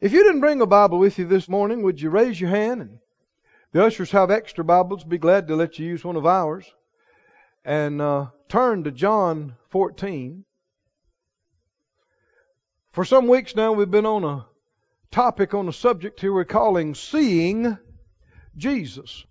If 0.00 0.12
you 0.12 0.22
didn't 0.22 0.40
bring 0.40 0.60
a 0.60 0.66
Bible 0.66 1.00
with 1.00 1.18
you 1.18 1.26
this 1.26 1.48
morning, 1.48 1.82
would 1.82 2.00
you 2.00 2.08
raise 2.08 2.40
your 2.40 2.50
hand? 2.50 2.82
And 2.82 2.98
the 3.72 3.84
ushers 3.84 4.12
have 4.12 4.30
extra 4.30 4.62
Bibles. 4.62 5.02
Be 5.02 5.18
glad 5.18 5.48
to 5.48 5.56
let 5.56 5.78
you 5.78 5.86
use 5.86 6.04
one 6.04 6.14
of 6.14 6.24
ours. 6.24 6.72
And 7.64 8.00
uh, 8.00 8.26
turn 8.48 8.84
to 8.84 8.92
John 8.92 9.56
14. 9.70 10.44
For 12.92 13.04
some 13.04 13.26
weeks 13.26 13.56
now, 13.56 13.72
we've 13.72 13.90
been 13.90 14.06
on 14.06 14.22
a 14.22 14.46
topic 15.10 15.52
on 15.52 15.68
a 15.68 15.72
subject 15.72 16.20
here 16.20 16.32
we're 16.32 16.44
calling 16.44 16.94
Seeing 16.94 17.76
Jesus. 18.56 19.26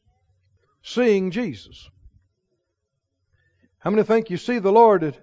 Seeing 0.83 1.31
Jesus. 1.31 1.89
How 3.79 3.89
many 3.89 4.03
think 4.03 4.29
you 4.29 4.37
see 4.37 4.59
the 4.59 4.71
Lord? 4.71 5.17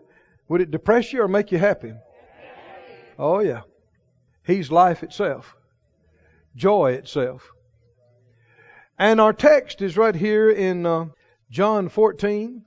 Would 0.48 0.62
it 0.62 0.70
depress 0.70 1.12
you 1.12 1.20
or 1.20 1.28
make 1.28 1.52
you 1.52 1.58
happy? 1.58 1.92
Oh, 3.18 3.40
yeah. 3.40 3.60
He's 4.44 4.70
life 4.70 5.02
itself, 5.02 5.56
joy 6.54 6.92
itself. 6.92 7.50
And 8.98 9.20
our 9.20 9.32
text 9.32 9.82
is 9.82 9.96
right 9.96 10.14
here 10.14 10.50
in 10.50 10.86
uh, 10.86 11.06
John 11.50 11.88
14 11.88 12.64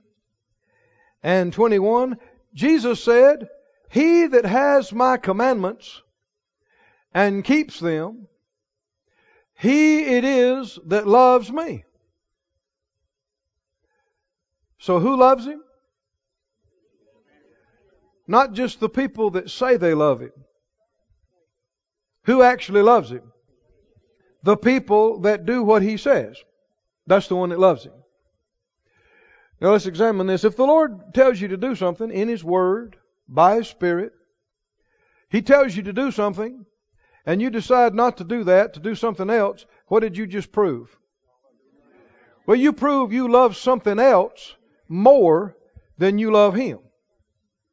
and 1.22 1.52
21. 1.52 2.18
Jesus 2.52 3.02
said, 3.02 3.48
He 3.90 4.26
that 4.26 4.44
has 4.44 4.92
my 4.92 5.16
commandments 5.16 6.02
and 7.14 7.44
keeps 7.44 7.80
them, 7.80 8.28
he 9.58 10.04
it 10.04 10.24
is 10.24 10.78
that 10.86 11.06
loves 11.06 11.50
me. 11.50 11.84
So 14.78 15.00
who 15.00 15.16
loves 15.16 15.46
him? 15.46 15.62
Not 18.26 18.52
just 18.52 18.78
the 18.78 18.88
people 18.88 19.30
that 19.30 19.50
say 19.50 19.76
they 19.76 19.94
love 19.94 20.20
him. 20.20 20.32
Who 22.28 22.42
actually 22.42 22.82
loves 22.82 23.10
him? 23.10 23.32
The 24.42 24.58
people 24.58 25.20
that 25.20 25.46
do 25.46 25.62
what 25.62 25.80
he 25.80 25.96
says. 25.96 26.36
That's 27.06 27.26
the 27.26 27.36
one 27.36 27.48
that 27.48 27.58
loves 27.58 27.84
him. 27.86 27.94
Now 29.62 29.70
let's 29.70 29.86
examine 29.86 30.26
this. 30.26 30.44
If 30.44 30.54
the 30.54 30.66
Lord 30.66 31.14
tells 31.14 31.40
you 31.40 31.48
to 31.48 31.56
do 31.56 31.74
something 31.74 32.10
in 32.10 32.28
His 32.28 32.44
Word, 32.44 32.96
by 33.26 33.56
His 33.56 33.68
Spirit, 33.68 34.12
He 35.30 35.40
tells 35.40 35.74
you 35.74 35.84
to 35.84 35.92
do 35.94 36.10
something, 36.10 36.66
and 37.24 37.40
you 37.40 37.48
decide 37.48 37.94
not 37.94 38.18
to 38.18 38.24
do 38.24 38.44
that, 38.44 38.74
to 38.74 38.80
do 38.80 38.94
something 38.94 39.30
else, 39.30 39.64
what 39.86 40.00
did 40.00 40.18
you 40.18 40.26
just 40.26 40.52
prove? 40.52 40.94
Well, 42.46 42.58
you 42.58 42.74
prove 42.74 43.10
you 43.10 43.28
love 43.28 43.56
something 43.56 43.98
else 43.98 44.54
more 44.86 45.56
than 45.96 46.18
you 46.18 46.30
love 46.30 46.54
Him. 46.54 46.80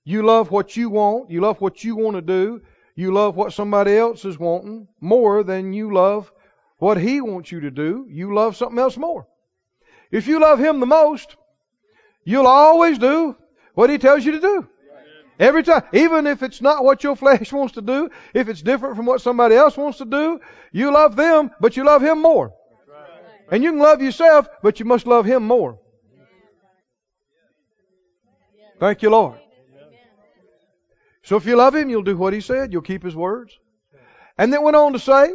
You 0.06 0.24
love 0.24 0.50
what 0.50 0.78
you 0.78 0.90
want, 0.90 1.30
you 1.30 1.42
love 1.42 1.60
what 1.60 1.84
you 1.84 1.98
want 1.98 2.16
to 2.16 2.22
do, 2.22 2.62
you 2.96 3.14
love 3.14 3.36
what 3.36 3.54
somebody 3.54 3.96
else 3.96 4.24
is 4.24 4.40
wanting 4.40 4.88
more 5.02 5.44
than 5.44 5.74
you 5.74 5.94
love 5.94 6.32
what 6.78 6.98
He 6.98 7.22
wants 7.22 7.52
you 7.52 7.62
to 7.62 7.72
do. 7.72 8.08
You 8.10 8.34
love 8.34 8.56
something 8.56 8.80
else 8.80 8.98
more. 8.98 9.28
If 10.12 10.28
you 10.28 10.40
love 10.40 10.60
Him 10.60 10.80
the 10.80 10.86
most, 10.86 11.36
you'll 12.24 12.48
always 12.48 12.98
do 12.98 13.36
what 13.74 13.90
He 13.90 13.98
tells 13.98 14.26
you 14.26 14.34
to 14.34 14.40
do. 14.40 14.70
Every 15.38 15.64
time. 15.64 15.84
Even 15.92 16.28
if 16.28 16.44
it's 16.44 16.62
not 16.62 16.86
what 16.86 17.04
your 17.04 17.16
flesh 17.18 17.52
wants 17.60 17.74
to 17.74 17.82
do, 17.82 18.10
if 18.34 18.48
it's 18.48 18.62
different 18.62 18.96
from 18.96 19.06
what 19.06 19.22
somebody 19.22 19.56
else 19.56 19.76
wants 19.76 19.98
to 19.98 20.06
do, 20.06 20.40
you 20.72 20.94
love 20.94 21.18
them, 21.18 21.52
but 21.60 21.76
you 21.76 21.84
love 21.84 22.02
Him 22.02 22.22
more. 22.22 22.54
And 23.52 23.64
you 23.64 23.72
can 23.72 23.80
love 23.80 24.02
yourself, 24.02 24.48
but 24.64 24.80
you 24.80 24.86
must 24.86 25.06
love 25.06 25.26
Him 25.26 25.44
more. 25.44 25.80
Thank 28.80 29.02
you, 29.02 29.10
Lord. 29.10 29.40
So 31.26 31.38
if 31.38 31.46
you 31.48 31.56
love 31.56 31.76
him, 31.76 31.90
you'll 31.90 32.04
do 32.04 32.16
what 32.16 32.34
he 32.34 32.42
said. 32.42 32.72
You'll 32.72 32.84
keep 32.84 33.04
his 33.04 33.16
words. 33.16 33.58
And 34.38 34.54
then 34.54 34.62
went 34.62 34.76
on 34.76 34.94
to 34.94 35.00
say, 35.00 35.34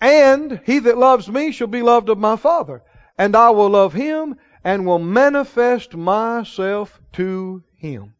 and 0.00 0.60
he 0.64 0.78
that 0.78 0.96
loves 0.96 1.28
me 1.28 1.50
shall 1.50 1.66
be 1.66 1.82
loved 1.82 2.08
of 2.08 2.18
my 2.18 2.36
Father. 2.36 2.82
And 3.18 3.34
I 3.34 3.50
will 3.50 3.70
love 3.70 3.92
him 3.92 4.36
and 4.62 4.86
will 4.86 5.00
manifest 5.00 5.94
myself 5.94 7.00
to 7.14 7.64
him. 7.76 8.14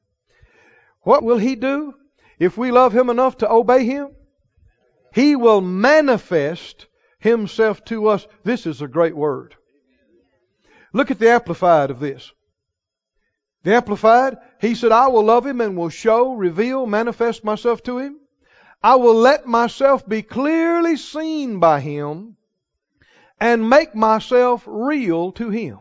What 1.03 1.23
will 1.23 1.39
he 1.39 1.55
do 1.55 1.95
if 2.39 2.59
we 2.59 2.73
love 2.73 2.93
him 2.93 3.11
enough 3.11 3.39
to 3.39 3.51
obey 3.51 3.85
him? 3.85 4.09
He 5.15 5.37
will 5.37 5.61
manifest 5.61 6.87
himself 7.21 7.85
to 7.87 8.09
us. 8.09 8.27
This 8.43 8.67
is 8.67 8.83
a 8.83 8.89
great 8.89 9.17
word. 9.17 9.55
Look 10.93 11.13
at 11.13 11.21
the 11.21 11.31
amplified 11.31 11.91
of 11.91 12.01
this. 12.01 12.33
The 13.65 13.75
Amplified, 13.75 14.37
he 14.61 14.75
said, 14.75 14.93
I 14.93 15.09
will 15.09 15.25
love 15.25 15.47
him 15.47 15.63
and 15.63 15.75
will 15.75 15.89
show, 15.89 16.35
reveal, 16.35 16.87
manifest 16.87 17.43
myself 17.45 17.83
to 17.85 17.99
him. 17.99 18.21
I 18.83 18.97
will 18.97 19.15
let 19.15 19.47
myself 19.47 20.07
be 20.07 20.21
clearly 20.21 20.97
seen 20.97 21.61
by 21.61 21.81
him 21.81 22.37
and 23.41 23.69
make 23.71 23.95
myself 23.95 24.65
real 24.67 25.33
to 25.33 25.49
him. 25.49 25.79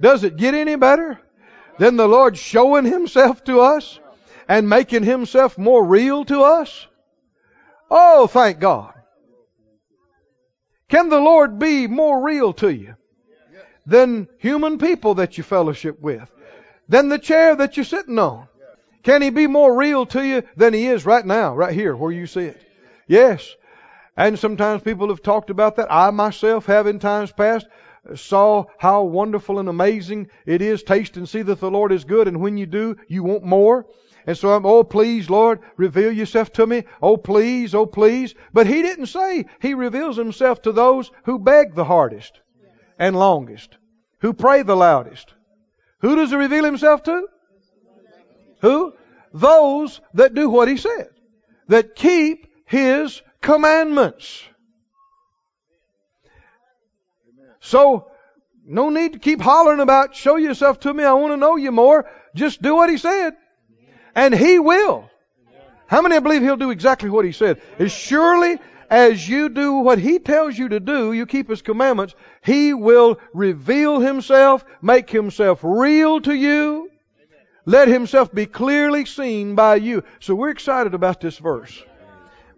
Does 0.00 0.24
it 0.24 0.36
get 0.36 0.54
any 0.54 0.74
better 0.74 1.20
than 1.78 1.96
the 1.96 2.08
Lord 2.08 2.36
showing 2.36 2.86
himself 2.86 3.44
to 3.44 3.60
us 3.60 4.00
and 4.48 4.68
making 4.68 5.04
himself 5.04 5.56
more 5.56 5.84
real 5.84 6.24
to 6.24 6.42
us? 6.42 6.88
Oh, 7.88 8.26
thank 8.26 8.58
God. 8.58 8.94
Can 10.88 11.08
the 11.08 11.20
Lord 11.20 11.60
be 11.60 11.86
more 11.86 12.20
real 12.20 12.52
to 12.54 12.68
you? 12.68 12.96
than 13.86 14.28
human 14.38 14.78
people 14.78 15.14
that 15.14 15.36
you 15.36 15.44
fellowship 15.44 16.00
with, 16.00 16.30
than 16.92 17.08
the 17.08 17.18
chair 17.18 17.56
that 17.56 17.78
you're 17.78 17.84
sitting 17.84 18.18
on. 18.18 18.46
Can 19.02 19.22
he 19.22 19.30
be 19.30 19.46
more 19.46 19.74
real 19.74 20.04
to 20.06 20.22
you 20.22 20.42
than 20.56 20.74
he 20.74 20.86
is 20.86 21.06
right 21.06 21.24
now, 21.24 21.56
right 21.56 21.72
here 21.72 21.96
where 21.96 22.12
you 22.12 22.26
sit? 22.26 22.60
Yes. 23.08 23.56
And 24.14 24.38
sometimes 24.38 24.82
people 24.82 25.08
have 25.08 25.22
talked 25.22 25.48
about 25.48 25.76
that. 25.76 25.90
I 25.90 26.10
myself 26.10 26.66
have 26.66 26.86
in 26.86 26.98
times 26.98 27.32
past 27.32 27.66
saw 28.14 28.64
how 28.76 29.04
wonderful 29.04 29.58
and 29.58 29.70
amazing 29.70 30.28
it 30.44 30.60
is. 30.60 30.82
Taste 30.82 31.16
and 31.16 31.26
see 31.26 31.40
that 31.40 31.60
the 31.60 31.70
Lord 31.70 31.92
is 31.92 32.04
good. 32.04 32.28
And 32.28 32.42
when 32.42 32.58
you 32.58 32.66
do, 32.66 32.96
you 33.08 33.22
want 33.22 33.42
more. 33.42 33.86
And 34.26 34.36
so 34.36 34.52
I'm, 34.52 34.66
oh 34.66 34.84
please, 34.84 35.30
Lord, 35.30 35.60
reveal 35.78 36.12
yourself 36.12 36.52
to 36.52 36.66
me. 36.66 36.84
Oh 37.00 37.16
please, 37.16 37.74
oh 37.74 37.86
please. 37.86 38.34
But 38.52 38.66
he 38.66 38.82
didn't 38.82 39.06
say 39.06 39.46
he 39.62 39.72
reveals 39.72 40.18
himself 40.18 40.60
to 40.62 40.72
those 40.72 41.10
who 41.24 41.38
beg 41.38 41.74
the 41.74 41.86
hardest 41.86 42.38
and 42.98 43.18
longest, 43.18 43.78
who 44.20 44.34
pray 44.34 44.62
the 44.62 44.76
loudest. 44.76 45.32
Who 46.02 46.16
does 46.16 46.30
he 46.30 46.36
reveal 46.36 46.64
himself 46.64 47.04
to? 47.04 47.26
Who? 48.60 48.92
Those 49.32 50.00
that 50.14 50.34
do 50.34 50.50
what 50.50 50.68
he 50.68 50.76
said, 50.76 51.08
that 51.68 51.94
keep 51.94 52.46
his 52.66 53.22
commandments. 53.40 54.42
So, 57.60 58.10
no 58.64 58.90
need 58.90 59.14
to 59.14 59.18
keep 59.18 59.40
hollering 59.40 59.80
about, 59.80 60.14
show 60.14 60.36
yourself 60.36 60.80
to 60.80 60.92
me, 60.92 61.04
I 61.04 61.12
want 61.12 61.32
to 61.32 61.36
know 61.36 61.56
you 61.56 61.72
more. 61.72 62.10
Just 62.34 62.60
do 62.60 62.74
what 62.74 62.90
he 62.90 62.98
said. 62.98 63.34
And 64.14 64.34
he 64.34 64.58
will. 64.58 65.08
How 65.86 66.02
many 66.02 66.18
believe 66.20 66.42
he'll 66.42 66.56
do 66.56 66.70
exactly 66.70 67.10
what 67.10 67.24
he 67.24 67.32
said? 67.32 67.60
As 67.78 67.92
surely 67.92 68.58
as 68.92 69.26
you 69.26 69.48
do 69.48 69.72
what 69.72 69.98
He 69.98 70.18
tells 70.18 70.58
you 70.58 70.68
to 70.68 70.78
do, 70.78 71.14
you 71.14 71.24
keep 71.24 71.48
His 71.48 71.62
commandments, 71.62 72.14
He 72.42 72.74
will 72.74 73.18
reveal 73.32 74.00
Himself, 74.00 74.66
make 74.82 75.08
Himself 75.08 75.60
real 75.62 76.20
to 76.20 76.34
you, 76.34 76.90
let 77.64 77.88
Himself 77.88 78.30
be 78.34 78.44
clearly 78.44 79.06
seen 79.06 79.54
by 79.54 79.76
you. 79.76 80.04
So 80.20 80.34
we're 80.34 80.50
excited 80.50 80.92
about 80.92 81.22
this 81.22 81.38
verse. 81.38 81.82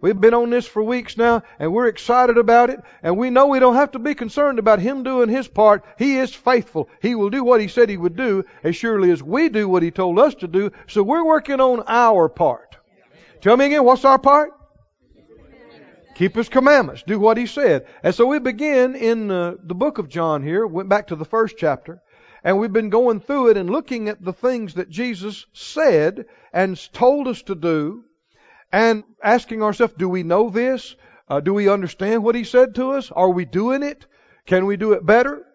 We've 0.01 0.19
been 0.19 0.33
on 0.33 0.49
this 0.49 0.67
for 0.67 0.83
weeks 0.83 1.15
now, 1.15 1.41
and 1.57 1.71
we're 1.71 1.87
excited 1.87 2.37
about 2.37 2.69
it, 2.69 2.81
and 3.01 3.17
we 3.17 3.29
know 3.29 3.47
we 3.47 3.59
don't 3.59 3.75
have 3.75 3.91
to 3.91 3.99
be 3.99 4.13
concerned 4.13 4.59
about 4.59 4.79
Him 4.79 5.03
doing 5.03 5.29
His 5.29 5.47
part. 5.47 5.85
He 5.97 6.17
is 6.17 6.35
faithful. 6.35 6.89
He 7.01 7.15
will 7.15 7.29
do 7.29 7.45
what 7.45 7.61
He 7.61 7.69
said 7.69 7.87
He 7.87 7.95
would 7.95 8.17
do, 8.17 8.43
as 8.61 8.75
surely 8.75 9.09
as 9.11 9.23
we 9.23 9.47
do 9.47 9.69
what 9.69 9.83
He 9.83 9.89
told 9.89 10.19
us 10.19 10.35
to 10.35 10.49
do. 10.49 10.73
So 10.87 11.01
we're 11.01 11.25
working 11.25 11.61
on 11.61 11.85
our 11.87 12.27
part. 12.27 12.75
Tell 13.39 13.55
me 13.55 13.67
again, 13.67 13.85
what's 13.85 14.03
our 14.03 14.19
part? 14.19 14.51
Keep 16.15 16.35
His 16.35 16.49
commandments. 16.49 17.03
Do 17.05 17.19
what 17.19 17.37
He 17.37 17.45
said. 17.45 17.85
And 18.01 18.15
so 18.15 18.25
we 18.25 18.39
begin 18.39 18.95
in 18.95 19.29
uh, 19.29 19.55
the 19.61 19.75
book 19.75 19.97
of 19.97 20.09
John 20.09 20.41
here, 20.41 20.65
went 20.65 20.89
back 20.89 21.07
to 21.07 21.15
the 21.15 21.25
first 21.25 21.57
chapter, 21.57 22.01
and 22.43 22.57
we've 22.57 22.73
been 22.73 22.89
going 22.89 23.19
through 23.19 23.49
it 23.49 23.57
and 23.57 23.69
looking 23.69 24.07
at 24.07 24.23
the 24.23 24.33
things 24.33 24.75
that 24.75 24.89
Jesus 24.89 25.45
said 25.53 26.25
and 26.53 26.79
told 26.93 27.27
us 27.27 27.41
to 27.43 27.55
do, 27.55 28.05
and 28.71 29.03
asking 29.21 29.61
ourselves, 29.61 29.93
do 29.97 30.07
we 30.07 30.23
know 30.23 30.49
this? 30.49 30.95
Uh, 31.27 31.41
do 31.41 31.53
we 31.53 31.69
understand 31.69 32.23
what 32.23 32.35
He 32.35 32.45
said 32.45 32.75
to 32.75 32.91
us? 32.91 33.11
Are 33.11 33.29
we 33.29 33.43
doing 33.43 33.83
it? 33.83 34.05
Can 34.45 34.65
we 34.65 34.77
do 34.77 34.93
it 34.93 35.05
better? 35.05 35.45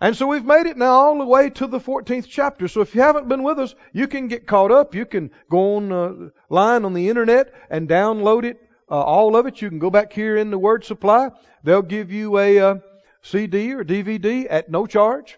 And 0.00 0.14
so 0.14 0.26
we've 0.26 0.44
made 0.44 0.66
it 0.66 0.76
now 0.76 0.92
all 0.92 1.18
the 1.18 1.24
way 1.24 1.48
to 1.50 1.66
the 1.66 1.78
14th 1.78 2.26
chapter. 2.28 2.68
So 2.68 2.82
if 2.82 2.94
you 2.94 3.00
haven't 3.00 3.28
been 3.28 3.42
with 3.42 3.58
us, 3.58 3.74
you 3.92 4.06
can 4.06 4.28
get 4.28 4.46
caught 4.46 4.70
up. 4.70 4.94
You 4.94 5.06
can 5.06 5.30
go 5.48 5.76
online 5.76 6.82
uh, 6.82 6.86
on 6.86 6.92
the 6.92 7.08
internet 7.08 7.54
and 7.70 7.88
download 7.88 8.44
it 8.44 8.58
uh, 8.94 9.02
all 9.02 9.34
of 9.34 9.46
it. 9.46 9.60
You 9.60 9.68
can 9.68 9.80
go 9.80 9.90
back 9.90 10.12
here 10.12 10.36
in 10.36 10.50
the 10.50 10.58
Word 10.58 10.84
Supply. 10.84 11.30
They'll 11.64 11.82
give 11.82 12.12
you 12.12 12.38
a 12.38 12.60
uh, 12.60 12.74
CD 13.22 13.72
or 13.72 13.84
DVD 13.84 14.46
at 14.48 14.70
no 14.70 14.86
charge. 14.86 15.36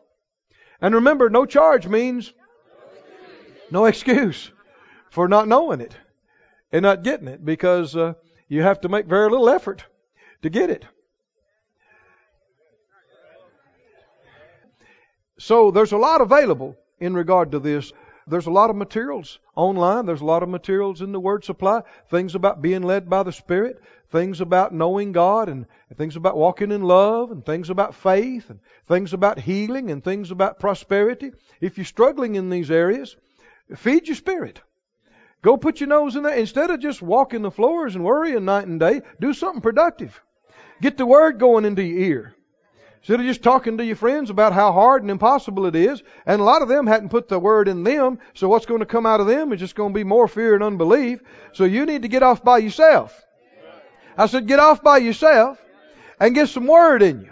And 0.83 0.97
remember, 0.97 1.31
no 1.31 1.47
charge 1.47 1.89
means 1.89 2.35
no 3.71 3.87
excuse 3.87 4.51
for 5.09 5.27
not 5.27 5.49
knowing 5.49 5.81
it 5.81 5.97
and 6.71 6.83
not 6.83 7.03
getting 7.03 7.29
it 7.29 7.43
because 7.47 7.97
uh, 7.97 8.13
you 8.47 8.61
have 8.61 8.83
to 8.83 8.91
make 8.91 9.07
very 9.07 9.31
little 9.31 9.49
effort 9.49 9.87
to 10.43 10.51
get 10.51 10.69
it. 10.69 10.85
So 15.39 15.71
there's 15.71 15.93
a 15.93 15.97
lot 15.97 16.21
available 16.21 16.77
in 17.01 17.15
regard 17.15 17.53
to 17.53 17.59
this. 17.59 17.91
There's 18.29 18.47
a 18.47 18.51
lot 18.51 18.71
of 18.71 18.77
materials 18.77 19.39
online. 19.55 20.05
There's 20.05 20.21
a 20.21 20.25
lot 20.25 20.43
of 20.43 20.49
materials 20.49 21.01
in 21.01 21.13
the 21.13 21.21
Word 21.21 21.45
Supply. 21.45 21.83
Things 22.11 22.35
about 22.35 22.61
being 22.61 22.83
led 22.83 23.09
by 23.09 23.23
the 23.23 23.33
Spirit. 23.33 23.81
Things 24.11 24.41
about 24.41 24.75
knowing 24.75 25.13
God 25.13 25.49
and 25.49 25.67
things 25.97 26.17
about 26.17 26.37
walking 26.37 26.73
in 26.73 26.83
love 26.83 27.31
and 27.31 27.45
things 27.45 27.71
about 27.71 27.95
faith 27.95 28.51
and 28.51 28.59
things 28.87 29.13
about 29.13 29.39
healing 29.39 29.91
and 29.91 30.03
things 30.03 30.33
about 30.33 30.59
prosperity. 30.59 31.33
If 31.61 31.79
you're 31.79 31.85
struggling 31.85 32.35
in 32.35 32.51
these 32.51 32.71
areas, 32.71 33.17
feed 33.77 34.09
your 34.09 34.17
spirit. 34.17 34.61
Go 35.43 35.57
put 35.57 35.81
your 35.81 35.89
nose 35.89 36.17
in 36.17 36.25
there. 36.25 36.35
Instead 36.35 36.71
of 36.71 36.81
just 36.81 37.03
walking 37.03 37.43
the 37.43 37.51
floors 37.53 37.95
and 37.95 38.05
worrying 38.05 38.45
night 38.45 38.67
and 38.67 38.81
day, 38.81 39.03
do 39.21 39.35
something 39.35 39.61
productive. 39.61 40.21
Get 40.81 40.97
the 40.97 41.07
Word 41.07 41.39
going 41.39 41.65
into 41.65 41.83
your 41.83 42.01
ear. 42.01 42.36
Instead 43.07 43.21
of 43.21 43.27
just 43.27 43.45
talking 43.45 43.79
to 43.79 43.85
your 43.85 43.95
friends 43.95 44.31
about 44.31 44.53
how 44.53 44.73
hard 44.73 45.03
and 45.03 45.13
impossible 45.13 45.67
it 45.67 45.77
is, 45.77 46.03
and 46.27 46.41
a 46.41 46.45
lot 46.45 46.61
of 46.61 46.67
them 46.67 46.89
hadn't 46.89 47.11
put 47.11 47.29
the 47.29 47.39
word 47.39 47.69
in 47.69 47.85
them, 47.85 48.19
so 48.35 48.49
what's 48.49 48.67
going 48.67 48.81
to 48.81 48.85
come 48.85 49.07
out 49.07 49.21
of 49.21 49.29
them 49.29 49.53
is 49.53 49.61
just 49.61 49.77
going 49.77 49.93
to 49.93 49.97
be 49.97 50.03
more 50.03 50.27
fear 50.27 50.55
and 50.55 50.65
unbelief. 50.65 51.21
So 51.53 51.63
you 51.63 51.87
need 51.87 52.03
to 52.03 52.09
get 52.09 52.25
off 52.25 52.43
by 52.43 52.59
yourself. 52.59 53.17
I 54.19 54.27
said, 54.27 54.49
get 54.49 54.59
off 54.59 54.83
by 54.83 54.99
yourself 54.99 55.65
and 56.19 56.35
get 56.35 56.49
some 56.49 56.67
word 56.67 57.01
in 57.01 57.21
you. 57.21 57.31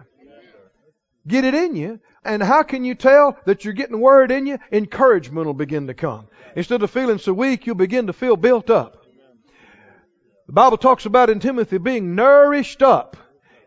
Get 1.27 1.45
it 1.45 1.57
in 1.57 1.75
you. 1.75 1.99
And 2.25 2.41
how 2.41 2.63
can 2.63 2.85
you 2.85 2.95
tell 2.95 3.37
that 3.45 3.65
you're 3.65 3.75
getting 3.75 3.99
word 3.99 4.31
in 4.31 4.47
you? 4.47 4.61
Encouragement 4.71 5.45
will 5.49 5.55
begin 5.55 5.89
to 5.89 5.95
come. 5.95 6.29
Instead 6.55 6.85
of 6.85 6.91
feeling 6.93 7.19
so 7.19 7.33
weak, 7.33 7.67
you'll 7.67 7.75
begin 7.75 8.07
to 8.07 8.13
feel 8.13 8.37
built 8.37 8.71
up. 8.71 9.05
The 10.47 10.53
Bible 10.53 10.77
talks 10.77 11.05
about 11.05 11.31
in 11.31 11.41
Timothy 11.41 11.79
being 11.79 12.15
nourished 12.15 12.81
up 12.81 13.17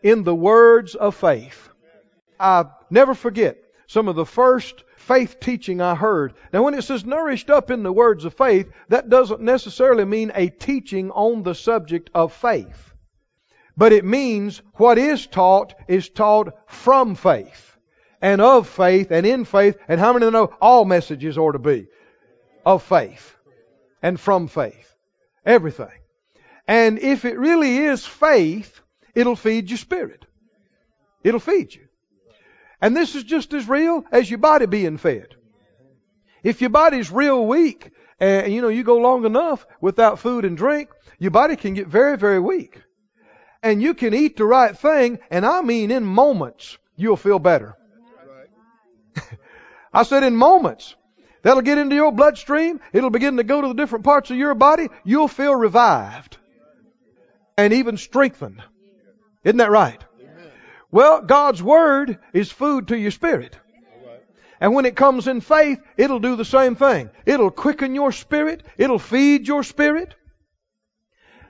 in 0.02 0.24
the 0.24 0.34
words 0.34 0.96
of 0.96 1.14
faith. 1.14 1.68
I 2.40 2.66
never 2.90 3.14
forget 3.16 3.58
some 3.88 4.08
of 4.08 4.16
the 4.16 4.26
first 4.26 4.84
faith 4.98 5.40
teaching 5.40 5.82
I 5.82 5.96
heard. 5.96 6.34
Now, 6.52 6.64
when 6.64 6.74
it 6.74 6.84
says 6.84 7.06
nourished 7.06 7.50
up 7.50 7.72
in 7.72 7.84
the 7.84 7.94
words 7.94 8.26
of 8.26 8.34
faith, 8.34 8.70
that 8.90 9.10
doesn't 9.10 9.42
necessarily 9.42 10.06
mean 10.06 10.32
a 10.36 10.50
teaching 10.50 11.12
on 11.12 11.44
the 11.44 11.56
subject 11.56 12.10
of 12.14 12.34
faith. 12.34 12.94
But 13.78 13.94
it 13.94 14.04
means 14.04 14.62
what 14.74 14.98
is 14.98 15.28
taught 15.28 15.76
is 15.88 16.10
taught 16.10 16.54
from 16.68 17.16
faith 17.16 17.78
and 18.22 18.42
of 18.42 18.68
faith 18.68 19.12
and 19.12 19.26
in 19.26 19.46
faith. 19.46 19.78
And 19.88 20.00
how 20.00 20.14
many 20.14 20.30
know 20.30 20.54
all 20.60 20.84
messages 20.84 21.38
ought 21.38 21.54
to 21.54 21.60
be 21.60 21.88
of 22.66 22.84
faith 22.84 23.36
and 24.02 24.20
from 24.20 24.48
faith? 24.48 24.96
Everything. 25.46 25.88
And 26.68 27.00
if 27.00 27.24
it 27.24 27.38
really 27.40 27.78
is 27.78 28.06
faith, 28.06 28.82
it'll 29.16 29.36
feed 29.36 29.70
your 29.70 29.78
spirit. 29.78 30.26
It'll 31.24 31.40
feed 31.40 31.74
you. 31.74 31.87
And 32.82 32.96
this 32.96 33.16
is 33.16 33.24
just 33.24 33.54
as 33.54 33.68
real 33.68 34.06
as 34.12 34.30
your 34.30 34.40
body 34.40 34.66
being 34.66 34.98
fed. 34.98 35.36
If 36.44 36.62
your 36.62 36.70
body's 36.70 37.12
real 37.12 37.46
weak, 37.46 37.92
and 38.20 38.54
you 38.54 38.62
know, 38.62 38.68
you 38.68 38.84
go 38.84 38.98
long 38.98 39.26
enough 39.26 39.66
without 39.82 40.20
food 40.20 40.46
and 40.46 40.56
drink, 40.58 40.90
your 41.20 41.32
body 41.32 41.56
can 41.56 41.74
get 41.74 41.88
very, 41.88 42.18
very 42.18 42.40
weak. 42.40 42.82
And 43.64 43.82
you 43.82 43.94
can 43.96 44.14
eat 44.14 44.38
the 44.38 44.46
right 44.46 44.78
thing, 44.78 45.20
and 45.32 45.46
I 45.46 45.62
mean 45.62 45.92
in 45.92 46.06
moments, 46.06 46.78
you'll 46.96 47.18
feel 47.18 47.40
better. 47.40 47.76
I 49.94 50.04
said 50.04 50.24
in 50.24 50.36
moments. 50.36 50.96
That'll 51.44 51.62
get 51.62 51.78
into 51.78 51.96
your 51.96 52.12
bloodstream. 52.12 52.82
It'll 52.92 53.10
begin 53.10 53.38
to 53.38 53.44
go 53.44 53.62
to 53.62 53.70
the 53.70 53.74
different 53.74 54.04
parts 54.04 54.30
of 54.32 54.38
your 54.38 54.54
body. 54.54 54.90
You'll 55.06 55.28
feel 55.28 55.56
revived 55.56 56.38
and 57.58 57.74
even 57.74 57.98
strengthened. 57.98 58.62
Isn't 59.44 59.58
that 59.58 59.72
right? 59.72 60.04
Well, 60.98 61.22
God's 61.22 61.62
Word 61.62 62.18
is 62.34 62.52
food 62.52 62.88
to 62.88 62.98
your 62.98 63.12
spirit. 63.12 63.56
And 64.60 64.74
when 64.74 64.88
it 64.88 64.96
comes 64.96 65.28
in 65.28 65.42
faith, 65.42 65.80
it'll 65.96 66.18
do 66.18 66.36
the 66.36 66.44
same 66.44 66.74
thing. 66.74 67.12
It'll 67.24 67.52
quicken 67.52 67.94
your 67.94 68.12
spirit. 68.12 68.64
It'll 68.80 68.98
feed 68.98 69.48
your 69.48 69.62
spirit. 69.62 70.16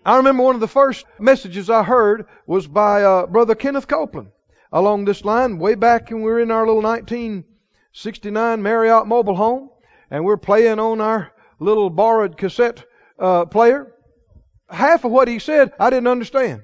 I 0.06 0.18
remember 0.18 0.44
one 0.44 0.56
of 0.56 0.60
the 0.60 0.68
first 0.68 1.06
messages 1.18 1.70
I 1.70 1.84
heard 1.84 2.26
was 2.46 2.68
by 2.68 3.04
uh, 3.04 3.26
Brother 3.28 3.56
Kenneth 3.56 3.88
Copeland 3.88 4.32
along 4.74 5.06
this 5.06 5.24
line 5.24 5.60
way 5.60 5.76
back 5.76 6.10
when 6.10 6.24
we 6.24 6.30
were 6.30 6.42
in 6.42 6.52
our 6.52 6.68
little 6.68 6.82
1969 6.82 8.62
Marlette 8.62 9.08
mobile 9.08 9.38
home 9.38 9.70
and 10.12 10.26
we're 10.26 10.36
playing 10.36 10.80
on 10.80 11.00
our 11.00 11.32
little 11.58 11.90
borrowed 11.90 12.36
cassette 12.36 12.84
uh, 13.18 13.46
player. 13.46 13.94
Half 14.70 15.06
of 15.06 15.12
what 15.12 15.30
he 15.30 15.40
said 15.40 15.72
I 15.80 15.90
didn't 15.90 16.08
understand. 16.08 16.64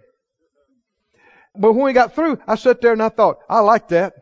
But 1.55 1.73
when 1.73 1.85
we 1.85 1.93
got 1.93 2.15
through, 2.15 2.39
I 2.47 2.55
sat 2.55 2.81
there 2.81 2.93
and 2.93 3.03
I 3.03 3.09
thought, 3.09 3.39
I 3.49 3.59
like 3.59 3.89
that. 3.89 4.13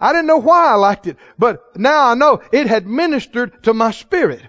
I 0.00 0.12
didn't 0.12 0.26
know 0.26 0.38
why 0.38 0.68
I 0.68 0.74
liked 0.74 1.06
it, 1.06 1.16
but 1.38 1.76
now 1.76 2.06
I 2.08 2.14
know 2.14 2.40
it 2.52 2.66
had 2.68 2.86
ministered 2.86 3.64
to 3.64 3.74
my 3.74 3.90
spirit. 3.90 4.42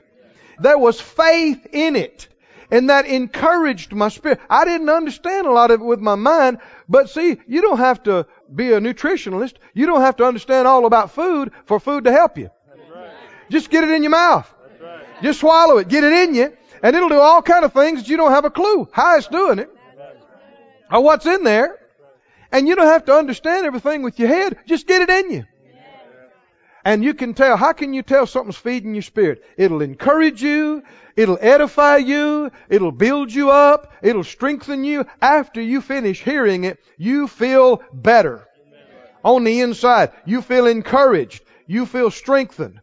There 0.60 0.78
was 0.78 1.02
faith 1.02 1.66
in 1.72 1.96
it. 1.96 2.28
And 2.72 2.92
that 2.92 3.08
encouraged 3.08 3.94
my 3.94 4.10
spirit. 4.10 4.40
I 4.48 4.64
didn't 4.64 4.90
understand 4.90 5.48
a 5.48 5.52
lot 5.52 5.72
of 5.72 5.82
it 5.82 5.84
with 5.84 6.00
my 6.00 6.14
mind, 6.14 6.60
but 6.88 7.10
see, 7.10 7.40
you 7.48 7.62
don't 7.64 7.80
have 7.80 8.04
to 8.04 8.28
be 8.54 8.74
a 8.74 8.80
nutritionalist. 8.80 9.56
You 9.74 9.88
don't 9.88 10.02
have 10.02 10.18
to 10.18 10.26
understand 10.26 10.68
all 10.68 10.86
about 10.86 11.12
food 11.12 11.52
for 11.66 11.80
food 11.80 12.04
to 12.04 12.12
help 12.12 12.38
you. 12.38 12.52
Right. 12.94 13.10
Just 13.50 13.72
get 13.72 13.84
it 13.84 13.90
in 13.90 14.04
your 14.04 14.12
mouth. 14.12 14.54
Right. 14.80 15.04
Just 15.24 15.40
swallow 15.40 15.80
it. 15.80 15.88
Get 15.88 16.04
it 16.04 16.14
in 16.14 16.36
you. 16.36 16.56
And 16.84 16.96
it'll 16.96 17.10
do 17.10 17.20
all 17.20 17.42
kind 17.42 17.66
of 17.66 17.74
things 17.74 18.02
that 18.02 18.08
you 18.08 18.18
don't 18.18 18.32
have 18.32 18.46
a 18.46 18.52
clue 18.52 18.88
how 18.92 19.18
it's 19.18 19.28
doing 19.28 19.58
it. 19.58 19.70
Or 20.92 21.04
what's 21.04 21.26
in 21.26 21.44
there. 21.44 21.79
And 22.52 22.68
you 22.68 22.76
don't 22.76 22.88
have 22.88 23.06
to 23.06 23.14
understand 23.16 23.66
everything 23.66 24.02
with 24.02 24.20
your 24.20 24.28
head. 24.28 24.58
Just 24.66 24.88
get 24.88 25.02
it 25.02 25.10
in 25.10 25.32
you. 25.32 25.46
And 26.86 27.04
you 27.04 27.14
can 27.14 27.34
tell. 27.34 27.58
How 27.58 27.74
can 27.74 27.94
you 27.94 28.02
tell 28.02 28.26
something's 28.26 28.56
feeding 28.58 28.96
your 28.96 29.04
spirit? 29.04 29.44
It'll 29.58 29.82
encourage 29.82 30.42
you. 30.42 30.82
It'll 31.16 31.38
edify 31.40 31.98
you. 31.98 32.52
It'll 32.70 32.92
build 32.92 33.34
you 33.34 33.52
up. 33.52 33.94
It'll 34.02 34.24
strengthen 34.24 34.84
you. 34.84 35.06
After 35.22 35.62
you 35.62 35.82
finish 35.82 36.24
hearing 36.24 36.64
it, 36.64 36.80
you 36.98 37.28
feel 37.28 37.84
better. 37.94 38.48
On 39.24 39.44
the 39.44 39.60
inside, 39.60 40.12
you 40.26 40.42
feel 40.42 40.66
encouraged. 40.66 41.44
You 41.68 41.86
feel 41.86 42.10
strengthened. 42.10 42.80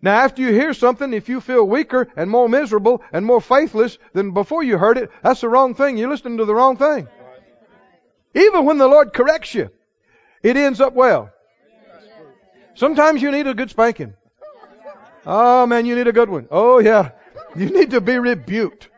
Now, 0.00 0.20
after 0.20 0.42
you 0.42 0.52
hear 0.52 0.74
something, 0.74 1.12
if 1.12 1.28
you 1.28 1.40
feel 1.40 1.66
weaker 1.66 2.08
and 2.16 2.30
more 2.30 2.48
miserable 2.48 3.02
and 3.12 3.26
more 3.26 3.40
faithless 3.40 3.98
than 4.12 4.32
before 4.32 4.62
you 4.62 4.78
heard 4.78 4.98
it, 4.98 5.10
that's 5.22 5.40
the 5.40 5.48
wrong 5.48 5.74
thing. 5.74 5.96
You're 5.96 6.10
listening 6.10 6.38
to 6.38 6.44
the 6.44 6.54
wrong 6.54 6.76
thing. 6.76 7.08
Even 8.38 8.64
when 8.64 8.78
the 8.78 8.86
Lord 8.86 9.12
corrects 9.12 9.54
you, 9.54 9.70
it 10.42 10.56
ends 10.56 10.80
up 10.80 10.92
well. 10.92 11.30
Sometimes 12.74 13.20
you 13.20 13.30
need 13.32 13.46
a 13.46 13.54
good 13.54 13.70
spanking. 13.70 14.14
Oh 15.26 15.66
man, 15.66 15.84
you 15.86 15.96
need 15.96 16.06
a 16.06 16.12
good 16.12 16.30
one. 16.30 16.46
Oh 16.50 16.78
yeah. 16.78 17.10
You 17.56 17.66
need 17.66 17.90
to 17.90 18.00
be 18.00 18.18
rebuked. 18.18 18.88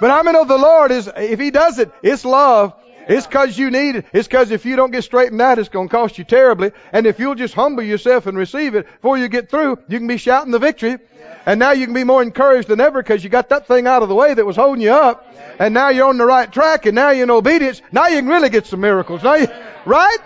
But 0.00 0.10
I 0.10 0.22
mean, 0.22 0.36
of 0.36 0.48
the 0.48 0.58
Lord 0.58 0.90
is, 0.90 1.10
if 1.16 1.40
He 1.40 1.50
does 1.50 1.78
it, 1.78 1.90
it's 2.02 2.24
love. 2.24 2.74
It's 3.08 3.26
cause 3.26 3.58
you 3.58 3.70
need 3.70 3.96
it. 3.96 4.06
It's 4.12 4.28
cause 4.28 4.50
if 4.50 4.64
you 4.64 4.76
don't 4.76 4.90
get 4.90 5.04
straightened 5.04 5.40
out, 5.40 5.58
it's 5.58 5.68
going 5.68 5.88
to 5.88 5.92
cost 5.92 6.16
you 6.16 6.24
terribly. 6.24 6.72
And 6.92 7.06
if 7.06 7.18
you'll 7.18 7.34
just 7.34 7.54
humble 7.54 7.82
yourself 7.82 8.26
and 8.26 8.36
receive 8.38 8.74
it 8.74 8.86
before 8.86 9.18
you 9.18 9.28
get 9.28 9.50
through, 9.50 9.78
you 9.88 9.98
can 9.98 10.06
be 10.06 10.16
shouting 10.16 10.52
the 10.52 10.58
victory. 10.58 10.98
And 11.46 11.60
now 11.60 11.72
you 11.72 11.84
can 11.84 11.94
be 11.94 12.04
more 12.04 12.22
encouraged 12.22 12.68
than 12.68 12.80
ever 12.80 13.02
because 13.02 13.22
you 13.22 13.30
got 13.30 13.50
that 13.50 13.66
thing 13.66 13.86
out 13.86 14.02
of 14.02 14.08
the 14.08 14.14
way 14.14 14.32
that 14.32 14.44
was 14.44 14.56
holding 14.56 14.82
you 14.82 14.92
up. 14.92 15.26
And 15.58 15.74
now 15.74 15.90
you're 15.90 16.08
on 16.08 16.16
the 16.16 16.24
right 16.24 16.50
track 16.50 16.86
and 16.86 16.94
now 16.94 17.10
you're 17.10 17.24
in 17.24 17.30
obedience. 17.30 17.82
Now 17.92 18.06
you 18.06 18.16
can 18.16 18.28
really 18.28 18.48
get 18.48 18.66
some 18.66 18.80
miracles. 18.80 19.22
Now 19.22 19.34
you, 19.34 19.48
right? 19.84 20.18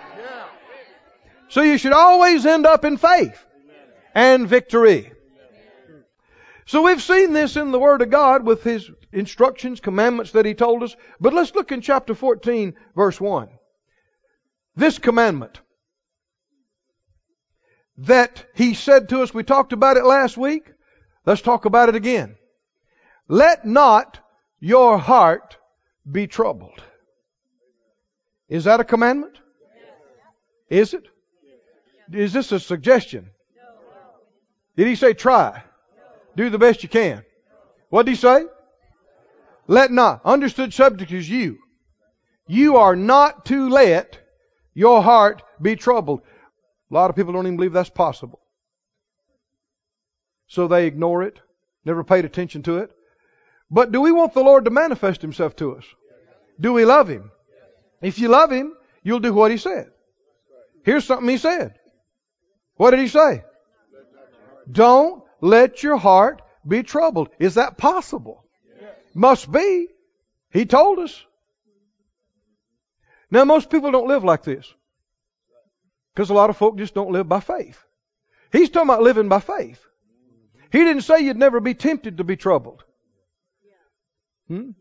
So 1.49 1.61
you 1.61 1.77
should 1.77 1.93
always 1.93 2.45
end 2.45 2.65
up 2.65 2.85
in 2.85 2.97
faith 2.97 3.45
and 4.15 4.47
victory. 4.47 5.11
So 6.65 6.83
we've 6.83 7.01
seen 7.01 7.33
this 7.33 7.57
in 7.57 7.71
the 7.71 7.79
Word 7.79 8.03
of 8.03 8.11
God 8.11 8.45
with 8.45 8.63
His 8.63 8.89
instructions, 9.11 9.79
commandments 9.79 10.31
that 10.33 10.45
He 10.45 10.53
told 10.53 10.83
us. 10.83 10.95
But 11.19 11.33
let's 11.33 11.53
look 11.55 11.71
in 11.71 11.81
chapter 11.81 12.13
14, 12.13 12.75
verse 12.95 13.19
1. 13.19 13.49
This 14.75 14.99
commandment 14.99 15.59
that 17.97 18.45
He 18.55 18.75
said 18.75 19.09
to 19.09 19.21
us, 19.23 19.33
we 19.33 19.43
talked 19.43 19.73
about 19.73 19.97
it 19.97 20.05
last 20.05 20.37
week. 20.37 20.71
Let's 21.29 21.43
talk 21.43 21.65
about 21.65 21.89
it 21.89 21.95
again. 21.95 22.37
Let 23.27 23.63
not 23.63 24.17
your 24.59 24.97
heart 24.97 25.57
be 26.11 26.25
troubled. 26.25 26.81
Is 28.47 28.63
that 28.63 28.79
a 28.79 28.83
commandment? 28.83 29.37
Is 30.71 30.95
it? 30.95 31.03
Is 32.11 32.33
this 32.33 32.51
a 32.51 32.59
suggestion? 32.59 33.29
Did 34.75 34.87
he 34.87 34.95
say 34.95 35.13
try? 35.13 35.61
Do 36.35 36.49
the 36.49 36.57
best 36.57 36.81
you 36.81 36.89
can. 36.89 37.23
What 37.89 38.07
did 38.07 38.13
he 38.13 38.17
say? 38.17 38.45
Let 39.67 39.91
not. 39.91 40.21
Understood 40.25 40.73
subject 40.73 41.11
is 41.11 41.29
you. 41.29 41.59
You 42.47 42.77
are 42.77 42.95
not 42.95 43.45
to 43.45 43.69
let 43.69 44.17
your 44.73 45.03
heart 45.03 45.43
be 45.61 45.75
troubled. 45.75 46.21
A 46.89 46.93
lot 46.95 47.11
of 47.11 47.15
people 47.15 47.33
don't 47.33 47.45
even 47.45 47.57
believe 47.57 47.73
that's 47.73 47.91
possible. 47.91 48.39
So 50.49 50.67
they 50.67 50.87
ignore 50.87 51.23
it, 51.23 51.39
never 51.85 52.03
paid 52.03 52.25
attention 52.25 52.63
to 52.63 52.79
it. 52.79 52.91
But 53.71 53.91
do 53.91 54.01
we 54.01 54.11
want 54.11 54.33
the 54.33 54.43
Lord 54.43 54.65
to 54.65 54.71
manifest 54.71 55.21
Himself 55.21 55.55
to 55.57 55.75
us? 55.75 55.85
Do 56.59 56.73
we 56.73 56.85
love 56.85 57.07
Him? 57.07 57.31
If 58.01 58.19
you 58.19 58.27
love 58.27 58.51
Him, 58.51 58.73
you'll 59.03 59.19
do 59.19 59.31
what 59.31 59.51
He 59.51 59.57
said. 59.57 59.91
Here's 60.83 61.05
something 61.05 61.29
He 61.29 61.37
said. 61.37 61.75
What 62.75 62.91
did 62.91 62.99
He 62.99 63.07
say? 63.07 63.43
Don't 64.69 65.23
let 65.39 65.83
your 65.83 65.97
heart 65.97 66.41
be 66.67 66.83
troubled. 66.83 67.29
Is 67.39 67.55
that 67.55 67.77
possible? 67.77 68.43
Must 69.13 69.51
be. 69.51 69.87
He 70.51 70.65
told 70.65 70.99
us. 70.99 71.23
Now, 73.29 73.45
most 73.45 73.69
people 73.69 73.91
don't 73.91 74.07
live 74.07 74.23
like 74.23 74.43
this. 74.43 74.73
Because 76.13 76.31
a 76.31 76.33
lot 76.33 76.49
of 76.49 76.57
folk 76.57 76.77
just 76.77 76.95
don't 76.95 77.11
live 77.11 77.29
by 77.29 77.39
faith. 77.39 77.83
He's 78.51 78.69
talking 78.71 78.89
about 78.89 79.03
living 79.03 79.29
by 79.29 79.39
faith. 79.39 79.79
He 80.71 80.79
didn't 80.79 81.01
say 81.03 81.21
you'd 81.21 81.37
never 81.37 81.59
be 81.59 81.73
tempted 81.73 82.17
to 82.17 82.23
be 82.23 82.35
troubled. 82.35 82.83
Hmm? 84.47 84.71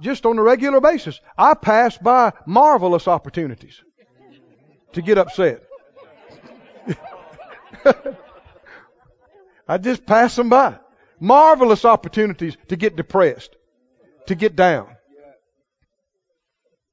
Just 0.00 0.26
on 0.26 0.38
a 0.38 0.42
regular 0.42 0.80
basis. 0.80 1.20
I 1.38 1.54
pass 1.54 1.96
by 1.96 2.32
marvelous 2.46 3.08
opportunities 3.08 3.80
to 4.92 5.02
get 5.02 5.18
upset. 5.18 5.62
I 9.68 9.78
just 9.78 10.06
pass 10.06 10.36
them 10.36 10.48
by. 10.48 10.78
Marvelous 11.18 11.84
opportunities 11.84 12.56
to 12.68 12.76
get 12.76 12.96
depressed, 12.96 13.56
to 14.26 14.34
get 14.34 14.54
down. 14.54 14.88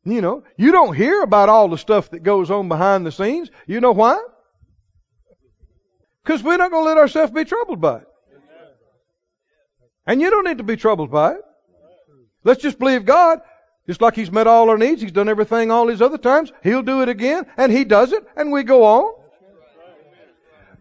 You 0.06 0.22
know, 0.22 0.44
you 0.58 0.72
don't 0.72 0.96
hear 0.96 1.22
about 1.22 1.50
all 1.50 1.70
the 1.70 1.78
stuff 1.78 2.10
that 2.12 2.24
goes 2.24 2.52
on 2.52 2.68
behind 2.68 3.06
the 3.06 3.12
scenes. 3.12 3.50
You 3.68 3.80
know 3.80 3.92
why? 3.92 4.22
Because 6.24 6.42
we're 6.42 6.58
not 6.58 6.72
going 6.72 6.84
to 6.84 6.88
let 6.88 6.98
ourselves 6.98 7.32
be 7.32 7.44
troubled 7.44 7.82
by 7.82 7.98
it. 7.98 8.08
And 10.06 10.22
you 10.22 10.30
don't 10.30 10.46
need 10.46 10.58
to 10.58 10.64
be 10.64 10.78
troubled 10.78 11.12
by 11.12 11.34
it. 11.34 11.42
Let's 12.44 12.62
just 12.62 12.80
believe 12.80 13.06
God. 13.06 13.40
Just 13.88 14.02
like 14.02 14.16
He's 14.16 14.32
met 14.32 14.48
all 14.48 14.70
our 14.70 14.78
needs, 14.78 15.02
He's 15.02 15.12
done 15.12 15.28
everything 15.28 15.72
all 15.72 15.88
these 15.88 16.02
other 16.02 16.18
times. 16.18 16.52
He'll 16.64 16.84
do 16.84 17.02
it 17.02 17.10
again, 17.10 17.46
and 17.58 17.72
He 17.72 17.84
does 17.84 18.14
it, 18.14 18.24
and 18.36 18.52
we 18.52 18.64
go 18.64 18.86
on. 18.86 19.14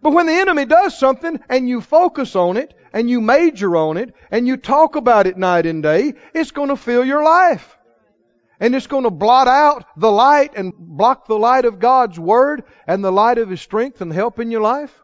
But 0.01 0.13
when 0.13 0.27
the 0.27 0.33
enemy 0.33 0.65
does 0.67 0.99
something, 0.99 1.41
and 1.49 1.69
you 1.69 1.81
focus 1.81 2.37
on 2.37 2.57
it, 2.57 2.75
and 2.93 3.09
you 3.11 3.21
major 3.21 3.77
on 3.77 3.97
it, 3.97 4.15
and 4.31 4.47
you 4.47 4.57
talk 4.57 4.97
about 4.97 5.27
it 5.27 5.37
night 5.37 5.67
and 5.67 5.83
day, 5.83 6.15
it's 6.35 6.51
going 6.53 6.69
to 6.69 6.77
fill 6.77 7.05
your 7.05 7.23
life. 7.23 7.77
And 8.61 8.77
it's 8.77 8.87
going 8.87 9.05
to 9.05 9.11
blot 9.11 9.49
out 9.49 9.85
the 9.97 10.11
light 10.11 10.53
and 10.55 10.73
block 10.77 11.27
the 11.27 11.39
light 11.39 11.65
of 11.65 11.81
God's 11.81 12.19
Word 12.19 12.63
and 12.87 13.03
the 13.03 13.11
light 13.11 13.39
of 13.39 13.51
His 13.51 13.61
strength 13.61 14.01
and 14.01 14.13
help 14.13 14.39
in 14.39 14.53
your 14.53 14.61
life. 14.61 14.97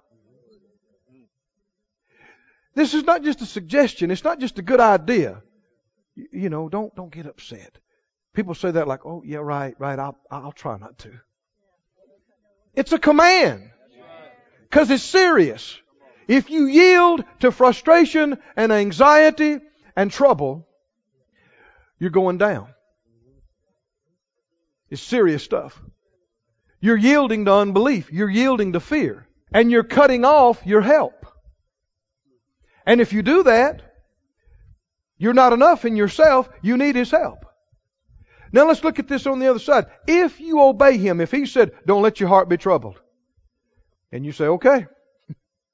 This 2.75 2.95
is 2.95 3.05
not 3.05 3.23
just 3.23 3.41
a 3.41 3.47
suggestion. 3.47 4.11
It's 4.11 4.25
not 4.25 4.39
just 4.39 4.59
a 4.59 4.63
good 4.63 4.81
idea. 4.81 5.43
You 6.15 6.49
know, 6.51 6.69
don't, 6.69 6.95
don't 6.95 7.13
get 7.13 7.27
upset. 7.27 7.79
People 8.35 8.55
say 8.55 8.71
that 8.71 8.87
like, 8.87 9.05
oh, 9.05 9.23
yeah, 9.25 9.39
right, 9.39 9.75
right, 9.79 9.99
I'll, 9.99 10.17
I'll 10.31 10.53
try 10.53 10.79
not 10.79 10.99
to. 10.99 11.13
It's 12.75 12.93
a 12.93 12.99
command. 12.99 13.71
Cause 14.71 14.91
it's 14.91 15.03
serious. 15.03 15.77
If 16.29 16.51
you 16.51 16.67
yield 16.67 17.25
to 17.41 17.51
frustration 17.51 18.39
and 18.55 18.71
anxiety 18.71 19.59
and 19.97 20.11
trouble, 20.11 20.69
you're 21.99 22.11
going 22.11 22.39
down. 22.39 22.69
It's 24.91 25.03
serious 25.03 25.43
stuff. 25.43 25.81
You're 26.81 26.97
yielding 26.97 27.47
to 27.47 27.55
unbelief. 27.55 28.13
You're 28.13 28.31
yielding 28.31 28.75
to 28.75 28.81
fear. 28.81 29.27
And 29.53 29.71
you're 29.71 29.85
cutting 29.85 30.25
off 30.25 30.65
your 30.65 30.83
help. 30.83 31.27
And 32.89 33.03
if 33.03 33.13
you 33.13 33.21
do 33.21 33.43
that, 33.43 33.83
you're 35.19 35.35
not 35.35 35.53
enough 35.53 35.85
in 35.85 35.95
yourself. 35.95 36.49
You 36.63 36.79
need 36.79 36.97
His 36.97 37.11
help. 37.11 37.45
Now 38.51 38.67
let's 38.67 38.83
look 38.83 38.99
at 38.99 39.07
this 39.07 39.27
on 39.27 39.41
the 39.41 39.49
other 39.49 39.59
side. 39.59 39.89
If 40.07 40.41
you 40.41 40.63
obey 40.63 40.97
Him, 40.97 41.21
if 41.21 41.31
He 41.31 41.45
said, 41.45 41.73
don't 41.87 42.01
let 42.01 42.19
your 42.19 42.31
heart 42.31 42.49
be 42.49 42.57
troubled, 42.57 42.99
and 44.11 44.25
you 44.25 44.33
say, 44.33 44.47
okay, 44.47 44.87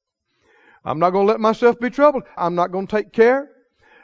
I'm 0.84 0.98
not 0.98 1.10
going 1.10 1.24
to 1.28 1.32
let 1.32 1.40
myself 1.40 1.78
be 1.78 1.88
troubled. 1.88 2.24
I'm 2.36 2.56
not 2.56 2.72
going 2.72 2.88
to 2.88 2.96
take 2.96 3.12
care. 3.12 3.48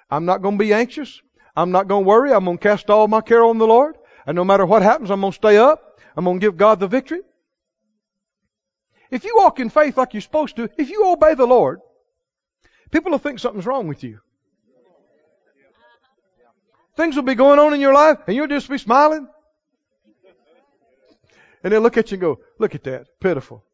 I'm 0.08 0.24
not 0.24 0.40
going 0.40 0.56
to 0.56 0.64
be 0.64 0.72
anxious. 0.72 1.20
I'm 1.56 1.72
not 1.72 1.88
going 1.88 2.04
to 2.04 2.08
worry. 2.08 2.32
I'm 2.32 2.44
going 2.44 2.58
to 2.58 2.62
cast 2.62 2.90
all 2.90 3.08
my 3.08 3.22
care 3.22 3.44
on 3.44 3.58
the 3.58 3.66
Lord. 3.66 3.96
And 4.24 4.36
no 4.36 4.44
matter 4.44 4.64
what 4.64 4.82
happens, 4.82 5.10
I'm 5.10 5.20
going 5.20 5.32
to 5.32 5.36
stay 5.36 5.56
up. 5.56 6.00
I'm 6.16 6.24
going 6.24 6.38
to 6.38 6.46
give 6.46 6.56
God 6.56 6.78
the 6.78 6.86
victory. 6.86 7.22
If 9.10 9.24
you 9.24 9.34
walk 9.36 9.58
in 9.58 9.68
faith 9.68 9.96
like 9.96 10.14
you're 10.14 10.20
supposed 10.20 10.54
to, 10.56 10.70
if 10.78 10.90
you 10.90 11.08
obey 11.08 11.34
the 11.34 11.46
Lord, 11.46 11.80
people 12.90 13.12
will 13.12 13.18
think 13.18 13.38
something's 13.38 13.66
wrong 13.66 13.88
with 13.88 14.04
you. 14.04 14.20
Things 16.96 17.16
will 17.16 17.22
be 17.22 17.34
going 17.34 17.58
on 17.58 17.72
in 17.72 17.80
your 17.80 17.94
life 17.94 18.18
and 18.26 18.36
you'll 18.36 18.46
just 18.46 18.68
be 18.68 18.78
smiling. 18.78 19.28
And 21.62 21.72
they'll 21.72 21.80
look 21.80 21.96
at 21.96 22.10
you 22.10 22.16
and 22.16 22.20
go, 22.20 22.40
look 22.58 22.74
at 22.74 22.84
that, 22.84 23.20
pitiful. 23.20 23.64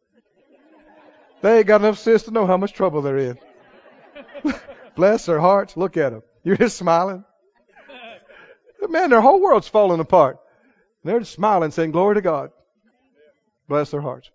They 1.42 1.58
ain't 1.58 1.66
got 1.66 1.80
enough 1.80 1.99
sense 1.99 2.25
to 2.25 2.30
know 2.30 2.46
how 2.46 2.56
much 2.56 2.73
trouble 2.73 3.02
they're 3.02 3.18
in. 3.18 3.38
Bless 4.96 5.26
their 5.26 5.38
hearts. 5.38 5.76
Look 5.76 5.96
at 5.96 6.11
them. 6.11 6.23
You're 6.42 6.56
just 6.56 6.76
smiling. 6.76 7.25
Man, 8.88 9.11
their 9.11 9.20
whole 9.20 9.40
world's 9.40 9.68
falling 9.68 10.00
apart. 10.00 10.38
They're 11.04 11.20
just 11.20 11.32
smiling, 11.32 11.70
saying, 11.70 11.92
Glory 11.92 12.16
to 12.16 12.20
God. 12.20 12.50
Bless 13.68 13.90
their 13.90 14.00
hearts. 14.00 14.30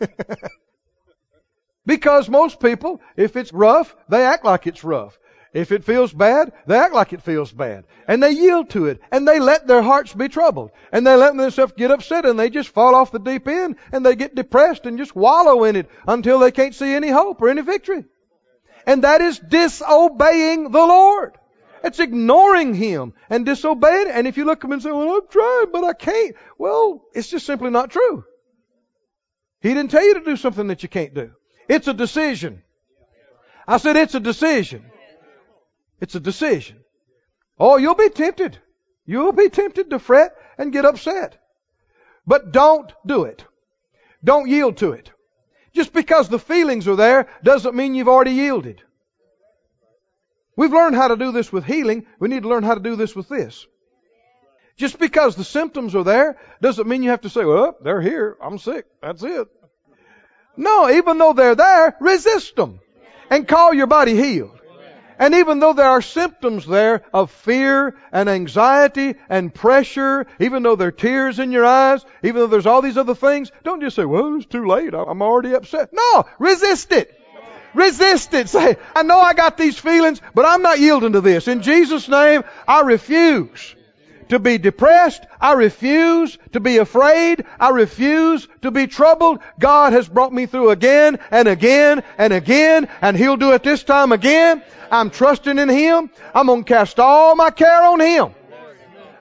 because 1.88 2.28
most 2.28 2.60
people, 2.60 3.00
if 3.16 3.34
it's 3.34 3.50
rough, 3.50 3.96
they 4.10 4.22
act 4.22 4.44
like 4.44 4.66
it's 4.66 4.84
rough. 4.84 5.18
If 5.54 5.72
it 5.72 5.84
feels 5.84 6.12
bad, 6.12 6.52
they 6.66 6.76
act 6.76 6.92
like 6.92 7.14
it 7.14 7.22
feels 7.22 7.50
bad. 7.50 7.84
And 8.06 8.22
they 8.22 8.32
yield 8.32 8.68
to 8.70 8.84
it. 8.88 9.00
And 9.10 9.26
they 9.26 9.40
let 9.40 9.66
their 9.66 9.80
hearts 9.80 10.12
be 10.12 10.28
troubled. 10.28 10.70
And 10.92 11.06
they 11.06 11.16
let 11.16 11.34
themselves 11.34 11.72
get 11.78 11.90
upset 11.90 12.26
and 12.26 12.38
they 12.38 12.50
just 12.50 12.68
fall 12.68 12.94
off 12.94 13.10
the 13.10 13.18
deep 13.18 13.48
end 13.48 13.76
and 13.90 14.04
they 14.04 14.16
get 14.16 14.34
depressed 14.34 14.84
and 14.84 14.98
just 14.98 15.16
wallow 15.16 15.64
in 15.64 15.76
it 15.76 15.88
until 16.06 16.38
they 16.38 16.50
can't 16.50 16.74
see 16.74 16.92
any 16.92 17.08
hope 17.08 17.40
or 17.40 17.48
any 17.48 17.62
victory. 17.62 18.04
And 18.86 19.04
that 19.04 19.22
is 19.22 19.38
disobeying 19.38 20.70
the 20.70 20.86
Lord. 20.86 21.38
It's 21.82 22.00
ignoring 22.00 22.74
Him 22.74 23.14
and 23.30 23.46
disobeying. 23.46 24.10
And 24.10 24.26
if 24.26 24.36
you 24.36 24.44
look 24.44 24.58
at 24.58 24.64
Him 24.66 24.72
and 24.72 24.82
say, 24.82 24.92
well, 24.92 25.22
I'm 25.22 25.28
trying, 25.30 25.72
but 25.72 25.84
I 25.84 25.94
can't. 25.94 26.36
Well, 26.58 27.02
it's 27.14 27.30
just 27.30 27.46
simply 27.46 27.70
not 27.70 27.90
true. 27.90 28.24
He 29.62 29.72
didn't 29.72 29.90
tell 29.90 30.04
you 30.04 30.14
to 30.14 30.24
do 30.24 30.36
something 30.36 30.66
that 30.66 30.82
you 30.82 30.90
can't 30.90 31.14
do. 31.14 31.30
It's 31.68 31.88
a 31.88 31.94
decision. 31.94 32.62
I 33.66 33.76
said 33.76 33.96
it's 33.96 34.14
a 34.14 34.20
decision. 34.20 34.84
It's 36.00 36.14
a 36.14 36.20
decision. 36.20 36.78
Oh, 37.58 37.76
you'll 37.76 37.94
be 37.94 38.08
tempted. 38.08 38.58
You'll 39.04 39.32
be 39.32 39.50
tempted 39.50 39.90
to 39.90 39.98
fret 39.98 40.34
and 40.56 40.72
get 40.72 40.84
upset. 40.84 41.36
But 42.26 42.52
don't 42.52 42.90
do 43.06 43.24
it. 43.24 43.44
Don't 44.24 44.48
yield 44.48 44.78
to 44.78 44.92
it. 44.92 45.10
Just 45.74 45.92
because 45.92 46.28
the 46.28 46.38
feelings 46.38 46.88
are 46.88 46.96
there 46.96 47.28
doesn't 47.42 47.74
mean 47.74 47.94
you've 47.94 48.08
already 48.08 48.32
yielded. 48.32 48.82
We've 50.56 50.72
learned 50.72 50.96
how 50.96 51.08
to 51.08 51.16
do 51.16 51.30
this 51.30 51.52
with 51.52 51.64
healing. 51.64 52.06
We 52.18 52.28
need 52.28 52.42
to 52.42 52.48
learn 52.48 52.64
how 52.64 52.74
to 52.74 52.80
do 52.80 52.96
this 52.96 53.14
with 53.14 53.28
this. 53.28 53.66
Just 54.76 54.98
because 54.98 55.36
the 55.36 55.44
symptoms 55.44 55.94
are 55.94 56.04
there 56.04 56.38
doesn't 56.60 56.88
mean 56.88 57.02
you 57.02 57.10
have 57.10 57.22
to 57.22 57.28
say, 57.28 57.44
well, 57.44 57.76
they're 57.82 58.00
here. 58.00 58.36
I'm 58.42 58.58
sick. 58.58 58.86
That's 59.02 59.22
it. 59.22 59.48
No, 60.58 60.90
even 60.90 61.18
though 61.18 61.32
they're 61.32 61.54
there, 61.54 61.96
resist 62.00 62.56
them 62.56 62.80
and 63.30 63.46
call 63.46 63.72
your 63.72 63.86
body 63.86 64.14
healed. 64.14 64.58
And 65.18 65.34
even 65.34 65.60
though 65.60 65.72
there 65.72 65.88
are 65.88 66.02
symptoms 66.02 66.66
there 66.66 67.02
of 67.12 67.30
fear 67.30 67.96
and 68.12 68.28
anxiety 68.28 69.14
and 69.28 69.54
pressure, 69.54 70.26
even 70.38 70.62
though 70.62 70.76
there 70.76 70.88
are 70.88 70.92
tears 70.92 71.38
in 71.38 71.52
your 71.52 71.64
eyes, 71.64 72.04
even 72.22 72.36
though 72.36 72.46
there's 72.48 72.66
all 72.66 72.82
these 72.82 72.98
other 72.98 73.14
things, 73.14 73.50
don't 73.64 73.80
just 73.80 73.96
say, 73.96 74.04
well, 74.04 74.36
it's 74.36 74.46
too 74.46 74.66
late. 74.66 74.94
I'm 74.94 75.22
already 75.22 75.54
upset. 75.54 75.90
No, 75.92 76.24
resist 76.38 76.92
it. 76.92 77.14
Resist 77.74 78.34
it. 78.34 78.48
Say, 78.48 78.76
I 78.94 79.02
know 79.02 79.18
I 79.20 79.34
got 79.34 79.56
these 79.56 79.78
feelings, 79.78 80.20
but 80.34 80.44
I'm 80.44 80.62
not 80.62 80.80
yielding 80.80 81.12
to 81.12 81.20
this. 81.20 81.48
In 81.48 81.62
Jesus' 81.62 82.08
name, 82.08 82.42
I 82.66 82.80
refuse 82.80 83.74
to 84.28 84.38
be 84.38 84.58
depressed. 84.58 85.24
I 85.40 85.54
refuse 85.54 86.38
to 86.52 86.60
be 86.60 86.78
afraid. 86.78 87.44
I 87.58 87.70
refuse 87.70 88.48
to 88.62 88.70
be 88.70 88.86
troubled. 88.86 89.40
God 89.58 89.92
has 89.92 90.08
brought 90.08 90.32
me 90.32 90.46
through 90.46 90.70
again 90.70 91.18
and 91.30 91.48
again 91.48 92.02
and 92.16 92.32
again, 92.32 92.88
and 93.00 93.16
He'll 93.16 93.36
do 93.36 93.52
it 93.52 93.62
this 93.62 93.84
time 93.84 94.12
again. 94.12 94.62
I'm 94.90 95.10
trusting 95.10 95.58
in 95.58 95.68
Him. 95.68 96.10
I'm 96.34 96.46
going 96.46 96.64
to 96.64 96.68
cast 96.68 96.98
all 96.98 97.34
my 97.34 97.50
care 97.50 97.82
on 97.82 98.00
Him. 98.00 98.34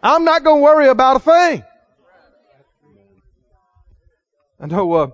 I'm 0.02 0.24
not 0.24 0.44
going 0.44 0.60
to 0.60 0.64
worry 0.64 0.88
about 0.88 1.18
a 1.18 1.20
thing. 1.20 1.64
I 4.60 4.66
know 4.66 4.92
uh, 4.94 5.08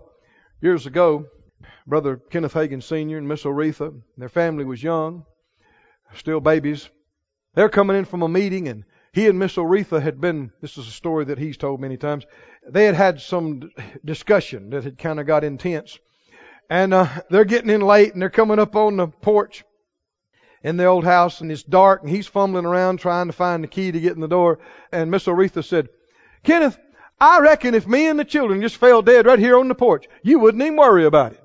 years 0.62 0.86
ago, 0.86 1.26
Brother 1.86 2.16
Kenneth 2.30 2.54
Hagin 2.54 2.82
Sr. 2.82 3.18
and 3.18 3.28
Miss 3.28 3.44
Oretha. 3.44 3.94
Their 4.18 4.30
family 4.30 4.64
was 4.64 4.82
young, 4.82 5.26
still 6.16 6.40
babies. 6.40 6.90
They're 7.54 7.70
coming 7.70 7.98
in 7.98 8.06
from 8.06 8.24
a 8.24 8.30
meeting, 8.30 8.68
and 8.70 8.86
he 9.14 9.28
and 9.28 9.38
Miss 9.40 9.56
Oretha 9.56 10.02
had 10.02 10.20
been, 10.20 10.52
this 10.60 10.78
is 10.78 10.88
a 10.88 10.92
story 10.92 11.26
that 11.26 11.38
he's 11.38 11.56
told 11.56 11.80
many 11.80 11.98
times, 11.98 12.26
they 12.68 12.86
had 12.86 12.96
had 12.96 13.22
some 13.22 13.70
discussion 14.04 14.72
that 14.72 14.84
had 14.84 14.98
kind 14.98 15.20
of 15.20 15.28
got 15.28 15.44
intense. 15.44 16.00
And 16.70 16.94
uh, 16.94 17.08
they're 17.30 17.46
getting 17.46 17.70
in 17.70 17.82
late, 17.82 18.14
and 18.14 18.22
they're 18.22 18.30
coming 18.32 18.58
up 18.58 18.76
on 18.76 18.98
the 18.98 19.08
porch. 19.08 19.64
in 20.64 20.78
the 20.78 20.86
old 20.86 21.04
house 21.04 21.42
and 21.42 21.52
it's 21.52 21.62
dark 21.64 22.02
and 22.02 22.10
he's 22.10 22.26
fumbling 22.26 22.66
around 22.66 22.98
trying 22.98 23.28
to 23.28 23.34
find 23.34 23.64
the 23.64 23.68
key 23.68 23.92
to 23.92 24.00
get 24.00 24.16
in 24.16 24.22
the 24.22 24.28
door. 24.28 24.60
And 24.92 25.12
Miss 25.12 25.26
Oretha 25.26 25.64
said, 25.64 25.90
Kenneth, 26.44 26.78
I 27.20 27.40
reckon 27.40 27.76
if 27.76 27.86
me 27.86 28.08
and 28.08 28.18
the 28.18 28.26
children 28.26 28.62
just 28.62 28.78
fell 28.78 29.02
dead 29.02 29.26
right 29.26 29.40
here 29.40 29.58
on 29.60 29.68
the 29.68 29.76
porch, 29.76 30.08
you 30.24 30.40
wouldn't 30.40 30.64
even 30.64 30.78
worry 30.78 31.06
about 31.06 31.34
it. 31.34 31.44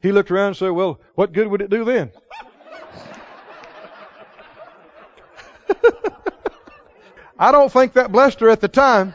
He 0.00 0.12
looked 0.12 0.30
around 0.30 0.48
and 0.48 0.56
said, 0.56 0.70
well, 0.70 1.00
what 1.14 1.32
good 1.32 1.48
would 1.48 1.62
it 1.62 1.70
do 1.70 1.84
then? 1.84 2.12
I 7.38 7.52
don't 7.52 7.70
think 7.70 7.92
that 7.92 8.10
blessed 8.10 8.40
her 8.40 8.48
at 8.48 8.60
the 8.60 8.68
time. 8.68 9.14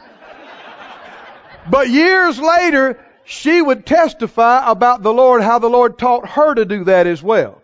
But 1.70 1.90
years 1.90 2.40
later, 2.40 3.04
she 3.26 3.62
would 3.62 3.86
testify 3.86 4.70
about 4.70 5.02
the 5.02 5.14
Lord, 5.14 5.42
how 5.42 5.60
the 5.60 5.70
Lord 5.70 5.98
taught 5.98 6.28
her 6.30 6.54
to 6.56 6.66
do 6.66 6.86
that 6.86 7.08
as 7.08 7.24
well. 7.24 7.62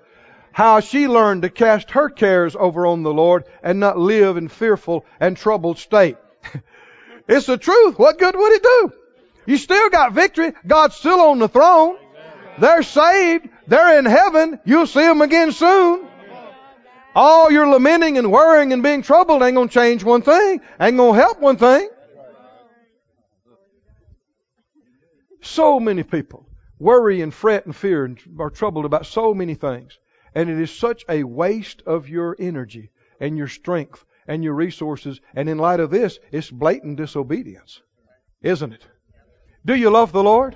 How 0.52 0.80
she 0.80 1.08
learned 1.08 1.44
to 1.44 1.50
cast 1.50 1.92
her 1.92 2.10
cares 2.10 2.56
over 2.56 2.86
on 2.86 3.04
the 3.04 3.14
Lord 3.14 3.46
and 3.64 3.80
not 3.80 3.98
live 3.98 4.38
in 4.38 4.48
fearful 4.48 5.06
and 5.20 5.38
troubled 5.38 5.78
state. 5.78 6.18
it's 7.28 7.46
the 7.46 7.58
truth. 7.58 8.00
What 8.00 8.18
good 8.18 8.36
would 8.36 8.52
it 8.54 8.64
do? 8.64 8.94
You 9.46 9.58
still 9.58 9.90
got 9.90 10.14
victory. 10.14 10.54
God's 10.66 10.96
still 10.96 11.22
on 11.22 11.40
the 11.40 11.48
throne. 11.48 11.98
They're 12.58 12.84
saved. 12.84 13.48
They're 13.68 14.00
in 14.00 14.06
heaven. 14.06 14.60
You'll 14.66 14.88
see 14.88 15.02
them 15.02 15.22
again 15.22 15.52
soon. 15.52 16.08
All 17.22 17.52
your 17.52 17.68
lamenting 17.68 18.18
and 18.18 18.32
worrying 18.32 18.72
and 18.72 18.82
being 18.82 19.02
troubled 19.02 19.44
ain't 19.44 19.56
gonna 19.56 19.68
change 19.68 20.06
one 20.06 20.22
thing. 20.22 20.62
Ain't 20.80 20.96
gonna 20.96 21.20
help 21.20 21.42
one 21.42 21.58
thing. 21.58 21.90
So 25.42 25.82
many 25.82 26.04
people 26.04 26.48
worry 26.80 27.20
and 27.20 27.34
fret 27.34 27.66
and 27.66 27.76
fear 27.76 28.06
and 28.06 28.18
are 28.40 28.50
troubled 28.50 28.86
about 28.86 29.06
so 29.06 29.34
many 29.34 29.54
things. 29.54 30.00
And 30.34 30.50
it 30.50 30.62
is 30.62 30.72
such 30.72 31.04
a 31.10 31.26
waste 31.26 31.84
of 31.86 32.08
your 32.08 32.38
energy 32.40 32.90
and 33.20 33.38
your 33.38 33.50
strength 33.50 34.06
and 34.26 34.42
your 34.42 34.54
resources. 34.54 35.20
And 35.36 35.50
in 35.50 35.58
light 35.58 35.82
of 35.82 35.90
this, 35.90 36.20
it's 36.32 36.50
blatant 36.50 36.96
disobedience. 36.96 37.82
Isn't 38.42 38.72
it? 38.72 38.86
Do 39.66 39.76
you 39.76 39.90
love 39.90 40.14
the 40.14 40.24
Lord? 40.24 40.56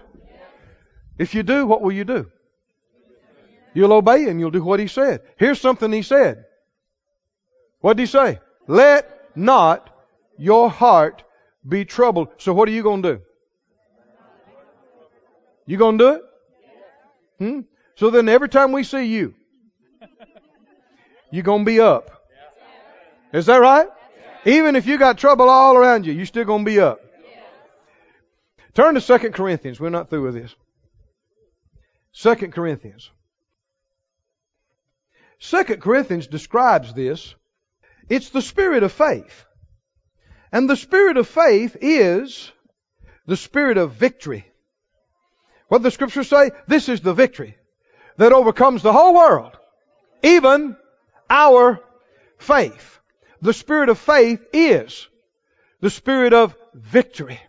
If 1.17 1.36
you 1.36 1.43
do, 1.43 1.67
what 1.67 1.82
will 1.82 1.91
you 1.91 2.05
do? 2.05 2.32
You'll 3.74 3.91
obey 3.91 4.29
and 4.29 4.39
you'll 4.39 4.50
do 4.50 4.63
what 4.63 4.79
He 4.79 4.88
said. 4.88 5.24
Here's 5.36 5.60
something 5.60 5.91
He 5.91 6.03
said. 6.03 6.46
What 7.83 7.97
did 7.97 8.03
He 8.03 8.07
say? 8.07 8.39
Let 8.65 9.35
not 9.35 9.89
your 10.37 10.69
heart 10.69 11.21
be 11.67 11.83
troubled. 11.83 12.29
So 12.37 12.53
what 12.53 12.69
are 12.69 12.71
you 12.71 12.81
going 12.81 13.03
to 13.03 13.15
do? 13.15 13.21
You 15.65 15.75
going 15.75 15.97
to 15.97 16.03
do 16.03 16.09
it? 16.13 16.21
Hmm? 17.39 17.59
So 17.95 18.09
then 18.09 18.29
every 18.29 18.47
time 18.47 18.71
we 18.71 18.85
see 18.85 19.03
you, 19.03 19.33
you're 21.29 21.43
going 21.43 21.65
to 21.65 21.69
be 21.69 21.81
up. 21.81 22.23
Is 23.33 23.47
that 23.47 23.57
right? 23.57 23.89
Even 24.45 24.77
if 24.77 24.85
you 24.85 24.97
got 24.97 25.17
trouble 25.17 25.49
all 25.49 25.75
around 25.75 26.05
you, 26.05 26.13
you're 26.13 26.25
still 26.25 26.45
going 26.45 26.63
to 26.63 26.71
be 26.71 26.79
up. 26.79 27.01
Turn 28.73 28.95
to 28.95 29.01
2 29.01 29.31
Corinthians. 29.31 29.77
We're 29.77 29.89
not 29.89 30.09
through 30.09 30.23
with 30.23 30.35
this. 30.35 30.55
2 32.13 32.47
Corinthians. 32.47 33.11
2 35.41 35.63
Corinthians 35.65 36.27
describes 36.27 36.93
this. 36.93 37.35
It's 38.10 38.29
the 38.29 38.41
spirit 38.41 38.83
of 38.83 38.91
faith. 38.91 39.45
And 40.51 40.69
the 40.69 40.75
spirit 40.75 41.17
of 41.17 41.27
faith 41.27 41.77
is 41.81 42.51
the 43.25 43.38
spirit 43.38 43.77
of 43.77 43.93
victory. 43.93 44.45
What 45.67 45.81
the 45.81 45.91
scriptures 45.91 46.29
say? 46.29 46.51
This 46.67 46.89
is 46.89 47.01
the 47.01 47.13
victory 47.13 47.57
that 48.17 48.33
overcomes 48.33 48.83
the 48.83 48.93
whole 48.93 49.15
world, 49.15 49.57
even 50.22 50.77
our 51.29 51.79
faith. 52.38 53.00
The 53.41 53.53
spirit 53.53 53.89
of 53.89 53.98
faith 53.98 54.45
is 54.53 55.07
the 55.81 55.89
spirit 55.89 56.33
of 56.33 56.55
victory. 56.74 57.39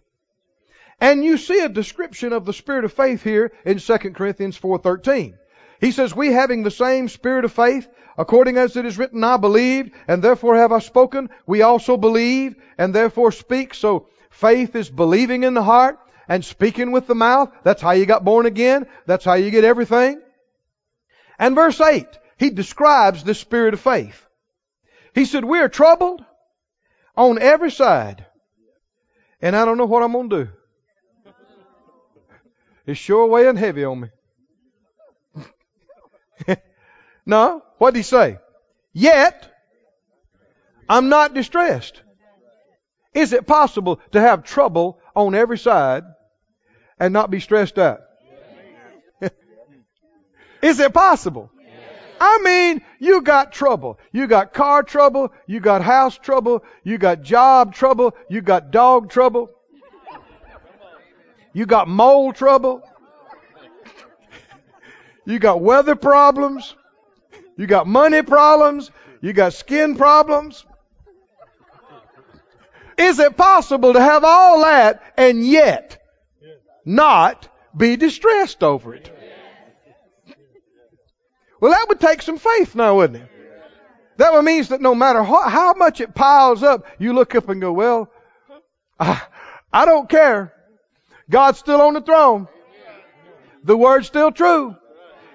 And 1.00 1.24
you 1.24 1.36
see 1.36 1.60
a 1.60 1.68
description 1.68 2.32
of 2.32 2.46
the 2.46 2.52
spirit 2.52 2.84
of 2.84 2.92
faith 2.92 3.22
here 3.22 3.52
in 3.64 3.78
2 3.78 3.98
Corinthians 4.14 4.58
4:13. 4.58 5.36
He 5.80 5.92
says, 5.92 6.14
"We 6.14 6.32
having 6.32 6.62
the 6.62 6.70
same 6.70 7.08
spirit 7.08 7.44
of 7.44 7.52
faith, 7.52 7.88
according 8.16 8.56
as 8.56 8.76
it 8.76 8.86
is 8.86 8.98
written, 8.98 9.24
I 9.24 9.36
believed, 9.36 9.92
and 10.08 10.22
therefore 10.22 10.56
have 10.56 10.72
I 10.72 10.78
spoken. 10.78 11.30
We 11.46 11.62
also 11.62 11.96
believe, 11.96 12.56
and 12.78 12.94
therefore 12.94 13.32
speak." 13.32 13.74
So 13.74 14.08
faith 14.30 14.74
is 14.76 14.88
believing 14.90 15.42
in 15.42 15.54
the 15.54 15.62
heart 15.62 15.98
and 16.28 16.44
speaking 16.44 16.92
with 16.92 17.06
the 17.06 17.14
mouth. 17.14 17.50
That's 17.64 17.82
how 17.82 17.92
you 17.92 18.06
got 18.06 18.24
born 18.24 18.46
again. 18.46 18.86
That's 19.06 19.24
how 19.24 19.34
you 19.34 19.50
get 19.50 19.64
everything. 19.64 20.20
And 21.38 21.54
verse 21.54 21.80
8, 21.80 22.06
he 22.38 22.50
describes 22.50 23.24
the 23.24 23.34
spirit 23.34 23.74
of 23.74 23.80
faith. 23.80 24.24
He 25.14 25.24
said, 25.24 25.44
we 25.44 25.60
are 25.60 25.68
troubled 25.68 26.24
on 27.16 27.38
every 27.38 27.70
side. 27.70 28.24
And 29.40 29.54
I 29.54 29.64
don't 29.64 29.78
know 29.78 29.84
what 29.84 30.02
I'm 30.02 30.12
going 30.12 30.30
to 30.30 30.44
do. 30.44 30.50
It's 32.86 32.98
sure 32.98 33.26
weighing 33.26 33.56
heavy 33.56 33.84
on 33.84 34.00
me. 34.00 34.08
no, 37.26 37.62
what 37.78 37.92
did 37.92 38.00
he 38.00 38.02
say? 38.04 38.38
Yet, 38.92 39.50
I'm 40.88 41.08
not 41.08 41.34
distressed. 41.34 42.02
Is 43.12 43.32
it 43.32 43.46
possible 43.46 44.00
to 44.12 44.20
have 44.20 44.44
trouble 44.44 44.98
on 45.14 45.34
every 45.34 45.58
side 45.58 46.04
and 46.98 47.12
not 47.12 47.30
be 47.30 47.40
stressed 47.40 47.78
out? 47.78 48.00
Is 50.62 50.80
it 50.80 50.92
possible? 50.92 51.50
I 52.20 52.40
mean, 52.42 52.82
you 52.98 53.22
got 53.22 53.52
trouble. 53.52 53.98
You 54.12 54.26
got 54.26 54.54
car 54.54 54.82
trouble. 54.82 55.32
You 55.46 55.60
got 55.60 55.82
house 55.82 56.16
trouble. 56.16 56.64
You 56.82 56.98
got 56.98 57.22
job 57.22 57.74
trouble. 57.74 58.14
You 58.28 58.40
got 58.40 58.70
dog 58.70 59.10
trouble. 59.10 59.50
You 61.52 61.66
got 61.66 61.86
mole 61.86 62.32
trouble. 62.32 62.82
You 65.24 65.38
got 65.38 65.60
weather 65.60 65.94
problems. 65.94 66.74
You 67.56 67.66
got 67.66 67.86
money 67.86 68.22
problems. 68.22 68.90
You 69.20 69.32
got 69.32 69.54
skin 69.54 69.96
problems. 69.96 70.64
Is 72.96 73.18
it 73.18 73.36
possible 73.36 73.92
to 73.92 74.00
have 74.00 74.24
all 74.24 74.62
that 74.62 75.02
and 75.16 75.44
yet 75.44 76.00
not 76.84 77.48
be 77.76 77.96
distressed 77.96 78.62
over 78.62 78.94
it? 78.94 79.10
Well, 81.60 81.72
that 81.72 81.88
would 81.88 82.00
take 82.00 82.22
some 82.22 82.38
faith 82.38 82.74
now, 82.74 82.96
wouldn't 82.96 83.22
it? 83.22 83.28
That 84.16 84.32
would 84.32 84.44
means 84.44 84.68
that 84.68 84.80
no 84.80 84.94
matter 84.94 85.22
how, 85.22 85.48
how 85.48 85.74
much 85.74 86.00
it 86.00 86.14
piles 86.14 86.62
up, 86.62 86.86
you 86.98 87.14
look 87.14 87.34
up 87.34 87.48
and 87.48 87.60
go, 87.60 87.72
well, 87.72 88.10
I, 89.00 89.22
I 89.72 89.86
don't 89.86 90.08
care. 90.08 90.52
God's 91.28 91.58
still 91.58 91.80
on 91.80 91.94
the 91.94 92.00
throne. 92.00 92.46
The 93.64 93.76
word's 93.76 94.06
still 94.06 94.30
true. 94.30 94.76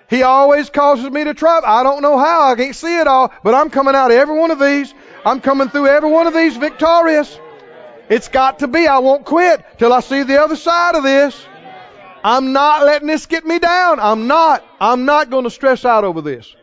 He 0.10 0.24
always 0.24 0.70
causes 0.70 1.10
me 1.10 1.24
to 1.24 1.34
trouble. 1.34 1.68
I 1.68 1.84
don't 1.84 2.02
know 2.02 2.18
how. 2.18 2.52
I 2.52 2.56
can't 2.56 2.76
see 2.76 3.00
it 3.00 3.08
all, 3.08 3.32
but 3.44 3.54
I'm 3.54 3.70
coming 3.70 3.96
out 3.96 4.10
of 4.10 4.18
every 4.18 4.38
one 4.38 4.50
of 4.50 4.60
these. 4.60 4.94
I'm 5.24 5.40
coming 5.40 5.70
through 5.70 5.88
every 5.88 6.10
one 6.10 6.26
of 6.26 6.34
these 6.34 6.58
victorious. 6.58 7.40
It's 8.10 8.28
got 8.28 8.60
to 8.60 8.68
be. 8.68 8.88
I 8.88 9.00
won't 9.00 9.26
quit 9.26 9.64
till 9.78 9.94
I 9.94 10.00
see 10.00 10.24
the 10.24 10.42
other 10.42 10.56
side 10.56 10.96
of 10.96 11.04
this. 11.04 11.46
I'm 12.24 12.54
not 12.54 12.84
letting 12.86 13.08
this 13.08 13.28
get 13.28 13.46
me 13.46 13.60
down. 13.60 14.00
I'm 14.00 14.28
not. 14.28 14.66
I'm 14.82 15.06
not 15.06 15.30
going 15.30 15.44
to 15.44 15.52
stress 15.52 15.86
out 15.86 16.04
over 16.04 16.22
this. 16.22 16.56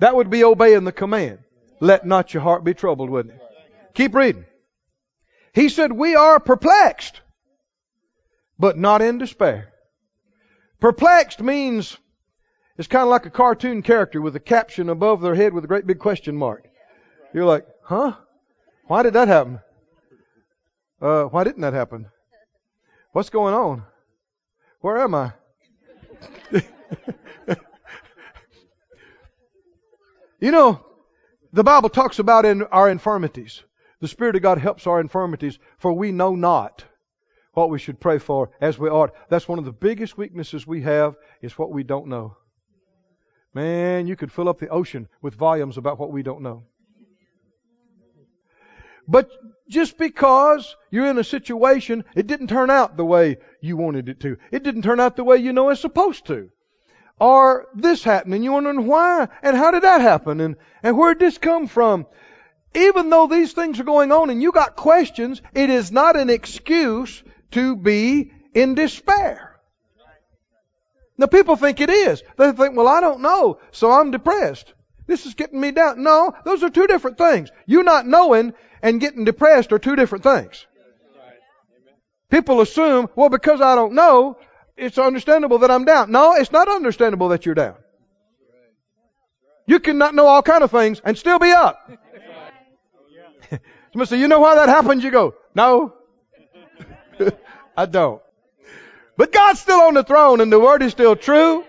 That 0.00 0.16
would 0.16 0.28
be 0.28 0.42
obeying 0.42 0.82
the 0.82 0.92
command. 0.92 1.38
Let 1.78 2.04
not 2.04 2.34
your 2.34 2.42
heart 2.42 2.64
be 2.64 2.74
troubled, 2.74 3.10
wouldn't 3.10 3.36
it? 3.36 3.40
Keep 3.94 4.16
reading. 4.16 4.44
He 5.54 5.68
said, 5.68 5.92
we 5.92 6.16
are 6.16 6.40
perplexed, 6.40 7.20
but 8.58 8.76
not 8.76 9.02
in 9.02 9.18
despair. 9.18 9.71
Perplexed 10.82 11.40
means 11.40 11.96
it's 12.76 12.88
kind 12.88 13.04
of 13.04 13.08
like 13.08 13.24
a 13.24 13.30
cartoon 13.30 13.82
character 13.82 14.20
with 14.20 14.34
a 14.34 14.40
caption 14.40 14.88
above 14.88 15.20
their 15.20 15.36
head 15.36 15.54
with 15.54 15.62
a 15.62 15.68
great 15.68 15.86
big 15.86 16.00
question 16.00 16.36
mark. 16.36 16.68
You're 17.32 17.44
like, 17.44 17.64
huh? 17.84 18.16
Why 18.88 19.04
did 19.04 19.12
that 19.12 19.28
happen? 19.28 19.60
Uh, 21.00 21.26
why 21.26 21.44
didn't 21.44 21.60
that 21.60 21.72
happen? 21.72 22.06
What's 23.12 23.30
going 23.30 23.54
on? 23.54 23.84
Where 24.80 24.98
am 24.98 25.14
I? 25.14 25.34
you 30.40 30.50
know, 30.50 30.84
the 31.52 31.62
Bible 31.62 31.90
talks 31.90 32.18
about 32.18 32.44
in 32.44 32.64
our 32.64 32.90
infirmities. 32.90 33.62
The 34.00 34.08
Spirit 34.08 34.34
of 34.34 34.42
God 34.42 34.58
helps 34.58 34.88
our 34.88 34.98
infirmities, 34.98 35.60
for 35.78 35.92
we 35.92 36.10
know 36.10 36.34
not 36.34 36.84
what 37.52 37.70
we 37.70 37.78
should 37.78 38.00
pray 38.00 38.18
for 38.18 38.50
as 38.60 38.78
we 38.78 38.88
ought. 38.88 39.14
That's 39.28 39.48
one 39.48 39.58
of 39.58 39.64
the 39.64 39.72
biggest 39.72 40.16
weaknesses 40.16 40.66
we 40.66 40.82
have 40.82 41.16
is 41.40 41.58
what 41.58 41.70
we 41.70 41.82
don't 41.82 42.06
know. 42.08 42.36
Man, 43.54 44.06
you 44.06 44.16
could 44.16 44.32
fill 44.32 44.48
up 44.48 44.58
the 44.58 44.68
ocean 44.68 45.08
with 45.20 45.34
volumes 45.34 45.76
about 45.76 45.98
what 45.98 46.10
we 46.10 46.22
don't 46.22 46.40
know. 46.40 46.64
But 49.06 49.30
just 49.68 49.98
because 49.98 50.76
you're 50.90 51.08
in 51.08 51.18
a 51.18 51.24
situation, 51.24 52.04
it 52.14 52.26
didn't 52.26 52.46
turn 52.46 52.70
out 52.70 52.96
the 52.96 53.04
way 53.04 53.38
you 53.60 53.76
wanted 53.76 54.08
it 54.08 54.20
to. 54.20 54.38
It 54.50 54.62
didn't 54.62 54.82
turn 54.82 55.00
out 55.00 55.16
the 55.16 55.24
way 55.24 55.36
you 55.38 55.52
know 55.52 55.68
it's 55.70 55.80
supposed 55.80 56.26
to. 56.26 56.50
or 57.18 57.68
this 57.74 58.02
happened 58.02 58.34
and 58.34 58.42
you're 58.42 58.52
wondering 58.54 58.86
why 58.86 59.28
and 59.42 59.56
how 59.56 59.70
did 59.70 59.82
that 59.82 60.00
happen 60.00 60.40
and, 60.40 60.56
and 60.82 60.96
where 60.96 61.14
did 61.14 61.26
this 61.26 61.38
come 61.38 61.66
from? 61.66 62.06
Even 62.74 63.10
though 63.10 63.26
these 63.26 63.52
things 63.52 63.78
are 63.78 63.84
going 63.84 64.10
on 64.12 64.30
and 64.30 64.42
you 64.42 64.50
got 64.50 64.76
questions, 64.76 65.42
it 65.54 65.68
is 65.68 65.92
not 65.92 66.16
an 66.16 66.30
excuse 66.30 67.22
to 67.52 67.76
be 67.76 68.32
in 68.54 68.74
despair. 68.74 69.56
Now 71.18 71.26
people 71.26 71.56
think 71.56 71.80
it 71.80 71.90
is. 71.90 72.22
They 72.36 72.52
think, 72.52 72.76
well, 72.76 72.88
I 72.88 73.00
don't 73.00 73.20
know, 73.20 73.60
so 73.70 73.90
I'm 73.90 74.10
depressed. 74.10 74.72
This 75.06 75.26
is 75.26 75.34
getting 75.34 75.60
me 75.60 75.70
down. 75.70 76.02
No, 76.02 76.32
those 76.44 76.62
are 76.62 76.70
two 76.70 76.86
different 76.86 77.18
things. 77.18 77.50
You 77.66 77.82
not 77.82 78.06
knowing 78.06 78.54
and 78.82 79.00
getting 79.00 79.24
depressed 79.24 79.72
are 79.72 79.78
two 79.78 79.96
different 79.96 80.24
things. 80.24 80.66
People 82.30 82.60
assume, 82.60 83.08
well, 83.14 83.28
because 83.28 83.60
I 83.60 83.74
don't 83.74 83.92
know, 83.92 84.38
it's 84.76 84.98
understandable 84.98 85.58
that 85.58 85.70
I'm 85.70 85.84
down. 85.84 86.10
No, 86.10 86.34
it's 86.34 86.50
not 86.50 86.68
understandable 86.68 87.28
that 87.28 87.44
you're 87.44 87.54
down. 87.54 87.74
You 89.66 89.80
can 89.80 89.98
not 89.98 90.14
know 90.14 90.26
all 90.26 90.42
kind 90.42 90.64
of 90.64 90.70
things 90.70 91.00
and 91.04 91.16
still 91.16 91.38
be 91.38 91.50
up. 91.50 91.90
Somebody 93.92 94.08
say, 94.08 94.18
you 94.18 94.28
know 94.28 94.40
why 94.40 94.54
that 94.54 94.68
happens? 94.68 95.04
You 95.04 95.10
go, 95.10 95.34
no, 95.54 95.94
I 97.76 97.86
don't. 97.86 98.22
But 99.16 99.32
God's 99.32 99.60
still 99.60 99.80
on 99.80 99.94
the 99.94 100.04
throne 100.04 100.40
and 100.40 100.52
the 100.52 100.60
word 100.60 100.82
is 100.82 100.92
still 100.92 101.16
true. 101.16 101.64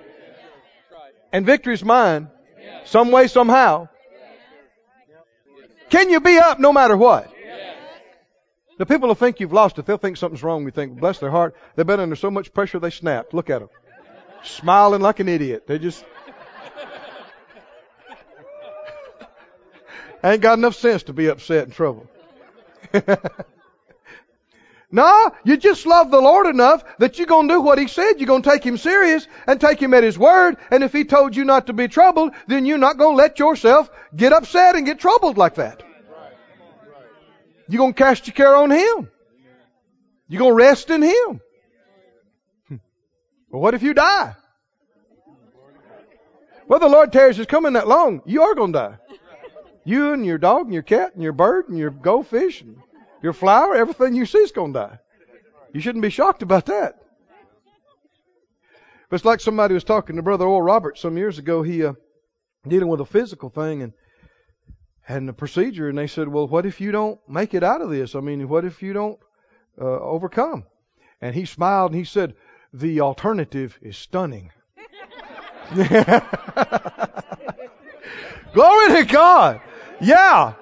And 1.31 1.45
victory's 1.45 1.83
mine. 1.83 2.29
Some 2.85 3.11
way, 3.11 3.27
somehow. 3.27 3.87
Can 5.89 6.09
you 6.09 6.19
be 6.19 6.37
up 6.37 6.59
no 6.59 6.73
matter 6.73 6.97
what? 6.97 7.33
The 8.77 8.85
people 8.85 9.07
will 9.07 9.15
think 9.15 9.39
you've 9.39 9.53
lost 9.53 9.77
it. 9.77 9.85
They'll 9.85 9.97
think 9.97 10.17
something's 10.17 10.43
wrong. 10.43 10.63
We 10.63 10.71
think, 10.71 10.99
bless 10.99 11.19
their 11.19 11.29
heart. 11.29 11.55
They've 11.75 11.85
been 11.85 11.99
under 11.99 12.15
so 12.15 12.31
much 12.31 12.53
pressure 12.53 12.79
they 12.79 12.89
snapped. 12.89 13.33
Look 13.33 13.49
at 13.49 13.59
them. 13.59 13.69
Smiling 14.43 15.01
like 15.01 15.19
an 15.19 15.29
idiot. 15.29 15.67
They 15.67 15.77
just 15.77 16.03
ain't 20.23 20.41
got 20.41 20.57
enough 20.57 20.75
sense 20.75 21.03
to 21.03 21.13
be 21.13 21.27
upset 21.27 21.65
and 21.65 21.73
troubled. 21.73 22.07
no, 24.93 25.31
you 25.43 25.57
just 25.57 25.87
love 25.87 26.11
the 26.11 26.21
Lord 26.21 26.45
enough 26.45 26.83
that 26.99 27.17
you're 27.17 27.25
going 27.25 27.47
to 27.47 27.55
do 27.55 27.61
what 27.61 27.79
He 27.79 27.87
said. 27.87 28.19
You're 28.19 28.27
going 28.27 28.43
to 28.43 28.49
take 28.51 28.63
Him 28.63 28.77
serious 28.77 29.27
and 29.47 29.59
take 29.59 29.81
Him 29.81 29.95
at 29.95 30.03
His 30.03 30.19
word. 30.19 30.57
And 30.69 30.83
if 30.83 30.93
He 30.93 31.03
told 31.03 31.35
you 31.35 31.45
not 31.45 31.65
to 31.65 31.73
be 31.73 31.87
troubled, 31.87 32.33
then 32.45 32.67
you're 32.67 32.77
not 32.77 32.99
going 32.99 33.13
to 33.13 33.17
let 33.17 33.39
yourself 33.39 33.89
get 34.15 34.33
upset 34.33 34.75
and 34.75 34.85
get 34.85 34.99
troubled 34.99 35.35
like 35.35 35.55
that. 35.55 35.81
You're 37.67 37.79
going 37.79 37.95
to 37.95 37.97
cast 37.97 38.27
your 38.27 38.35
care 38.35 38.55
on 38.55 38.69
Him. 38.69 39.09
You're 40.27 40.39
going 40.39 40.51
to 40.51 40.63
rest 40.63 40.91
in 40.91 41.01
Him. 41.01 41.41
Hmm. 42.67 42.75
Well, 43.49 43.63
what 43.63 43.73
if 43.73 43.81
you 43.81 43.95
die? 43.95 44.35
Well, 46.67 46.79
the 46.79 46.87
Lord 46.87 47.11
tarries 47.11 47.39
is 47.39 47.47
coming 47.47 47.73
that 47.73 47.87
long. 47.87 48.21
You 48.27 48.43
are 48.43 48.53
going 48.53 48.73
to 48.73 48.79
die. 48.79 48.97
You 49.85 50.13
and 50.13 50.23
your 50.23 50.37
dog 50.37 50.65
and 50.65 50.73
your 50.73 50.83
cat 50.83 51.15
and 51.15 51.23
your 51.23 51.33
bird 51.33 51.67
and 51.67 51.79
your 51.79 51.89
goldfish 51.89 52.61
and 52.61 52.77
your 53.23 53.33
flower, 53.33 53.73
everything 53.73 54.13
you 54.13 54.27
see 54.27 54.39
is 54.39 54.51
going 54.51 54.73
to 54.73 54.79
die. 54.79 54.99
You 55.73 55.79
shouldn't 55.79 56.03
be 56.03 56.11
shocked 56.11 56.43
about 56.43 56.67
that. 56.67 56.99
But 59.09 59.15
it's 59.15 59.25
like 59.25 59.39
somebody 59.39 59.73
was 59.73 59.83
talking 59.83 60.17
to 60.17 60.21
Brother 60.21 60.45
Oral 60.45 60.61
Roberts 60.61 61.01
some 61.01 61.17
years 61.17 61.39
ago. 61.39 61.63
He 61.63 61.85
uh, 61.85 61.93
dealing 62.67 62.89
with 62.89 62.99
a 62.99 63.05
physical 63.05 63.49
thing 63.49 63.81
and 63.81 63.93
and 65.07 65.27
the 65.27 65.33
procedure, 65.33 65.89
and 65.89 65.97
they 65.97 66.07
said, 66.07 66.27
"Well, 66.27 66.47
what 66.47 66.65
if 66.65 66.81
you 66.81 66.91
don't 66.91 67.19
make 67.27 67.53
it 67.53 67.63
out 67.63 67.81
of 67.81 67.89
this? 67.89 68.15
I 68.15 68.19
mean, 68.19 68.47
what 68.47 68.65
if 68.65 68.81
you 68.81 68.93
don't 68.93 69.19
uh, 69.79 69.83
overcome?" 69.85 70.65
And 71.21 71.35
he 71.35 71.45
smiled 71.45 71.91
and 71.91 71.99
he 71.99 72.05
said, 72.05 72.35
"The 72.73 73.01
alternative 73.01 73.77
is 73.81 73.97
stunning." 73.97 74.51
Glory 75.75 75.85
to 78.95 79.05
God. 79.07 79.61
Yeah. 80.01 80.53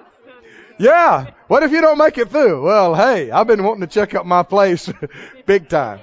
Yeah. 0.82 1.30
What 1.46 1.62
if 1.62 1.70
you 1.70 1.80
don't 1.80 1.96
make 1.96 2.18
it 2.18 2.28
through? 2.28 2.64
Well, 2.64 2.96
hey, 2.96 3.30
I've 3.30 3.46
been 3.46 3.62
wanting 3.62 3.82
to 3.82 3.86
check 3.86 4.16
out 4.16 4.26
my 4.26 4.42
place 4.42 4.92
big 5.46 5.68
time. 5.68 6.00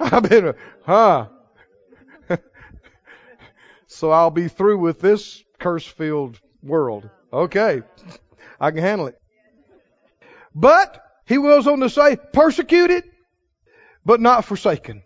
I've 0.00 0.28
been, 0.28 0.54
huh? 0.84 1.28
so 3.86 4.10
I'll 4.10 4.32
be 4.32 4.48
through 4.48 4.78
with 4.78 5.00
this 5.00 5.44
curse 5.60 5.86
filled 5.86 6.40
world. 6.64 7.08
Okay. 7.32 7.82
I 8.60 8.72
can 8.72 8.80
handle 8.80 9.06
it. 9.06 9.20
But 10.52 11.00
he 11.26 11.36
goes 11.36 11.68
on 11.68 11.78
to 11.78 11.88
say, 11.88 12.16
persecuted, 12.32 13.04
but 14.04 14.20
not 14.20 14.44
forsaken. 14.44 15.04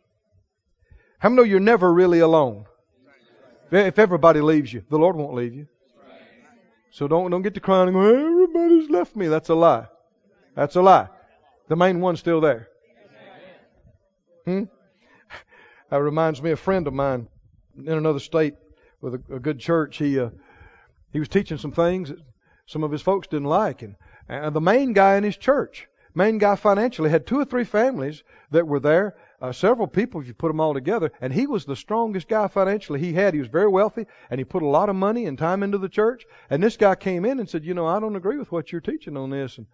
How 1.18 1.28
many 1.28 1.36
know 1.36 1.42
you're 1.42 1.60
never 1.60 1.92
really 1.92 2.20
alone? 2.20 2.64
If 3.70 3.98
everybody 3.98 4.40
leaves 4.40 4.72
you, 4.72 4.84
the 4.88 4.98
Lord 4.98 5.16
won't 5.16 5.34
leave 5.34 5.52
you. 5.52 5.66
So 6.92 7.06
don't 7.08 7.30
don't 7.30 7.42
get 7.42 7.52
to 7.54 7.60
crying 7.60 7.88
everybody's 8.56 8.90
left 8.90 9.16
me. 9.16 9.28
That's 9.28 9.48
a 9.48 9.54
lie. 9.54 9.86
That's 10.54 10.76
a 10.76 10.82
lie. 10.82 11.08
The 11.68 11.76
main 11.76 12.00
one's 12.00 12.20
still 12.20 12.40
there. 12.40 12.68
Hmm? 14.44 14.64
That 15.90 16.02
reminds 16.02 16.42
me 16.42 16.50
of 16.50 16.58
a 16.58 16.62
friend 16.62 16.86
of 16.86 16.94
mine 16.94 17.28
in 17.76 17.92
another 17.92 18.18
state 18.18 18.54
with 19.00 19.14
a, 19.14 19.34
a 19.34 19.38
good 19.38 19.58
church. 19.58 19.98
He 19.98 20.18
uh, 20.18 20.30
he 21.12 21.18
was 21.18 21.28
teaching 21.28 21.58
some 21.58 21.72
things 21.72 22.08
that 22.08 22.18
some 22.66 22.82
of 22.82 22.90
his 22.90 23.02
folks 23.02 23.28
didn't 23.28 23.48
like, 23.48 23.82
and, 23.82 23.96
and 24.28 24.54
the 24.54 24.60
main 24.60 24.92
guy 24.92 25.16
in 25.16 25.24
his 25.24 25.36
church, 25.36 25.86
main 26.14 26.38
guy 26.38 26.56
financially, 26.56 27.10
had 27.10 27.26
two 27.26 27.38
or 27.38 27.44
three 27.44 27.64
families 27.64 28.22
that 28.50 28.66
were 28.66 28.80
there 28.80 29.16
uh, 29.40 29.52
several 29.52 29.86
people 29.86 30.20
if 30.20 30.26
you 30.26 30.34
put 30.34 30.48
them 30.48 30.60
all 30.60 30.74
together. 30.74 31.10
And 31.20 31.32
he 31.32 31.46
was 31.46 31.64
the 31.64 31.76
strongest 31.76 32.28
guy 32.28 32.48
financially 32.48 33.00
he 33.00 33.12
had. 33.12 33.34
He 33.34 33.40
was 33.40 33.48
very 33.48 33.68
wealthy, 33.68 34.06
and 34.30 34.38
he 34.38 34.44
put 34.44 34.62
a 34.62 34.68
lot 34.68 34.88
of 34.88 34.96
money 34.96 35.26
and 35.26 35.38
time 35.38 35.62
into 35.62 35.78
the 35.78 35.88
church. 35.88 36.24
And 36.50 36.62
this 36.62 36.76
guy 36.76 36.94
came 36.94 37.24
in 37.24 37.38
and 37.38 37.48
said, 37.48 37.64
"You 37.64 37.74
know, 37.74 37.86
I 37.86 38.00
don't 38.00 38.16
agree 38.16 38.38
with 38.38 38.52
what 38.52 38.72
you're 38.72 38.80
teaching 38.80 39.16
on 39.16 39.30
this." 39.30 39.58
And 39.58 39.66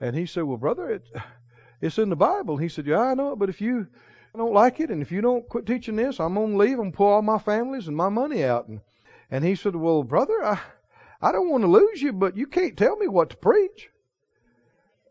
and 0.00 0.14
he 0.14 0.26
said, 0.26 0.44
"Well, 0.44 0.56
brother, 0.56 0.90
it, 0.90 1.08
it's 1.80 1.98
in 1.98 2.10
the 2.10 2.16
Bible." 2.16 2.56
He 2.56 2.68
said, 2.68 2.86
"Yeah, 2.86 3.00
I 3.00 3.14
know 3.14 3.32
it, 3.32 3.38
but 3.38 3.48
if 3.48 3.60
you 3.60 3.88
don't 4.36 4.52
like 4.52 4.78
it, 4.78 4.90
and 4.90 5.02
if 5.02 5.10
you 5.10 5.20
don't 5.20 5.48
quit 5.48 5.66
teaching 5.66 5.96
this, 5.96 6.20
I'm 6.20 6.34
gonna 6.34 6.56
leave 6.56 6.78
and 6.78 6.94
pull 6.94 7.08
all 7.08 7.22
my 7.22 7.38
families 7.38 7.88
and 7.88 7.96
my 7.96 8.08
money 8.08 8.44
out." 8.44 8.68
And 8.68 8.80
and 9.30 9.44
he 9.44 9.54
said, 9.54 9.74
"Well, 9.74 10.04
brother, 10.04 10.44
I 10.44 10.60
I 11.20 11.32
don't 11.32 11.50
want 11.50 11.64
to 11.64 11.68
lose 11.68 12.00
you, 12.00 12.12
but 12.12 12.36
you 12.36 12.46
can't 12.46 12.76
tell 12.76 12.96
me 12.96 13.08
what 13.08 13.30
to 13.30 13.36
preach." 13.36 13.90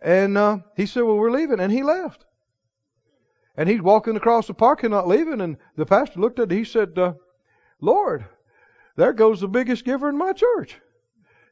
And 0.02 0.38
uh, 0.38 0.60
he 0.76 0.86
said, 0.86 1.04
"Well, 1.04 1.17
we're 1.17 1.32
leaving," 1.32 1.60
and 1.60 1.72
he 1.72 1.84
left. 1.84 2.27
And 3.58 3.67
he's 3.67 3.82
walking 3.82 4.15
across 4.15 4.46
the 4.48 4.54
parking 4.54 4.91
lot 4.91 5.08
leaving, 5.08 5.41
and 5.41 5.58
the 5.76 5.86
pastor 5.86 6.20
looked 6.20 6.39
at 6.39 6.52
it. 6.52 6.56
He 6.56 6.63
said, 6.63 6.98
uh, 6.98 7.13
Lord, 7.82 8.24
there 8.96 9.13
goes 9.13 9.41
the 9.41 9.48
biggest 9.48 9.84
giver 9.84 10.08
in 10.10 10.17
my 10.17 10.34
church. 10.34 10.80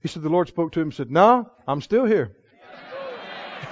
He 0.01 0.07
said, 0.07 0.21
The 0.21 0.29
Lord 0.29 0.47
spoke 0.47 0.71
to 0.73 0.79
him 0.79 0.87
and 0.87 0.93
said, 0.93 1.09
No, 1.09 1.49
I'm 1.67 1.81
still 1.81 2.05
here. 2.05 2.31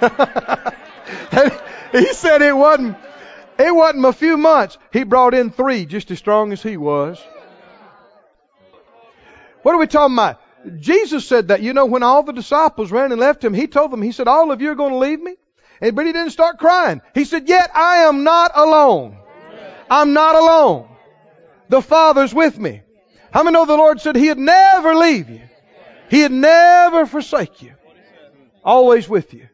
he 1.92 2.12
said 2.12 2.42
it 2.42 2.56
wasn't, 2.56 2.96
it 3.56 3.72
wasn't 3.72 4.04
a 4.04 4.12
few 4.12 4.36
months. 4.36 4.78
He 4.92 5.04
brought 5.04 5.34
in 5.34 5.50
three 5.50 5.86
just 5.86 6.10
as 6.10 6.18
strong 6.18 6.52
as 6.52 6.60
he 6.60 6.76
was. 6.76 7.24
What 9.62 9.76
are 9.76 9.78
we 9.78 9.86
talking 9.86 10.16
about? 10.16 10.40
Jesus 10.80 11.26
said 11.26 11.48
that, 11.48 11.62
you 11.62 11.72
know, 11.72 11.86
when 11.86 12.02
all 12.02 12.24
the 12.24 12.32
disciples 12.32 12.90
ran 12.90 13.12
and 13.12 13.20
left 13.20 13.44
him, 13.44 13.54
he 13.54 13.68
told 13.68 13.92
them, 13.92 14.02
he 14.02 14.12
said, 14.12 14.26
all 14.26 14.50
of 14.50 14.60
you 14.60 14.72
are 14.72 14.74
going 14.74 14.92
to 14.92 14.98
leave 14.98 15.20
me? 15.20 15.36
But 15.90 16.06
he 16.06 16.12
didn't 16.12 16.30
start 16.30 16.58
crying. 16.58 17.02
He 17.14 17.24
said, 17.24 17.48
yet 17.48 17.70
I 17.74 18.04
am 18.08 18.24
not 18.24 18.52
alone. 18.54 19.18
I'm 19.90 20.12
not 20.12 20.34
alone. 20.34 20.88
The 21.68 21.82
Father's 21.82 22.34
with 22.34 22.58
me. 22.58 22.82
How 23.32 23.42
many 23.42 23.54
know 23.54 23.66
the 23.66 23.76
Lord 23.76 24.00
said 24.00 24.16
He'd 24.16 24.38
never 24.38 24.94
leave 24.94 25.28
you? 25.28 25.42
He'd 26.08 26.30
never 26.30 27.04
forsake 27.06 27.62
you. 27.62 27.74
Always 28.64 29.08
with 29.08 29.34
you. 29.34 29.48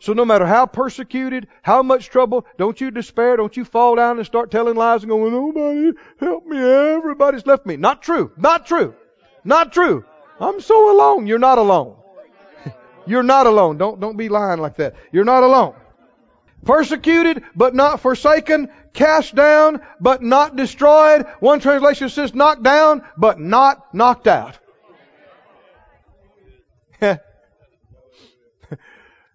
So 0.00 0.12
no 0.12 0.26
matter 0.26 0.44
how 0.44 0.66
persecuted, 0.66 1.48
how 1.62 1.82
much 1.82 2.10
trouble, 2.10 2.44
don't 2.58 2.78
you 2.78 2.90
despair, 2.90 3.38
don't 3.38 3.56
you 3.56 3.64
fall 3.64 3.96
down 3.96 4.18
and 4.18 4.26
start 4.26 4.50
telling 4.50 4.76
lies 4.76 5.02
and 5.02 5.08
going, 5.08 5.32
nobody 5.32 5.98
help 6.20 6.44
me, 6.44 6.58
everybody's 6.58 7.46
left 7.46 7.64
me. 7.64 7.76
Not 7.76 8.02
true. 8.02 8.30
Not 8.36 8.66
true. 8.66 8.94
Not 9.44 9.72
true. 9.72 10.04
I'm 10.38 10.60
so 10.60 10.94
alone. 10.94 11.26
You're 11.26 11.38
not 11.38 11.56
alone. 11.56 11.96
You're 13.06 13.22
not 13.22 13.46
alone. 13.46 13.78
Don't, 13.78 14.00
don't 14.00 14.16
be 14.16 14.28
lying 14.28 14.60
like 14.60 14.76
that. 14.76 14.94
You're 15.12 15.24
not 15.24 15.42
alone. 15.42 15.74
Persecuted, 16.64 17.42
but 17.54 17.74
not 17.74 18.00
forsaken. 18.00 18.70
Cast 18.92 19.34
down, 19.34 19.80
but 20.00 20.22
not 20.22 20.56
destroyed. 20.56 21.26
One 21.40 21.60
translation 21.60 22.08
says 22.08 22.34
knocked 22.34 22.62
down, 22.62 23.02
but 23.16 23.38
not 23.38 23.94
knocked 23.94 24.26
out. 24.26 24.58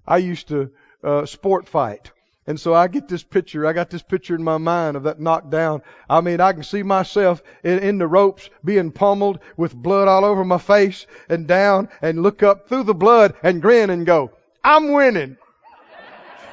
I 0.07 0.17
used 0.17 0.47
to 0.47 0.71
uh, 1.03 1.25
sport 1.25 1.67
fight. 1.67 2.11
And 2.49 2.59
so 2.59 2.73
I 2.73 2.87
get 2.87 3.07
this 3.07 3.21
picture, 3.21 3.67
I 3.67 3.73
got 3.73 3.91
this 3.91 4.01
picture 4.01 4.33
in 4.33 4.43
my 4.43 4.57
mind 4.57 4.97
of 4.97 5.03
that 5.03 5.19
knockdown. 5.19 5.83
I 6.09 6.21
mean, 6.21 6.41
I 6.41 6.51
can 6.51 6.63
see 6.63 6.81
myself 6.81 7.43
in, 7.63 7.77
in, 7.77 7.99
the 7.99 8.07
ropes 8.07 8.49
being 8.65 8.91
pummeled 8.91 9.37
with 9.55 9.75
blood 9.75 10.07
all 10.07 10.25
over 10.25 10.43
my 10.43 10.57
face 10.57 11.05
and 11.29 11.45
down 11.45 11.89
and 12.01 12.23
look 12.23 12.41
up 12.41 12.67
through 12.67 12.85
the 12.85 12.95
blood 12.95 13.35
and 13.43 13.61
grin 13.61 13.91
and 13.91 14.03
go, 14.03 14.31
I'm 14.63 14.93
winning. 14.93 15.37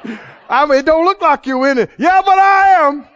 I 0.50 0.66
mean, 0.66 0.80
it 0.80 0.84
don't 0.84 1.06
look 1.06 1.22
like 1.22 1.46
you're 1.46 1.56
winning. 1.56 1.88
Yeah, 1.96 2.20
but 2.22 2.38
I 2.38 2.68
am. 2.86 3.08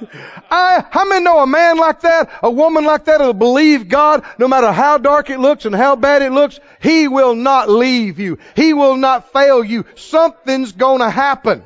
I, 0.52 0.84
how 0.88 1.08
many 1.08 1.24
know 1.24 1.40
a 1.40 1.48
man 1.48 1.78
like 1.78 2.02
that, 2.02 2.30
a 2.44 2.50
woman 2.50 2.84
like 2.84 3.06
that 3.06 3.22
will 3.22 3.32
believe 3.32 3.88
God 3.88 4.22
no 4.38 4.46
matter 4.46 4.70
how 4.70 4.98
dark 4.98 5.30
it 5.30 5.40
looks 5.40 5.64
and 5.64 5.74
how 5.74 5.96
bad 5.96 6.22
it 6.22 6.30
looks? 6.30 6.60
He 6.80 7.08
will 7.08 7.34
not 7.34 7.68
leave 7.68 8.20
you. 8.20 8.38
He 8.54 8.72
will 8.72 8.94
not 8.94 9.32
fail 9.32 9.64
you. 9.64 9.84
Something's 9.96 10.70
gonna 10.70 11.10
happen 11.10 11.64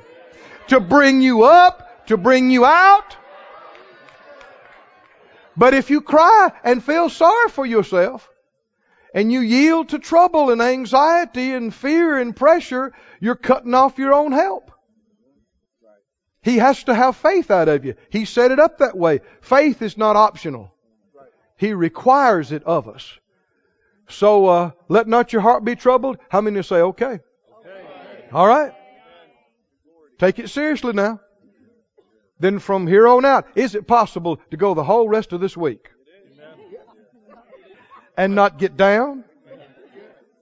to 0.68 0.80
bring 0.80 1.22
you 1.22 1.44
up, 1.44 2.06
to 2.06 2.16
bring 2.16 2.50
you 2.50 2.64
out. 2.64 3.16
But 5.56 5.74
if 5.74 5.90
you 5.90 6.00
cry 6.00 6.52
and 6.62 6.82
feel 6.82 7.08
sorry 7.08 7.48
for 7.50 7.66
yourself, 7.66 8.28
and 9.14 9.32
you 9.32 9.40
yield 9.40 9.88
to 9.90 9.98
trouble 9.98 10.50
and 10.50 10.62
anxiety 10.62 11.52
and 11.52 11.74
fear 11.74 12.18
and 12.18 12.36
pressure, 12.36 12.92
you're 13.20 13.34
cutting 13.34 13.74
off 13.74 13.98
your 13.98 14.14
own 14.14 14.32
help. 14.32 14.70
He 16.42 16.58
has 16.58 16.84
to 16.84 16.94
have 16.94 17.16
faith 17.16 17.50
out 17.50 17.68
of 17.68 17.84
you. 17.84 17.94
He 18.10 18.24
set 18.24 18.52
it 18.52 18.60
up 18.60 18.78
that 18.78 18.96
way. 18.96 19.20
Faith 19.40 19.82
is 19.82 19.96
not 19.96 20.16
optional. 20.16 20.72
He 21.56 21.72
requires 21.72 22.52
it 22.52 22.62
of 22.62 22.88
us. 22.88 23.18
So, 24.08 24.46
uh, 24.46 24.70
let 24.88 25.08
not 25.08 25.32
your 25.32 25.42
heart 25.42 25.64
be 25.64 25.74
troubled. 25.74 26.18
How 26.28 26.40
many 26.40 26.62
say, 26.62 26.76
okay? 26.76 27.18
All 28.32 28.46
right. 28.46 28.72
Take 30.18 30.38
it 30.38 30.50
seriously 30.50 30.92
now. 30.92 31.20
Then 32.40 32.58
from 32.58 32.86
here 32.86 33.08
on 33.08 33.24
out, 33.24 33.46
is 33.56 33.74
it 33.74 33.86
possible 33.86 34.36
to 34.50 34.56
go 34.56 34.74
the 34.74 34.84
whole 34.84 35.08
rest 35.08 35.32
of 35.32 35.40
this 35.40 35.56
week 35.56 35.90
and 38.16 38.34
not 38.34 38.58
get 38.58 38.76
down? 38.76 39.24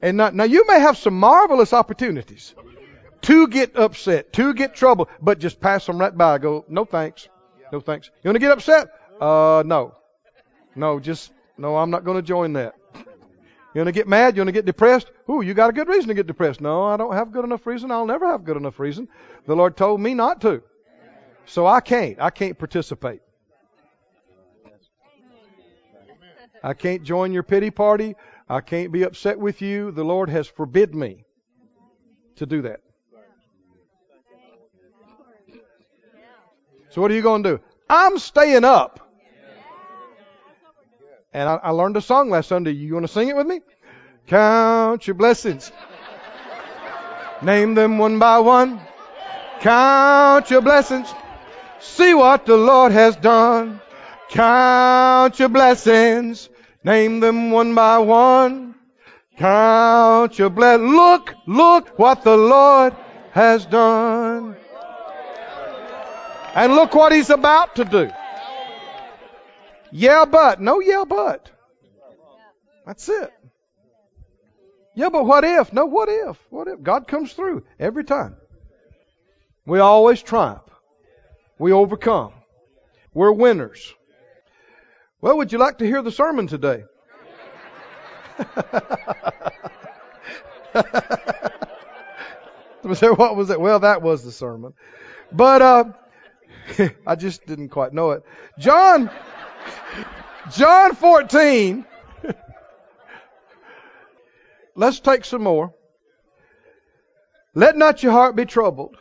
And 0.03 0.19
not, 0.19 0.35
now 0.35 0.45
you 0.45 0.67
may 0.67 0.79
have 0.79 0.99
some 0.99 1.19
marvelous 1.19 1.73
opportunities 1.73 2.55
to 3.23 3.49
get 3.49 3.77
upset, 3.77 4.33
to 4.35 4.53
get 4.53 4.75
trouble, 4.75 5.09
but 5.21 5.39
just 5.39 5.59
pass 5.59 5.87
them 5.87 5.99
right 5.99 6.17
by. 6.17 6.39
Go, 6.39 6.65
no 6.69 6.85
thanks. 6.85 7.29
No 7.73 7.81
thanks. 7.81 8.11
You 8.23 8.29
want 8.29 8.37
to 8.37 8.41
get 8.41 8.53
upset? 8.53 8.89
Uh, 9.21 9.63
no. 9.67 9.95
No, 10.75 11.01
just, 11.01 11.33
no, 11.57 11.77
I'm 11.77 11.91
not 11.91 12.05
going 12.05 12.19
to 12.19 12.23
join 12.23 12.53
that. 12.53 12.75
You 13.77 13.81
want 13.81 13.89
to 13.89 13.93
get 13.93 14.09
mad? 14.09 14.37
You 14.37 14.41
want 14.41 14.49
to 14.49 14.53
get 14.53 14.65
depressed? 14.65 15.11
Ooh, 15.29 15.43
you 15.43 15.53
got 15.53 15.69
a 15.69 15.73
good 15.75 15.87
reason 15.87 16.09
to 16.09 16.15
get 16.15 16.27
depressed. 16.27 16.63
No, 16.63 16.85
I 16.85 16.97
don't 16.97 17.13
have 17.13 17.31
good 17.31 17.45
enough 17.45 17.67
reason. 17.67 17.91
I'll 17.91 18.07
never 18.07 18.27
have 18.27 18.43
good 18.43 18.57
enough 18.57 18.81
reason. 18.81 19.07
The 19.45 19.55
Lord 19.55 19.77
told 19.77 20.01
me 20.01 20.15
not 20.15 20.41
to. 20.41 20.63
So 21.45 21.67
I 21.67 21.81
can't. 21.81 22.19
I 22.19 22.31
can't 22.31 22.59
participate. 22.59 23.21
I 26.65 26.73
can't 26.73 27.03
join 27.03 27.35
your 27.35 27.43
pity 27.43 27.71
party. 27.71 28.17
I 28.49 28.63
can't 28.63 28.93
be 28.93 29.03
upset 29.03 29.39
with 29.39 29.61
you. 29.61 29.91
The 29.91 30.05
Lord 30.05 30.31
has 30.31 30.47
forbid 30.47 30.95
me 30.95 31.27
to 32.37 32.47
do 32.47 32.63
that. 32.63 32.81
So 36.89 37.03
what 37.03 37.11
are 37.11 37.15
you 37.15 37.21
going 37.21 37.43
to 37.43 37.59
do? 37.59 37.63
I'm 37.91 38.19
staying 38.19 38.65
up. 38.65 39.06
And 41.37 41.51
I, 41.51 41.57
I 41.65 41.71
learned 41.73 41.99
a 41.99 42.01
song 42.01 42.31
last 42.31 42.49
Sunday. 42.49 42.71
You 42.71 42.95
want 42.95 43.07
to 43.07 43.13
sing 43.13 43.29
it 43.29 43.37
with 43.37 43.47
me? 43.47 43.61
Count 44.27 45.07
your 45.07 45.13
blessings. 45.13 45.71
Name 47.43 47.75
them 47.75 47.99
one 47.99 48.19
by 48.19 48.39
one. 48.39 48.81
Count 49.61 50.51
your 50.51 50.63
blessings. 50.63 51.13
See 51.79 52.15
what 52.15 52.47
the 52.47 52.57
Lord 52.57 52.93
has 52.93 53.17
done. 53.17 53.83
Count 54.31 55.39
your 55.39 55.51
blessings. 55.51 56.49
Name 56.83 57.21
them 57.21 57.51
one 57.51 57.75
by 57.75 57.99
one. 57.99 58.75
Count 59.37 60.39
your 60.39 60.49
blessings. 60.49 60.91
Look, 60.91 61.35
look 61.47 61.99
what 61.99 62.25
the 62.25 62.39
Lord 62.39 62.97
has 63.33 63.67
done. 63.67 64.57
And 66.55 66.75
look 66.75 66.95
what 66.95 67.13
he's 67.13 67.29
about 67.29 67.77
to 67.77 67.85
do. 67.85 68.11
Yeah, 69.93 70.25
but. 70.25 70.61
No, 70.61 70.81
yeah, 70.81 71.05
but. 71.07 71.51
That's 72.87 73.09
it. 73.09 73.33
Yeah, 74.95 75.11
but 75.11 75.27
what 75.27 75.45
if? 75.45 75.73
No, 75.73 75.87
what 75.87 76.09
if? 76.09 76.39
What 76.51 76.69
if? 76.69 76.83
God 76.83 77.07
comes 77.07 77.33
through 77.33 77.65
every 77.79 78.05
time. 78.05 78.37
We 79.67 79.79
always 79.81 80.23
triumph. 80.23 80.63
We 81.59 81.73
overcome. 81.73 82.33
We're 83.13 83.33
winners. 83.33 83.95
Well, 85.21 85.39
would 85.39 85.53
you 85.53 85.59
like 85.59 85.79
to 85.79 85.87
hear 85.87 86.03
the 86.03 86.13
sermon 86.13 86.47
today? 86.47 86.85
what 92.83 93.37
was 93.37 93.51
it? 93.51 93.61
Well, 93.61 93.81
that 93.81 94.03
was 94.03 94.23
the 94.23 94.33
sermon. 94.33 94.75
But 95.33 95.63
uh, 95.63 95.85
I 97.07 97.17
just 97.17 97.47
didn't 97.47 97.71
quite 97.71 97.93
know 97.93 98.13
it. 98.13 98.23
John, 98.59 99.11
John 100.51 100.95
14. 100.95 101.85
Let's 104.77 105.01
take 105.01 105.25
some 105.25 105.43
more. 105.43 105.75
Let 107.55 107.77
not 107.77 108.03
your 108.03 108.13
heart 108.13 108.37
be 108.37 108.45
troubled. 108.45 108.97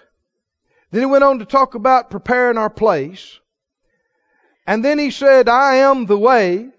Then 0.92 1.02
he 1.02 1.06
went 1.06 1.24
on 1.24 1.40
to 1.40 1.46
talk 1.46 1.76
about 1.76 2.10
preparing 2.10 2.58
our 2.58 2.70
place. 2.70 3.40
And 4.66 4.84
then 4.84 4.98
he 4.98 5.12
said, 5.12 5.50
I 5.50 5.76
am 5.76 6.06
the 6.06 6.18
way, 6.18 6.70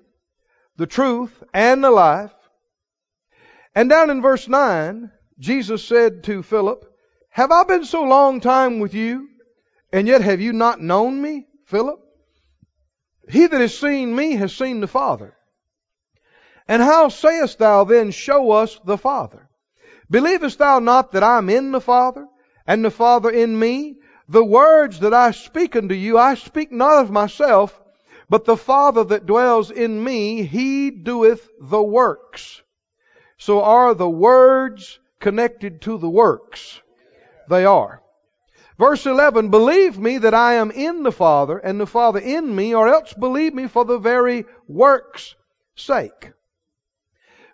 the 0.77 0.87
truth, 0.87 1.43
and 1.53 1.85
the 1.85 1.91
life. 1.91 2.33
And 3.75 3.91
down 3.91 4.11
in 4.11 4.23
verse 4.23 4.49
9, 4.49 5.13
Jesus 5.39 5.85
said 5.85 6.25
to 6.25 6.43
Philip, 6.43 6.85
Have 7.29 7.53
I 7.53 7.65
been 7.65 7.85
so 7.85 8.05
long 8.05 8.41
time 8.41 8.81
with 8.81 8.95
you, 8.95 9.29
and 9.93 10.09
yet 10.09 10.23
have 10.23 10.41
you 10.41 10.53
not 10.53 10.81
known 10.81 11.21
me, 11.21 11.47
Philip? 11.67 12.01
He 13.29 13.47
that 13.47 13.61
has 13.61 13.77
seen 13.77 14.15
me 14.15 14.37
has 14.37 14.55
seen 14.55 14.81
the 14.81 14.87
Father. 14.87 15.35
And 16.69 16.83
how 16.83 17.09
sayest 17.09 17.59
thou 17.59 17.85
then, 17.85 18.11
Show 18.11 18.53
us 18.53 18.79
the 18.85 18.99
Father? 18.99 19.49
Believest 20.11 20.59
thou 20.59 20.79
not 20.79 21.13
that 21.13 21.23
I 21.23 21.39
am 21.39 21.51
in 21.51 21.73
the 21.73 21.81
Father, 21.81 22.27
and 22.67 22.85
the 22.85 22.91
Father 22.91 23.31
in 23.31 23.59
me? 23.59 23.97
The 24.29 24.45
words 24.45 25.01
that 25.01 25.15
I 25.15 25.31
speak 25.31 25.77
unto 25.77 25.95
you, 25.95 26.19
I 26.19 26.35
speak 26.35 26.73
not 26.73 27.05
of 27.05 27.11
myself, 27.11 27.81
but 28.29 28.45
the 28.45 28.57
Father 28.57 29.05
that 29.05 29.27
dwells 29.27 29.71
in 29.71 30.03
me, 30.03 30.43
he 30.43 30.91
doeth 30.91 31.49
the 31.61 31.83
works. 31.83 32.63
So 33.39 33.63
are 33.63 33.95
the 33.95 34.09
words 34.09 34.99
connected 35.21 35.83
to 35.83 35.99
the 35.99 36.11
works? 36.11 36.81
They 37.49 37.65
are. 37.65 38.03
Verse 38.79 39.07
11, 39.07 39.49
believe 39.49 39.99
me 39.99 40.19
that 40.19 40.35
I 40.35 40.55
am 40.55 40.71
in 40.71 41.03
the 41.03 41.13
Father 41.13 41.59
and 41.59 41.81
the 41.81 41.87
Father 41.87 42.19
in 42.19 42.55
me, 42.55 42.75
or 42.75 42.89
else 42.89 43.15
believe 43.15 43.55
me 43.55 43.69
for 43.69 43.85
the 43.85 43.99
very 43.99 44.45
works' 44.69 45.35
sake. 45.75 46.33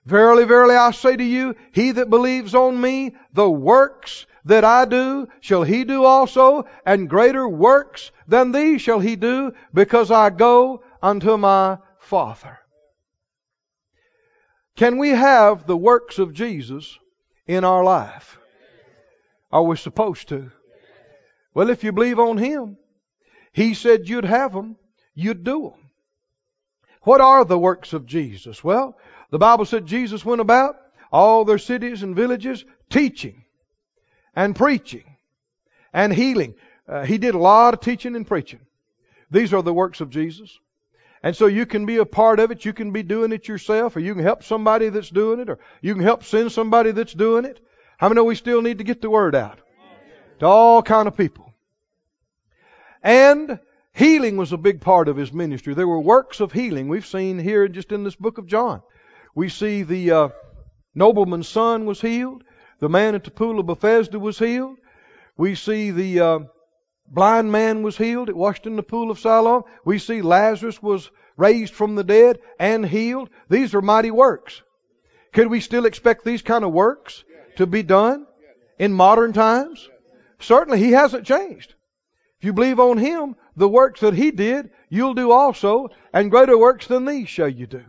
Verily, 0.04 0.44
verily, 0.44 0.74
I 0.74 0.90
say 0.90 1.16
to 1.16 1.22
you, 1.22 1.54
he 1.72 1.92
that 1.92 2.10
believes 2.10 2.56
on 2.56 2.80
me, 2.80 3.14
the 3.32 3.48
works 3.48 4.26
that 4.46 4.64
I 4.64 4.84
do 4.84 5.28
shall 5.40 5.62
he 5.62 5.84
do 5.84 6.04
also, 6.04 6.64
and 6.84 7.08
greater 7.08 7.48
works 7.48 8.10
than 8.26 8.50
these 8.50 8.82
shall 8.82 8.98
he 8.98 9.14
do, 9.14 9.52
because 9.72 10.10
I 10.10 10.30
go 10.30 10.82
unto 11.00 11.36
my 11.36 11.78
Father. 12.00 12.58
Can 14.74 14.98
we 14.98 15.10
have 15.10 15.68
the 15.68 15.76
works 15.76 16.18
of 16.18 16.32
Jesus 16.32 16.98
in 17.46 17.64
our 17.64 17.84
life? 17.84 18.38
Are 19.52 19.62
we 19.62 19.76
supposed 19.76 20.28
to? 20.30 20.50
Well, 21.54 21.70
if 21.70 21.84
you 21.84 21.92
believe 21.92 22.18
on 22.18 22.38
Him, 22.38 22.76
He 23.52 23.74
said 23.74 24.08
you'd 24.08 24.24
have 24.24 24.52
them, 24.52 24.76
you'd 25.14 25.44
do 25.44 25.62
them. 25.62 25.90
What 27.02 27.20
are 27.20 27.44
the 27.44 27.58
works 27.58 27.92
of 27.92 28.06
Jesus? 28.06 28.62
Well, 28.62 28.96
the 29.30 29.38
Bible 29.38 29.64
said 29.64 29.86
Jesus 29.86 30.24
went 30.24 30.40
about 30.40 30.76
all 31.10 31.44
their 31.44 31.58
cities 31.58 32.02
and 32.02 32.16
villages 32.16 32.64
teaching 32.90 33.44
and 34.34 34.54
preaching 34.54 35.04
and 35.92 36.12
healing. 36.12 36.54
Uh, 36.88 37.04
he 37.04 37.18
did 37.18 37.34
a 37.34 37.38
lot 37.38 37.74
of 37.74 37.80
teaching 37.80 38.16
and 38.16 38.26
preaching. 38.26 38.60
These 39.30 39.52
are 39.52 39.62
the 39.62 39.74
works 39.74 40.00
of 40.00 40.10
Jesus. 40.10 40.58
And 41.22 41.36
so 41.36 41.46
you 41.46 41.66
can 41.66 41.86
be 41.86 41.98
a 41.98 42.04
part 42.04 42.40
of 42.40 42.50
it. 42.50 42.64
You 42.64 42.72
can 42.72 42.92
be 42.92 43.02
doing 43.02 43.32
it 43.32 43.46
yourself, 43.46 43.96
or 43.96 44.00
you 44.00 44.14
can 44.14 44.22
help 44.22 44.42
somebody 44.42 44.88
that's 44.88 45.10
doing 45.10 45.40
it, 45.40 45.48
or 45.48 45.58
you 45.80 45.94
can 45.94 46.02
help 46.02 46.24
send 46.24 46.50
somebody 46.50 46.90
that's 46.90 47.12
doing 47.12 47.44
it. 47.44 47.60
How 47.96 48.08
many 48.08 48.16
know 48.16 48.24
we 48.24 48.34
still 48.34 48.62
need 48.62 48.78
to 48.78 48.84
get 48.84 49.00
the 49.00 49.10
word 49.10 49.34
out 49.34 49.60
to 50.42 50.48
all 50.48 50.82
kind 50.82 51.06
of 51.06 51.16
people? 51.16 51.54
And 53.00 53.60
healing 53.92 54.36
was 54.36 54.52
a 54.52 54.56
big 54.56 54.80
part 54.80 55.06
of 55.06 55.16
his 55.16 55.32
ministry. 55.32 55.74
There 55.74 55.86
were 55.86 56.00
works 56.00 56.40
of 56.40 56.50
healing. 56.50 56.88
We've 56.88 57.06
seen 57.06 57.38
here 57.38 57.68
just 57.68 57.92
in 57.92 58.02
this 58.02 58.16
book 58.16 58.38
of 58.38 58.48
John. 58.48 58.82
We 59.36 59.48
see 59.48 59.84
the 59.84 60.10
uh, 60.10 60.28
nobleman's 60.96 61.48
son 61.48 61.86
was 61.86 62.00
healed. 62.00 62.42
The 62.80 62.88
man 62.88 63.14
at 63.14 63.22
the 63.22 63.30
pool 63.30 63.60
of 63.60 63.66
Bethesda 63.66 64.18
was 64.18 64.36
healed. 64.36 64.78
We 65.36 65.54
see 65.54 65.92
the 65.92 66.20
uh, 66.20 66.38
blind 67.06 67.52
man 67.52 67.84
was 67.84 67.96
healed. 67.96 68.28
It 68.28 68.36
washed 68.36 68.66
in 68.66 68.74
the 68.74 68.82
pool 68.82 69.12
of 69.12 69.20
Siloam. 69.20 69.62
We 69.84 70.00
see 70.00 70.22
Lazarus 70.22 70.82
was 70.82 71.08
raised 71.36 71.72
from 71.72 71.94
the 71.94 72.04
dead 72.04 72.40
and 72.58 72.84
healed. 72.84 73.30
These 73.48 73.76
are 73.76 73.80
mighty 73.80 74.10
works. 74.10 74.60
Could 75.32 75.46
we 75.46 75.60
still 75.60 75.86
expect 75.86 76.24
these 76.24 76.42
kind 76.42 76.64
of 76.64 76.72
works 76.72 77.22
to 77.58 77.66
be 77.66 77.84
done 77.84 78.26
in 78.80 78.92
modern 78.92 79.32
times? 79.32 79.88
Certainly, 80.42 80.80
he 80.80 80.90
hasn't 80.90 81.26
changed. 81.26 81.74
If 82.38 82.46
you 82.46 82.52
believe 82.52 82.80
on 82.80 82.98
Him, 82.98 83.36
the 83.54 83.68
works 83.68 84.00
that 84.00 84.14
He 84.14 84.32
did, 84.32 84.70
you'll 84.88 85.14
do 85.14 85.30
also, 85.30 85.90
and 86.12 86.30
greater 86.30 86.58
works 86.58 86.88
than 86.88 87.04
these 87.04 87.28
shall 87.28 87.48
you 87.48 87.68
do. 87.68 87.84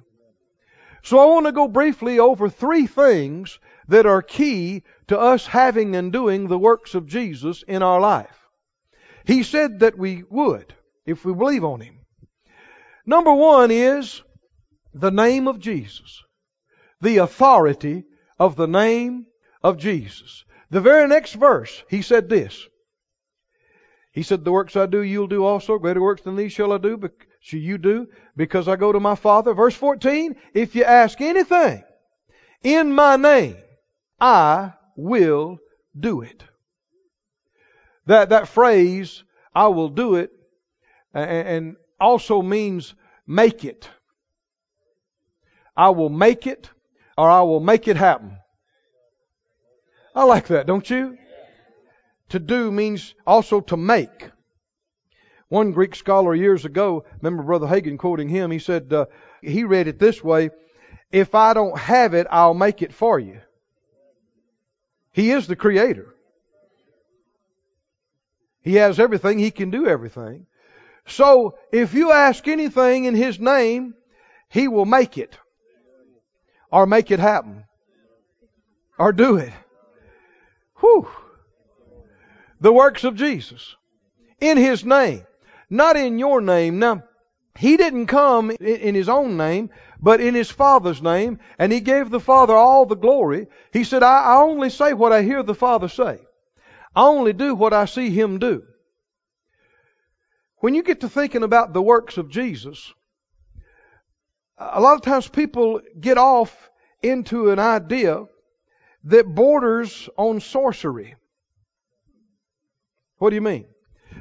So 1.02 1.18
I 1.18 1.26
want 1.26 1.48
to 1.48 1.52
go 1.52 1.68
briefly 1.68 2.20
over 2.20 2.48
three 2.50 2.86
things 2.86 3.58
that 3.88 4.06
are 4.06 4.22
key 4.22 4.84
to 5.08 5.20
us 5.20 5.48
having 5.48 5.96
and 5.96 6.14
doing 6.14 6.48
the 6.48 6.60
works 6.60 6.94
of 6.94 7.08
Jesus 7.08 7.64
in 7.68 7.82
our 7.82 8.00
life. 8.00 8.48
He 9.26 9.42
said 9.42 9.80
that 9.80 9.98
we 9.98 10.24
would, 10.30 10.76
if 11.06 11.26
we 11.26 11.34
believe 11.34 11.64
on 11.64 11.82
Him. 11.82 12.00
Number 13.06 13.34
one 13.34 13.72
is 13.72 14.22
the 14.94 15.12
name 15.12 15.48
of 15.48 15.60
Jesus. 15.60 16.24
The 17.02 17.18
authority 17.18 18.06
of 18.38 18.56
the 18.56 18.68
name 18.68 19.26
of 19.64 19.78
Jesus. 19.78 20.46
The 20.74 20.82
very 20.82 21.08
next 21.08 21.34
verse, 21.34 21.84
he 21.88 22.02
said 22.02 22.30
this. 22.30 22.68
He 24.12 24.24
said, 24.24 24.44
The 24.44 24.52
works 24.52 24.76
I 24.76 24.88
do, 24.88 25.04
you'll 25.04 25.28
do 25.28 25.46
also. 25.46 25.78
Greater 25.78 26.02
works 26.02 26.24
than 26.24 26.36
these 26.36 26.52
shall 26.52 26.74
I 26.74 26.80
do, 26.80 27.00
shall 27.42 27.60
you 27.60 27.78
do, 27.78 28.08
because 28.36 28.68
I 28.68 28.76
go 28.76 28.92
to 28.92 29.00
my 29.00 29.14
Father. 29.14 29.54
Verse 29.54 29.76
14, 29.76 30.36
if 30.56 30.74
you 30.74 30.84
ask 30.84 31.22
anything 31.22 31.84
in 32.64 32.92
my 32.92 33.18
name, 33.18 33.58
I 34.20 34.74
will 34.96 35.60
do 35.96 36.22
it. 36.22 36.44
That, 38.08 38.30
that 38.30 38.48
phrase, 38.48 39.24
I 39.54 39.68
will 39.68 39.90
do 39.90 40.16
it, 40.16 40.32
and 41.14 41.76
also 42.00 42.42
means 42.42 42.96
make 43.28 43.64
it. 43.64 43.88
I 45.78 45.90
will 45.92 46.10
make 46.10 46.48
it, 46.48 46.68
or 47.16 47.30
I 47.30 47.42
will 47.42 47.60
make 47.60 47.88
it 47.88 47.96
happen. 47.96 48.40
I 50.16 50.24
like 50.26 50.48
that, 50.48 50.68
don't 50.68 50.90
you? 50.90 51.18
To 52.30 52.40
do 52.40 52.72
means 52.72 53.14
also 53.26 53.62
to 53.62 53.78
make. 53.78 54.30
One 55.50 55.72
Greek 55.72 55.96
scholar 55.96 56.34
years 56.34 56.66
ago, 56.66 57.06
remember 57.22 57.44
Brother 57.44 57.68
Hagin 57.68 57.98
quoting 57.98 58.30
him, 58.30 58.52
he 58.52 58.60
said, 58.60 58.92
uh, 58.92 59.06
he 59.42 59.64
read 59.64 59.88
it 59.88 60.00
this 60.00 60.24
way, 60.24 60.50
if 61.12 61.36
I 61.36 61.54
don't 61.54 61.78
have 61.78 62.14
it, 62.16 62.26
I'll 62.32 62.56
make 62.56 62.82
it 62.82 62.94
for 62.94 63.20
you. 63.20 63.40
He 65.12 65.32
is 65.32 65.46
the 65.46 65.56
creator. 65.56 66.16
He 68.62 68.76
has 68.76 69.00
everything. 69.00 69.38
He 69.38 69.52
can 69.52 69.70
do 69.70 69.88
everything. 69.88 70.48
So, 71.06 71.58
if 71.72 71.94
you 71.94 72.12
ask 72.12 72.48
anything 72.48 73.06
in 73.06 73.14
His 73.14 73.40
name, 73.40 73.94
He 74.50 74.68
will 74.68 74.86
make 74.86 75.18
it. 75.18 75.38
Or 76.72 76.88
make 76.88 77.12
it 77.12 77.20
happen. 77.20 77.66
Or 78.98 79.12
do 79.12 79.38
it. 79.38 79.54
Whew. 80.80 81.08
The 82.60 82.74
works 82.74 83.04
of 83.04 83.16
Jesus. 83.16 83.76
In 84.40 84.58
His 84.58 84.86
name. 84.86 85.26
Not 85.70 85.96
in 85.96 86.20
your 86.20 86.42
name. 86.42 86.80
Now, 86.80 87.04
He 87.58 87.78
didn't 87.78 88.08
come 88.08 88.52
in 88.52 88.96
His 88.96 89.10
own 89.10 89.38
name, 89.38 89.70
but 90.00 90.22
in 90.22 90.36
His 90.36 90.50
Father's 90.50 91.02
name, 91.02 91.40
and 91.58 91.72
He 91.72 91.80
gave 91.80 92.10
the 92.10 92.20
Father 92.20 92.56
all 92.56 92.86
the 92.86 92.96
glory. 92.96 93.48
He 93.72 93.84
said, 93.84 94.04
I, 94.04 94.38
only 94.42 94.70
say 94.70 94.94
what 94.94 95.12
I 95.12 95.22
hear 95.24 95.44
the 95.44 95.56
Father 95.56 95.88
say. 95.88 96.20
I 96.96 97.04
only 97.04 97.34
do 97.34 97.56
what 97.56 97.74
I 97.74 97.86
see 97.86 98.10
Him 98.10 98.40
do. 98.40 98.64
When 100.58 100.76
you 100.76 100.84
get 100.84 101.02
to 101.02 101.10
thinking 101.10 101.44
about 101.44 101.74
the 101.74 101.82
works 101.82 102.18
of 102.18 102.30
Jesus, 102.30 102.94
a 104.58 104.80
lot 104.80 104.96
of 104.96 105.02
times 105.02 105.28
people 105.28 105.82
get 106.00 106.18
off 106.18 106.70
into 107.02 107.50
an 107.50 107.60
idea 107.60 108.26
that 109.06 109.26
borders 109.26 110.10
on 110.18 110.40
sorcery. 110.40 111.16
What 113.18 113.30
do 113.30 113.36
you 113.36 113.42
mean? 113.42 113.66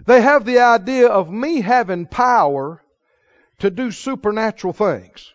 They 0.07 0.21
have 0.21 0.45
the 0.45 0.61
idea 0.61 1.09
of 1.09 1.31
me 1.31 1.61
having 1.61 2.07
power 2.07 2.83
to 3.61 3.71
do 3.71 3.90
supernatural 3.90 4.73
things. 4.73 5.33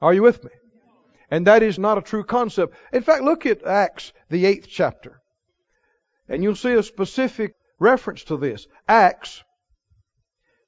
Are 0.00 0.12
you 0.12 0.22
with 0.22 0.42
me? 0.42 0.50
And 1.30 1.46
that 1.46 1.62
is 1.62 1.78
not 1.78 1.98
a 1.98 2.02
true 2.02 2.24
concept. 2.24 2.74
In 2.92 3.02
fact, 3.02 3.22
look 3.22 3.46
at 3.46 3.64
Acts, 3.64 4.12
the 4.28 4.46
eighth 4.46 4.66
chapter. 4.68 5.20
And 6.28 6.42
you'll 6.42 6.56
see 6.56 6.72
a 6.72 6.82
specific 6.82 7.54
reference 7.78 8.24
to 8.24 8.36
this. 8.36 8.66
Acts 8.88 9.42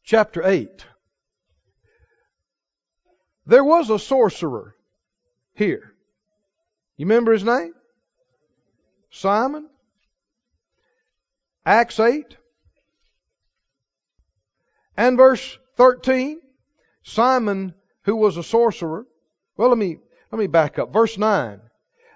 chapter 0.05 0.47
8. 0.47 0.87
There 3.47 3.65
was 3.65 3.91
a 3.91 3.99
sorcerer 3.99 4.76
here. 5.57 5.93
You 6.97 7.07
remember 7.07 7.33
his 7.33 7.45
name? 7.45 7.73
Simon. 9.11 9.69
Acts 11.65 11.99
8. 11.99 12.37
And 14.97 15.17
verse 15.17 15.59
13. 15.77 16.41
Simon, 17.03 17.75
who 18.03 18.17
was 18.17 18.37
a 18.37 18.43
sorcerer. 18.43 19.07
Well, 19.57 19.69
let 19.69 19.79
me, 19.79 19.99
let 20.31 20.39
me 20.39 20.47
back 20.47 20.79
up. 20.79 20.93
Verse 20.93 21.19
9. 21.19 21.61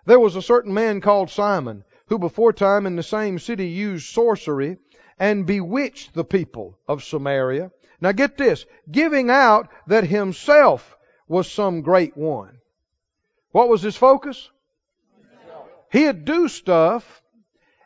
There 0.07 0.21
was 0.21 0.37
a 0.37 0.43
certain 0.43 0.73
man 0.73 1.01
called 1.01 1.31
Simon 1.31 1.85
who 2.09 2.19
before 2.19 2.53
time 2.53 2.87
in 2.87 2.97
the 2.97 3.03
same 3.03 3.39
city 3.39 3.69
used 3.69 4.13
sorcery 4.13 4.79
and 5.19 5.47
bewitched 5.47 6.13
the 6.15 6.25
people 6.25 6.79
of 6.89 7.05
Samaria. 7.05 7.71
Now 8.01 8.13
get 8.13 8.37
this, 8.37 8.67
giving 8.91 9.31
out 9.31 9.69
that 9.87 10.05
himself 10.05 10.97
was 11.29 11.51
some 11.51 11.83
great 11.83 12.17
one. 12.17 12.60
What 13.53 13.69
was 13.69 13.83
his 13.83 13.97
focus? 13.97 14.51
He'd 15.91 16.25
do 16.25 16.49
stuff 16.49 17.23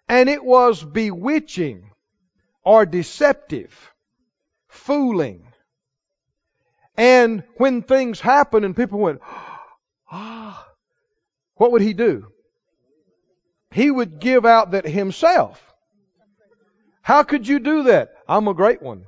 and 0.08 0.28
it 0.28 0.44
was 0.44 0.82
bewitching 0.82 1.90
or 2.62 2.84
deceptive, 2.84 3.94
fooling. 4.68 5.46
And 6.96 7.42
when 7.56 7.82
things 7.82 8.20
happened 8.20 8.64
and 8.64 8.76
people 8.76 8.98
went, 8.98 9.20
ah, 10.10 10.68
what 11.54 11.72
would 11.72 11.82
he 11.82 11.94
do? 11.94 12.30
he 13.74 13.90
would 13.90 14.20
give 14.20 14.46
out 14.46 14.70
that 14.70 14.86
himself. 14.86 15.60
How 17.02 17.24
could 17.24 17.46
you 17.48 17.58
do 17.58 17.82
that? 17.84 18.14
I'm 18.28 18.46
a 18.46 18.54
great 18.54 18.80
one. 18.80 19.06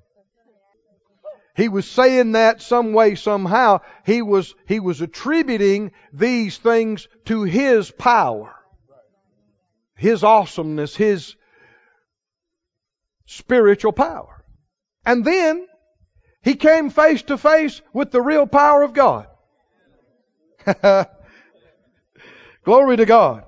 He 1.57 1.69
was 1.69 1.88
saying 1.88 2.33
that 2.33 2.61
some 2.61 2.92
way, 2.92 3.14
somehow. 3.14 3.81
He 4.05 4.23
was, 4.23 4.55
he 4.66 4.79
was 4.79 5.01
attributing 5.01 5.92
these 6.12 6.59
things 6.59 7.09
to 7.27 7.45
his 7.45 7.90
power, 7.90 8.55
his 9.97 10.23
awesomeness, 10.23 10.95
his 10.95 11.35
spiritual 13.27 13.92
power. 13.92 14.45
And 15.05 15.25
then 15.25 15.66
he 16.42 16.57
came 16.57 16.90
face 16.90 17.23
to 17.23 17.38
face 17.38 17.81
with 17.92 18.11
the 18.11 18.21
real 18.21 18.47
power 18.47 18.83
of 18.83 18.92
God. 18.92 19.27
Glory 22.64 22.97
to 22.97 23.07
God 23.07 23.45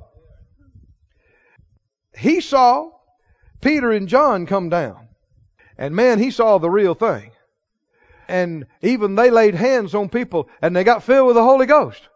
he 2.18 2.40
saw 2.40 2.90
Peter 3.60 3.92
and 3.92 4.08
John 4.08 4.46
come 4.46 4.68
down. 4.68 5.08
And 5.76 5.94
man, 5.94 6.18
he 6.18 6.30
saw 6.30 6.58
the 6.58 6.70
real 6.70 6.94
thing. 6.94 7.30
And 8.28 8.66
even 8.82 9.14
they 9.14 9.30
laid 9.30 9.54
hands 9.54 9.94
on 9.94 10.10
people 10.10 10.48
and 10.60 10.76
they 10.76 10.84
got 10.84 11.02
filled 11.02 11.28
with 11.28 11.36
the 11.36 11.42
Holy 11.42 11.66
Ghost. 11.66 12.08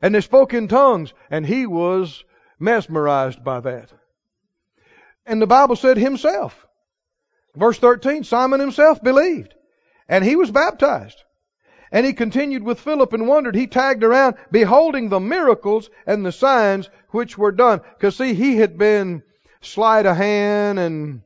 And 0.00 0.14
they 0.14 0.20
spoke 0.20 0.54
in 0.54 0.68
tongues 0.68 1.12
and 1.30 1.44
he 1.44 1.66
was 1.66 2.24
mesmerized 2.58 3.42
by 3.42 3.60
that. 3.60 3.92
And 5.26 5.42
the 5.42 5.46
Bible 5.46 5.76
said 5.76 5.96
himself. 5.96 6.66
Verse 7.56 7.78
13, 7.78 8.24
Simon 8.24 8.60
himself 8.60 9.02
believed 9.02 9.54
and 10.08 10.24
he 10.24 10.36
was 10.36 10.50
baptized. 10.50 11.22
And 11.90 12.04
he 12.04 12.12
continued 12.12 12.64
with 12.64 12.80
Philip 12.80 13.12
and 13.12 13.28
wondered. 13.28 13.54
He 13.54 13.68
tagged 13.68 14.02
around, 14.02 14.34
beholding 14.50 15.08
the 15.08 15.20
miracles 15.20 15.90
and 16.06 16.26
the 16.26 16.32
signs 16.32 16.90
which 17.10 17.38
were 17.38 17.52
done. 17.52 17.80
Because 17.96 18.16
see, 18.16 18.34
he 18.34 18.56
had 18.56 18.76
been 18.76 19.22
sleight 19.60 20.04
of 20.04 20.16
hand 20.16 20.78
and 20.78 21.22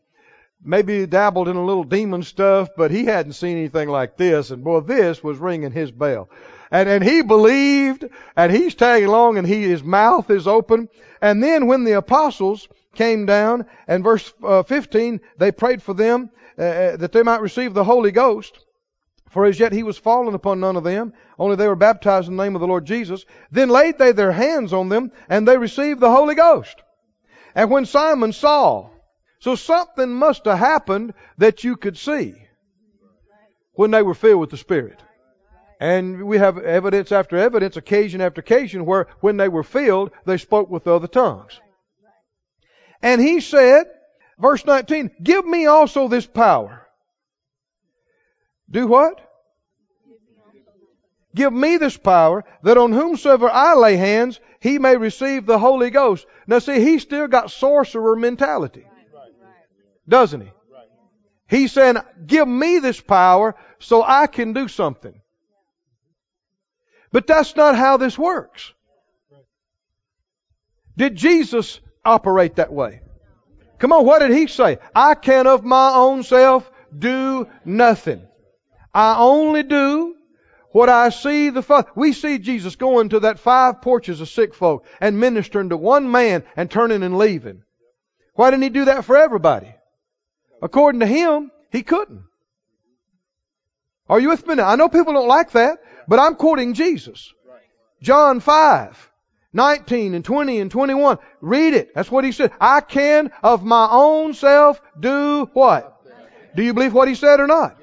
maybe 0.62 1.06
dabbled 1.06 1.48
in 1.48 1.56
a 1.56 1.64
little 1.64 1.84
demon 1.84 2.22
stuff, 2.22 2.70
but 2.76 2.90
he 2.90 3.04
hadn't 3.04 3.32
seen 3.32 3.56
anything 3.56 3.88
like 3.88 4.16
this. 4.16 4.50
And 4.50 4.64
boy, 4.64 4.80
this 4.80 5.22
was 5.22 5.38
ringing 5.38 5.72
his 5.72 5.90
bell. 5.90 6.28
And, 6.70 6.88
and 6.88 7.02
he 7.02 7.22
believed, 7.22 8.04
and 8.36 8.52
he's 8.52 8.74
tagging 8.74 9.08
along, 9.08 9.38
and 9.38 9.46
he, 9.46 9.62
his 9.62 9.82
mouth 9.82 10.30
is 10.30 10.46
open. 10.46 10.88
And 11.22 11.42
then 11.42 11.66
when 11.66 11.84
the 11.84 11.92
apostles 11.92 12.68
came 12.94 13.26
down, 13.26 13.66
and 13.86 14.04
verse 14.04 14.32
uh, 14.42 14.62
15, 14.62 15.20
they 15.38 15.52
prayed 15.52 15.82
for 15.82 15.94
them 15.94 16.30
uh, 16.58 16.62
uh 16.62 16.96
that 16.96 17.12
they 17.12 17.22
might 17.22 17.40
receive 17.40 17.72
the 17.72 17.84
Holy 17.84 18.10
Ghost. 18.10 18.58
For 19.30 19.44
as 19.44 19.60
yet 19.60 19.72
he 19.72 19.82
was 19.82 19.98
fallen 19.98 20.34
upon 20.34 20.60
none 20.60 20.76
of 20.76 20.84
them, 20.84 21.12
only 21.38 21.56
they 21.56 21.68
were 21.68 21.76
baptized 21.76 22.28
in 22.28 22.36
the 22.36 22.42
name 22.42 22.56
of 22.56 22.60
the 22.60 22.66
Lord 22.66 22.86
Jesus. 22.86 23.24
Then 23.50 23.68
laid 23.68 23.98
they 23.98 24.12
their 24.12 24.32
hands 24.32 24.72
on 24.72 24.88
them, 24.88 25.12
and 25.28 25.46
they 25.46 25.58
received 25.58 26.00
the 26.00 26.10
Holy 26.10 26.34
Ghost. 26.34 26.76
And 27.54 27.70
when 27.70 27.86
Simon 27.86 28.32
saw, 28.32 28.90
so 29.40 29.54
something 29.54 30.12
must 30.12 30.44
have 30.46 30.58
happened 30.58 31.14
that 31.38 31.64
you 31.64 31.76
could 31.76 31.96
see 31.96 32.34
when 33.72 33.90
they 33.90 34.02
were 34.02 34.14
filled 34.14 34.40
with 34.40 34.50
the 34.50 34.56
Spirit. 34.56 35.00
And 35.80 36.24
we 36.24 36.38
have 36.38 36.58
evidence 36.58 37.12
after 37.12 37.36
evidence, 37.36 37.76
occasion 37.76 38.20
after 38.20 38.40
occasion, 38.40 38.84
where 38.84 39.06
when 39.20 39.36
they 39.36 39.48
were 39.48 39.62
filled, 39.62 40.10
they 40.24 40.36
spoke 40.36 40.68
with 40.68 40.88
other 40.88 41.06
tongues. 41.06 41.60
And 43.00 43.20
he 43.20 43.40
said, 43.40 43.86
verse 44.40 44.66
19, 44.66 45.12
give 45.22 45.46
me 45.46 45.66
also 45.66 46.08
this 46.08 46.26
power. 46.26 46.84
Do 48.68 48.88
what? 48.88 49.20
Give 51.32 51.52
me 51.52 51.76
this 51.76 51.96
power 51.96 52.44
that 52.64 52.76
on 52.76 52.92
whomsoever 52.92 53.48
I 53.48 53.74
lay 53.74 53.96
hands, 53.96 54.40
he 54.58 54.80
may 54.80 54.96
receive 54.96 55.46
the 55.46 55.60
Holy 55.60 55.90
Ghost. 55.90 56.26
Now 56.48 56.58
see, 56.58 56.80
he 56.80 56.98
still 56.98 57.28
got 57.28 57.52
sorcerer 57.52 58.16
mentality. 58.16 58.84
Doesn't 60.08 60.40
he? 60.40 60.50
He's 61.48 61.72
saying, 61.72 61.96
give 62.26 62.46
me 62.46 62.78
this 62.78 63.00
power 63.00 63.54
so 63.78 64.02
I 64.02 64.26
can 64.26 64.52
do 64.52 64.68
something. 64.68 65.20
But 67.10 67.26
that's 67.26 67.56
not 67.56 67.74
how 67.74 67.96
this 67.96 68.18
works. 68.18 68.72
Did 70.96 71.16
Jesus 71.16 71.80
operate 72.04 72.56
that 72.56 72.72
way? 72.72 73.00
Come 73.78 73.92
on, 73.92 74.04
what 74.04 74.18
did 74.18 74.32
he 74.32 74.46
say? 74.46 74.78
I 74.94 75.14
can 75.14 75.46
of 75.46 75.64
my 75.64 75.92
own 75.94 76.22
self 76.22 76.70
do 76.96 77.48
nothing. 77.64 78.26
I 78.92 79.16
only 79.18 79.62
do 79.62 80.16
what 80.72 80.88
I 80.88 81.10
see 81.10 81.50
the 81.50 81.62
Father. 81.62 81.88
We 81.94 82.12
see 82.12 82.38
Jesus 82.38 82.76
going 82.76 83.10
to 83.10 83.20
that 83.20 83.38
five 83.38 83.80
porches 83.80 84.20
of 84.20 84.28
sick 84.28 84.54
folk 84.54 84.84
and 85.00 85.20
ministering 85.20 85.70
to 85.70 85.76
one 85.76 86.10
man 86.10 86.42
and 86.56 86.70
turning 86.70 87.02
and 87.02 87.16
leaving. 87.16 87.62
Why 88.34 88.50
didn't 88.50 88.64
he 88.64 88.68
do 88.70 88.86
that 88.86 89.04
for 89.04 89.16
everybody? 89.16 89.72
According 90.60 91.00
to 91.00 91.06
him, 91.06 91.50
he 91.70 91.82
couldn't. 91.82 92.24
Are 94.08 94.18
you 94.18 94.30
with 94.30 94.46
me? 94.46 94.60
I 94.60 94.76
know 94.76 94.88
people 94.88 95.12
don't 95.12 95.28
like 95.28 95.52
that, 95.52 95.78
but 96.06 96.18
I'm 96.18 96.34
quoting 96.34 96.74
Jesus. 96.74 97.32
John 98.00 98.40
5, 98.40 99.10
19 99.52 100.14
and 100.14 100.24
20 100.24 100.60
and 100.60 100.70
21. 100.70 101.18
Read 101.40 101.74
it. 101.74 101.94
That's 101.94 102.10
what 102.10 102.24
he 102.24 102.32
said. 102.32 102.52
I 102.60 102.80
can 102.80 103.30
of 103.42 103.64
my 103.64 103.88
own 103.90 104.34
self 104.34 104.80
do 104.98 105.50
what? 105.52 105.94
Do 106.54 106.62
you 106.62 106.74
believe 106.74 106.94
what 106.94 107.08
he 107.08 107.14
said 107.14 107.40
or 107.40 107.46
not? 107.46 107.76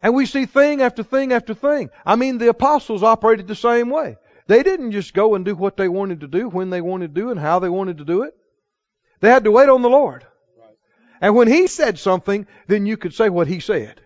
And 0.00 0.14
we 0.14 0.26
see 0.26 0.46
thing 0.46 0.80
after 0.80 1.02
thing 1.02 1.32
after 1.32 1.54
thing. 1.54 1.90
I 2.06 2.16
mean, 2.16 2.38
the 2.38 2.48
apostles 2.48 3.02
operated 3.02 3.48
the 3.48 3.56
same 3.56 3.90
way. 3.90 4.16
They 4.46 4.62
didn't 4.62 4.92
just 4.92 5.12
go 5.12 5.34
and 5.34 5.44
do 5.44 5.54
what 5.54 5.76
they 5.76 5.88
wanted 5.88 6.20
to 6.20 6.28
do, 6.28 6.48
when 6.48 6.70
they 6.70 6.80
wanted 6.80 7.14
to 7.14 7.20
do, 7.20 7.30
and 7.30 7.38
how 7.38 7.58
they 7.58 7.68
wanted 7.68 7.98
to 7.98 8.04
do 8.04 8.22
it. 8.22 8.34
They 9.20 9.28
had 9.28 9.44
to 9.44 9.50
wait 9.50 9.68
on 9.68 9.82
the 9.82 9.90
Lord. 9.90 10.24
And 11.20 11.34
when 11.34 11.48
He 11.48 11.66
said 11.66 11.98
something, 11.98 12.46
then 12.66 12.86
you 12.86 12.96
could 12.96 13.14
say 13.14 13.28
what 13.28 13.48
He 13.48 13.60
said. 13.60 14.00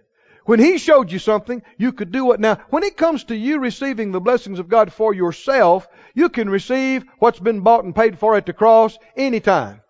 When 0.44 0.58
He 0.58 0.78
showed 0.78 1.12
you 1.12 1.18
something, 1.18 1.62
you 1.78 1.92
could 1.92 2.10
do 2.10 2.32
it. 2.32 2.40
Now, 2.40 2.58
when 2.70 2.82
it 2.82 2.96
comes 2.96 3.24
to 3.24 3.36
you 3.36 3.58
receiving 3.60 4.10
the 4.10 4.20
blessings 4.20 4.58
of 4.58 4.68
God 4.68 4.92
for 4.92 5.14
yourself, 5.14 5.86
you 6.14 6.28
can 6.28 6.50
receive 6.50 7.04
what's 7.18 7.38
been 7.38 7.60
bought 7.60 7.84
and 7.84 7.94
paid 7.94 8.18
for 8.18 8.36
at 8.36 8.46
the 8.46 8.52
cross 8.52 8.98
anytime. 9.16 9.80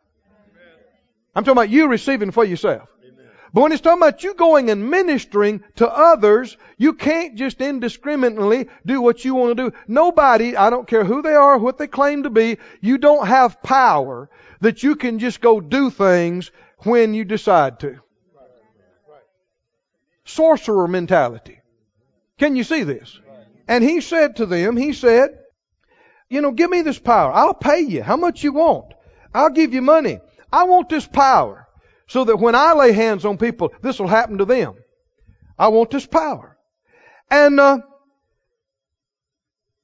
I'm 1.35 1.45
talking 1.45 1.53
about 1.53 1.70
you 1.70 1.89
receiving 1.89 2.31
for 2.31 2.45
yourself. 2.45 2.89
But 3.55 3.62
when 3.62 3.73
it's 3.73 3.83
talking 3.83 4.03
about 4.03 4.25
you 4.25 4.33
going 4.35 4.70
and 4.70 4.91
ministering 4.91 5.62
to 5.77 5.89
others, 5.89 6.57
you 6.79 6.95
can't 6.95 7.35
just 7.35 7.61
indiscriminately 7.61 8.68
do 8.87 9.03
what 9.03 9.25
you 9.25 9.35
want 9.35 9.57
to 9.57 9.70
do. 9.70 9.77
Nobody, 9.87 10.57
I 10.57 10.70
don't 10.70 10.87
care 10.87 11.05
who 11.05 11.20
they 11.20 11.35
are, 11.35 11.59
what 11.59 11.77
they 11.77 11.87
claim 11.87 12.23
to 12.23 12.31
be, 12.31 12.59
you 12.81 12.97
don't 12.97 13.27
have 13.27 13.62
power 13.62 14.31
that 14.61 14.83
you 14.83 14.97
can 14.97 15.18
just 15.18 15.43
go 15.43 15.61
do 15.61 15.91
things 15.91 16.51
when 16.85 17.14
you 17.14 17.24
decide 17.24 17.80
to. 17.80 18.01
Sorcerer 20.24 20.89
mentality. 20.89 21.61
Can 22.39 22.57
you 22.57 22.64
see 22.64 22.85
this? 22.85 23.18
And 23.68 23.85
he 23.85 24.01
said 24.01 24.37
to 24.37 24.47
them, 24.47 24.76
he 24.76 24.93
said, 24.93 25.39
you 26.28 26.41
know, 26.41 26.53
give 26.53 26.70
me 26.70 26.83
this 26.83 26.99
power. 26.99 27.33
I'll 27.33 27.55
pay 27.55 27.80
you 27.80 28.03
how 28.03 28.16
much 28.16 28.43
you 28.43 28.53
want. 28.53 28.95
I'll 29.35 29.51
give 29.51 29.74
you 29.74 29.83
money. 29.83 30.18
I 30.51 30.64
want 30.64 30.89
this 30.89 31.07
power. 31.07 31.68
So 32.09 32.24
that 32.24 32.37
when 32.37 32.55
I 32.55 32.72
lay 32.72 32.93
hands 32.93 33.24
on 33.24 33.39
people, 33.39 33.72
this 33.80 33.99
will 33.99 34.09
happen 34.09 34.39
to 34.39 34.45
them. 34.45 34.74
I 35.59 35.68
want 35.68 35.91
this 35.91 36.07
power. 36.07 36.57
And 37.30 37.59
uh, 37.59 37.78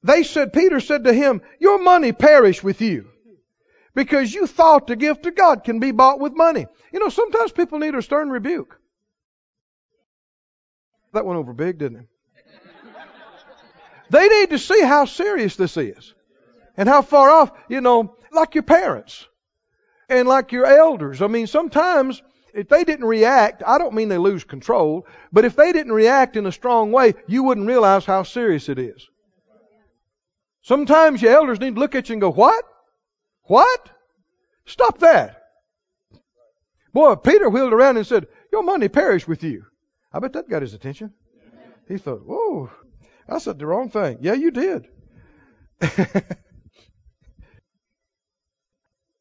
they 0.03 0.23
said, 0.23 0.53
Peter 0.53 0.79
said 0.79 1.05
to 1.05 1.13
him, 1.13 1.41
Your 1.59 1.81
money 1.81 2.11
perish 2.11 2.63
with 2.63 2.81
you. 2.81 3.09
Because 3.95 4.33
you 4.33 4.47
thought 4.47 4.87
the 4.87 4.95
gift 4.95 5.25
of 5.25 5.35
God 5.35 5.63
can 5.63 5.79
be 5.79 5.91
bought 5.91 6.19
with 6.19 6.33
money. 6.33 6.67
You 6.93 6.99
know, 6.99 7.09
sometimes 7.09 7.51
people 7.51 7.79
need 7.79 7.95
a 7.95 8.01
stern 8.01 8.29
rebuke. 8.29 8.79
That 11.13 11.25
went 11.25 11.39
over 11.39 11.53
big, 11.53 11.79
didn't 11.79 12.01
it? 12.01 12.07
they 14.09 14.27
need 14.27 14.51
to 14.51 14.59
see 14.59 14.81
how 14.81 15.05
serious 15.05 15.55
this 15.55 15.75
is. 15.77 16.13
And 16.77 16.87
how 16.87 17.01
far 17.01 17.29
off, 17.29 17.51
you 17.67 17.81
know, 17.81 18.15
like 18.31 18.55
your 18.55 18.63
parents 18.63 19.27
and 20.07 20.27
like 20.27 20.51
your 20.51 20.65
elders. 20.65 21.21
I 21.21 21.27
mean, 21.27 21.47
sometimes 21.47 22.21
if 22.53 22.67
they 22.67 22.83
didn't 22.83 23.05
react, 23.05 23.63
I 23.65 23.77
don't 23.77 23.93
mean 23.93 24.09
they 24.09 24.17
lose 24.17 24.43
control, 24.43 25.05
but 25.31 25.45
if 25.45 25.55
they 25.55 25.71
didn't 25.71 25.93
react 25.93 26.37
in 26.37 26.45
a 26.45 26.51
strong 26.51 26.91
way, 26.91 27.13
you 27.27 27.43
wouldn't 27.43 27.67
realize 27.67 28.05
how 28.05 28.23
serious 28.23 28.69
it 28.69 28.79
is. 28.79 29.07
Sometimes 30.61 31.21
your 31.21 31.33
elders 31.33 31.59
need 31.59 31.75
to 31.75 31.79
look 31.79 31.95
at 31.95 32.09
you 32.09 32.13
and 32.13 32.21
go, 32.21 32.31
what? 32.31 32.63
What? 33.49 33.89
Stop 34.65 34.99
that. 34.99 35.43
Boy, 36.93 37.15
Peter 37.15 37.49
wheeled 37.49 37.73
around 37.73 37.97
and 37.97 38.07
said, 38.07 38.27
your 38.51 38.63
money 38.63 38.87
perish 38.89 39.27
with 39.27 39.43
you. 39.43 39.65
I 40.13 40.19
bet 40.19 40.33
that 40.33 40.49
got 40.49 40.61
his 40.61 40.73
attention. 40.73 41.13
He 41.87 41.97
thought, 41.97 42.25
whoa, 42.25 42.69
I 43.27 43.39
said 43.39 43.59
the 43.59 43.65
wrong 43.65 43.89
thing. 43.89 44.19
Yeah, 44.21 44.33
you 44.33 44.51
did. 44.51 44.87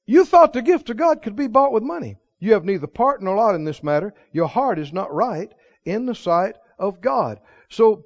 You 0.09 0.25
thought 0.25 0.55
the 0.55 0.63
gift 0.63 0.89
of 0.89 0.97
God 0.97 1.21
could 1.21 1.37
be 1.37 1.49
bought 1.49 1.71
with 1.71 1.83
money. 1.83 2.17
You 2.39 2.55
have 2.55 2.65
neither 2.65 2.87
part 2.87 3.23
nor 3.23 3.37
lot 3.37 3.55
in 3.55 3.65
this 3.65 3.83
matter. 3.83 4.15
Your 4.33 4.49
heart 4.49 4.79
is 4.79 4.91
not 4.91 5.13
right 5.13 5.53
in 5.85 6.07
the 6.07 6.15
sight 6.15 6.57
of 6.79 7.03
God. 7.03 7.41
So, 7.69 8.05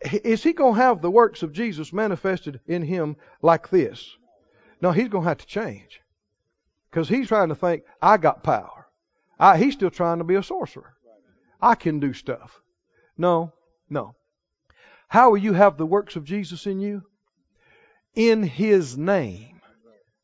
is 0.00 0.44
he 0.44 0.52
going 0.52 0.76
to 0.76 0.80
have 0.80 1.02
the 1.02 1.10
works 1.10 1.42
of 1.42 1.52
Jesus 1.52 1.92
manifested 1.92 2.60
in 2.68 2.82
him 2.82 3.16
like 3.42 3.70
this? 3.70 4.16
No, 4.80 4.92
he's 4.92 5.08
going 5.08 5.24
to 5.24 5.28
have 5.28 5.38
to 5.38 5.46
change. 5.46 6.00
Because 6.90 7.08
he's 7.08 7.28
trying 7.28 7.48
to 7.48 7.54
think, 7.54 7.82
I 8.00 8.16
got 8.16 8.42
power. 8.42 8.86
I, 9.38 9.58
he's 9.58 9.74
still 9.74 9.90
trying 9.90 10.18
to 10.18 10.24
be 10.24 10.34
a 10.34 10.42
sorcerer. 10.42 10.94
I 11.60 11.74
can 11.74 12.00
do 12.00 12.12
stuff. 12.12 12.60
No, 13.16 13.52
no. 13.88 14.14
How 15.08 15.30
will 15.30 15.38
you 15.38 15.52
have 15.52 15.76
the 15.76 15.86
works 15.86 16.16
of 16.16 16.24
Jesus 16.24 16.66
in 16.66 16.80
you? 16.80 17.02
In 18.14 18.42
his 18.42 18.96
name. 18.96 19.60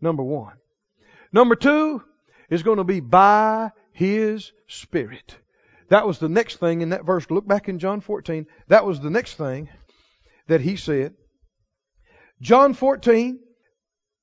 Number 0.01 0.23
one. 0.23 0.55
Number 1.33 1.55
two 1.55 2.03
is 2.51 2.63
going 2.63 2.79
to 2.79 2.85
be 2.85 3.01
by 3.01 3.71
His 3.93 4.53
Spirit. 4.67 5.39
That 5.89 6.07
was 6.07 6.19
the 6.19 6.29
next 6.29 6.57
thing 6.57 6.83
in 6.83 6.91
that 6.91 7.05
verse. 7.05 7.31
Look 7.31 7.47
back 7.47 7.69
in 7.69 7.79
John 7.79 8.01
14. 8.01 8.47
That 8.69 8.85
was 8.85 9.01
the 9.01 9.11
next 9.11 9.35
thing 9.35 9.69
that 10.49 10.61
He 10.61 10.77
said. 10.77 11.15
John 12.41 12.75
14, 12.75 13.39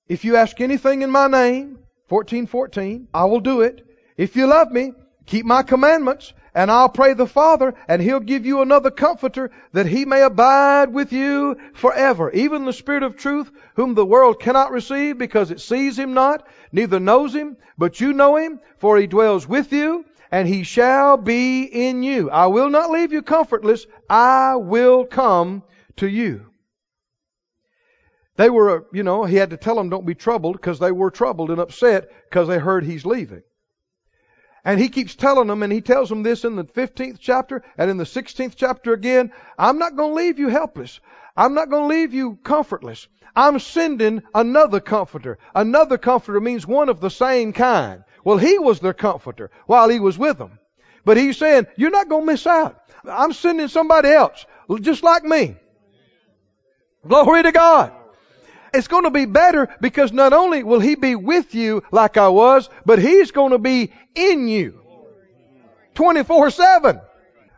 if 0.10 0.26
you 0.26 0.36
ask 0.36 0.60
anything 0.60 1.04
in 1.04 1.12
my 1.12 1.28
name, 1.28 1.78
1414, 2.10 2.48
14, 2.48 3.08
I 3.14 3.26
will 3.26 3.40
do 3.40 3.62
it. 3.62 3.86
If 4.18 4.36
you 4.36 4.48
love 4.48 4.72
me, 4.72 4.94
keep 5.28 5.46
my 5.46 5.62
commandments, 5.62 6.34
and 6.56 6.72
I'll 6.72 6.90
pray 6.90 7.14
the 7.14 7.28
Father, 7.28 7.76
and 7.88 8.02
He'll 8.02 8.20
give 8.20 8.44
you 8.44 8.62
another 8.62 8.90
comforter 8.90 9.52
that 9.74 9.86
He 9.86 10.06
may 10.06 10.24
abide 10.24 10.92
with 10.92 11.14
you 11.14 11.58
forever. 11.76 12.32
Even 12.32 12.66
the 12.66 12.74
Spirit 12.74 13.04
of 13.04 13.16
truth, 13.16 13.52
whom 13.76 13.94
the 13.94 14.06
world 14.06 14.40
cannot 14.42 14.72
receive 14.72 15.20
because 15.20 15.52
it 15.52 15.62
sees 15.62 15.98
Him 15.98 16.16
not, 16.16 16.48
neither 16.72 17.00
knows 17.00 17.36
Him, 17.36 17.56
but 17.78 18.02
you 18.02 18.12
know 18.12 18.36
Him, 18.36 18.60
for 18.80 18.98
He 18.98 19.06
dwells 19.06 19.48
with 19.48 19.72
you, 19.72 20.06
and 20.32 20.48
He 20.48 20.64
shall 20.64 21.18
be 21.18 21.64
in 21.64 22.02
you. 22.02 22.32
I 22.32 22.48
will 22.48 22.72
not 22.72 22.90
leave 22.90 23.14
you 23.14 23.22
comfortless. 23.22 23.86
I 24.10 24.56
will 24.56 25.06
come 25.06 25.62
to 25.98 26.08
you. 26.08 26.49
They 28.40 28.50
were, 28.50 28.88
you 28.94 29.04
know, 29.04 29.26
He 29.26 29.36
had 29.36 29.50
to 29.50 29.58
tell 29.58 29.76
them 29.76 29.90
don't 29.90 30.06
be 30.06 30.16
troubled 30.16 30.56
because 30.56 30.80
they 30.80 30.94
were 30.94 31.12
troubled 31.12 31.52
and 31.52 31.60
upset 31.60 32.10
because 32.30 32.48
they 32.48 32.58
heard 32.58 32.86
He's 32.86 33.06
leaving. 33.06 33.44
And 34.64 34.80
he 34.80 34.88
keeps 34.88 35.14
telling 35.14 35.48
them, 35.48 35.62
and 35.62 35.74
he 35.74 35.82
tells 35.82 36.08
them 36.08 36.24
this 36.24 36.46
in 36.46 36.56
the 36.56 36.64
15th 36.64 37.18
chapter 37.20 37.64
and 37.78 37.92
in 37.92 37.98
the 37.98 38.06
16th 38.06 38.54
chapter 38.56 38.94
again. 38.94 39.34
I'm 39.58 39.78
not 39.78 39.98
going 39.98 40.12
to 40.12 40.16
leave 40.16 40.40
you 40.40 40.48
helpless. 40.48 41.02
I'm 41.36 41.54
not 41.54 41.70
going 41.70 41.84
to 41.84 41.96
leave 41.96 42.14
you 42.14 42.38
comfortless. 42.42 43.10
I'm 43.36 43.60
sending 43.60 44.24
another 44.34 44.80
comforter. 44.80 45.38
Another 45.54 45.98
comforter 45.98 46.40
means 46.40 46.66
one 46.66 46.88
of 46.88 47.02
the 47.02 47.10
same 47.10 47.52
kind. 47.52 48.06
Well, 48.24 48.38
he 48.38 48.58
was 48.58 48.80
their 48.80 48.94
comforter 48.94 49.52
while 49.66 49.90
he 49.90 50.00
was 50.00 50.18
with 50.18 50.38
them. 50.38 50.60
But 51.04 51.18
he's 51.18 51.38
saying, 51.38 51.68
you're 51.76 51.92
not 51.92 52.08
going 52.08 52.24
to 52.24 52.32
miss 52.32 52.48
out. 52.48 52.80
I'm 53.04 53.34
sending 53.34 53.68
somebody 53.68 54.10
else, 54.10 54.46
just 54.80 55.04
like 55.04 55.24
me. 55.24 55.58
Glory 57.06 57.44
to 57.44 57.52
God. 57.52 57.99
It's 58.74 58.88
going 58.88 59.04
to 59.04 59.12
be 59.12 59.26
better 59.26 59.70
because 59.82 60.12
not 60.12 60.34
only 60.34 60.64
will 60.64 60.80
He 60.80 60.96
be 60.96 61.16
with 61.16 61.56
you 61.56 61.84
like 61.92 62.18
I 62.18 62.30
was, 62.30 62.70
but 62.86 63.00
He's 63.00 63.32
going 63.32 63.52
to 63.52 63.58
be 63.58 63.92
in 64.16 64.48
you. 64.48 64.82
24-7. 65.96 67.02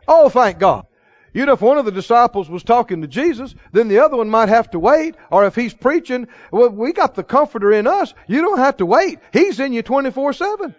Oh, 0.08 0.28
thank 0.28 0.58
God. 0.58 0.86
You 1.32 1.46
know, 1.46 1.54
if 1.54 1.62
one 1.62 1.78
of 1.78 1.86
the 1.86 1.92
disciples 1.92 2.50
was 2.50 2.62
talking 2.62 3.00
to 3.00 3.08
Jesus, 3.08 3.54
then 3.72 3.88
the 3.88 4.00
other 4.00 4.16
one 4.16 4.28
might 4.28 4.50
have 4.50 4.70
to 4.72 4.78
wait. 4.78 5.14
Or 5.30 5.46
if 5.46 5.54
he's 5.54 5.72
preaching, 5.72 6.28
well, 6.50 6.68
we 6.68 6.92
got 6.92 7.14
the 7.14 7.22
comforter 7.22 7.72
in 7.72 7.86
us. 7.86 8.12
You 8.26 8.42
don't 8.42 8.58
have 8.58 8.76
to 8.78 8.86
wait. 8.86 9.18
He's 9.32 9.58
in 9.58 9.72
you 9.72 9.82
24-7. 9.82 10.74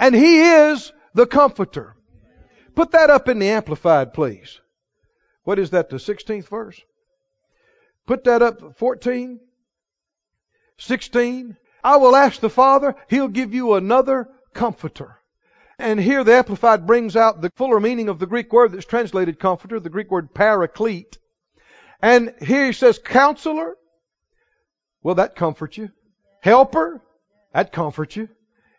And 0.00 0.14
he 0.14 0.40
is 0.40 0.92
the 1.14 1.26
comforter. 1.26 1.94
Put 2.74 2.92
that 2.92 3.10
up 3.10 3.28
in 3.28 3.38
the 3.38 3.50
Amplified, 3.50 4.12
please. 4.12 4.60
What 5.44 5.60
is 5.60 5.70
that, 5.70 5.90
the 5.90 5.98
16th 5.98 6.48
verse? 6.48 6.80
Put 8.06 8.24
that 8.24 8.42
up, 8.42 8.78
14, 8.78 9.40
16. 10.78 11.56
I 11.84 11.96
will 11.96 12.16
ask 12.16 12.40
the 12.40 12.50
Father, 12.50 12.94
He'll 13.08 13.28
give 13.28 13.54
you 13.54 13.74
another 13.74 14.28
comforter. 14.54 15.18
And 15.78 15.98
here 15.98 16.22
the 16.22 16.34
Amplified 16.34 16.86
brings 16.86 17.16
out 17.16 17.40
the 17.40 17.50
fuller 17.56 17.80
meaning 17.80 18.08
of 18.08 18.18
the 18.18 18.26
Greek 18.26 18.52
word 18.52 18.72
that's 18.72 18.86
translated 18.86 19.38
comforter, 19.38 19.80
the 19.80 19.90
Greek 19.90 20.10
word 20.10 20.32
paraclete. 20.34 21.18
And 22.00 22.34
here 22.40 22.66
he 22.66 22.72
says 22.72 22.98
counselor. 22.98 23.76
Will 25.02 25.16
that 25.16 25.34
comfort 25.34 25.76
you. 25.76 25.90
Helper. 26.40 27.02
That 27.52 27.72
comforts 27.72 28.16
you. 28.16 28.28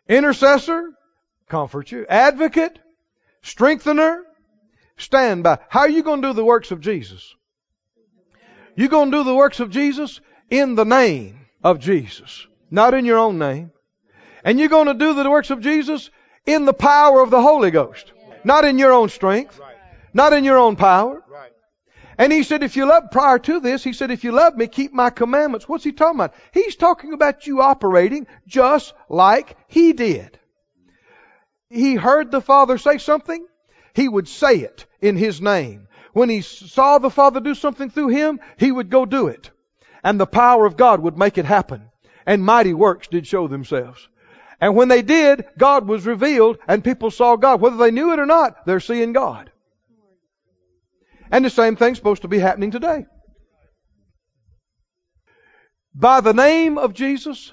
Intercessor. 0.08 0.92
Comforts 1.48 1.92
you. 1.92 2.06
Advocate. 2.08 2.78
Strengthener. 3.42 4.22
Stand 4.96 5.42
by. 5.42 5.58
How 5.68 5.80
are 5.80 5.88
you 5.88 6.02
going 6.02 6.22
to 6.22 6.28
do 6.28 6.34
the 6.34 6.44
works 6.44 6.70
of 6.70 6.80
Jesus? 6.80 7.34
You're 8.76 8.88
going 8.88 9.10
to 9.10 9.18
do 9.18 9.24
the 9.24 9.34
works 9.34 9.60
of 9.60 9.70
Jesus 9.70 10.20
in 10.50 10.74
the 10.74 10.84
name 10.84 11.40
of 11.62 11.78
Jesus. 11.78 12.46
Not 12.70 12.94
in 12.94 13.04
your 13.04 13.18
own 13.18 13.38
name. 13.38 13.70
And 14.44 14.58
you're 14.58 14.68
going 14.68 14.88
to 14.88 14.94
do 14.94 15.14
the 15.14 15.30
works 15.30 15.50
of 15.50 15.60
Jesus 15.60 16.10
in 16.44 16.64
the 16.64 16.74
power 16.74 17.20
of 17.20 17.30
the 17.30 17.40
Holy 17.40 17.70
Ghost. 17.70 18.12
Not 18.44 18.64
in 18.64 18.78
your 18.78 18.92
own 18.92 19.08
strength. 19.08 19.60
Not 20.12 20.32
in 20.32 20.44
your 20.44 20.58
own 20.58 20.76
power. 20.76 21.22
And 22.16 22.32
he 22.32 22.44
said, 22.44 22.62
if 22.62 22.76
you 22.76 22.86
love, 22.86 23.10
prior 23.10 23.38
to 23.40 23.60
this, 23.60 23.82
he 23.82 23.92
said, 23.92 24.10
if 24.10 24.22
you 24.22 24.32
love 24.32 24.56
me, 24.56 24.68
keep 24.68 24.92
my 24.92 25.10
commandments. 25.10 25.68
What's 25.68 25.82
he 25.82 25.92
talking 25.92 26.20
about? 26.20 26.34
He's 26.52 26.76
talking 26.76 27.12
about 27.12 27.46
you 27.46 27.60
operating 27.60 28.26
just 28.46 28.94
like 29.08 29.56
he 29.66 29.92
did. 29.92 30.38
He 31.70 31.96
heard 31.96 32.30
the 32.30 32.40
Father 32.40 32.78
say 32.78 32.98
something, 32.98 33.44
he 33.94 34.08
would 34.08 34.28
say 34.28 34.58
it 34.58 34.86
in 35.00 35.16
his 35.16 35.40
name. 35.40 35.88
When 36.14 36.28
he 36.28 36.40
saw 36.42 36.98
the 36.98 37.10
Father 37.10 37.40
do 37.40 37.54
something 37.54 37.90
through 37.90 38.08
him, 38.08 38.40
he 38.56 38.70
would 38.70 38.88
go 38.88 39.04
do 39.04 39.26
it. 39.26 39.50
And 40.02 40.18
the 40.18 40.26
power 40.26 40.64
of 40.64 40.76
God 40.76 41.00
would 41.00 41.18
make 41.18 41.38
it 41.38 41.44
happen. 41.44 41.90
And 42.24 42.42
mighty 42.42 42.72
works 42.72 43.08
did 43.08 43.26
show 43.26 43.48
themselves. 43.48 44.08
And 44.60 44.76
when 44.76 44.88
they 44.88 45.02
did, 45.02 45.44
God 45.58 45.88
was 45.88 46.06
revealed 46.06 46.58
and 46.68 46.84
people 46.84 47.10
saw 47.10 47.34
God. 47.34 47.60
Whether 47.60 47.76
they 47.76 47.90
knew 47.90 48.12
it 48.12 48.20
or 48.20 48.26
not, 48.26 48.64
they're 48.64 48.80
seeing 48.80 49.12
God. 49.12 49.50
And 51.32 51.44
the 51.44 51.50
same 51.50 51.74
thing's 51.74 51.98
supposed 51.98 52.22
to 52.22 52.28
be 52.28 52.38
happening 52.38 52.70
today. 52.70 53.06
By 55.94 56.20
the 56.20 56.32
name 56.32 56.78
of 56.78 56.94
Jesus 56.94 57.52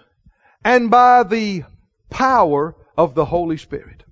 and 0.63 0.91
by 0.91 1.23
the 1.23 1.63
power 2.11 2.75
of 2.95 3.15
the 3.15 3.25
Holy 3.25 3.57
Spirit. 3.57 4.03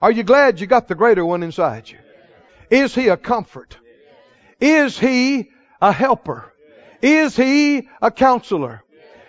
Are 0.00 0.10
you 0.10 0.22
glad 0.22 0.60
you 0.60 0.66
got 0.66 0.88
the 0.88 0.94
greater 0.94 1.26
one 1.26 1.42
inside 1.42 1.90
you? 1.90 1.98
Is 2.70 2.94
he 2.94 3.08
a 3.08 3.16
comfort? 3.16 3.76
Is 4.60 4.98
he 4.98 5.50
a 5.80 5.92
helper? 5.92 6.52
Is 7.02 7.36
he 7.36 7.88
a 8.00 8.10
counselor? 8.10 8.82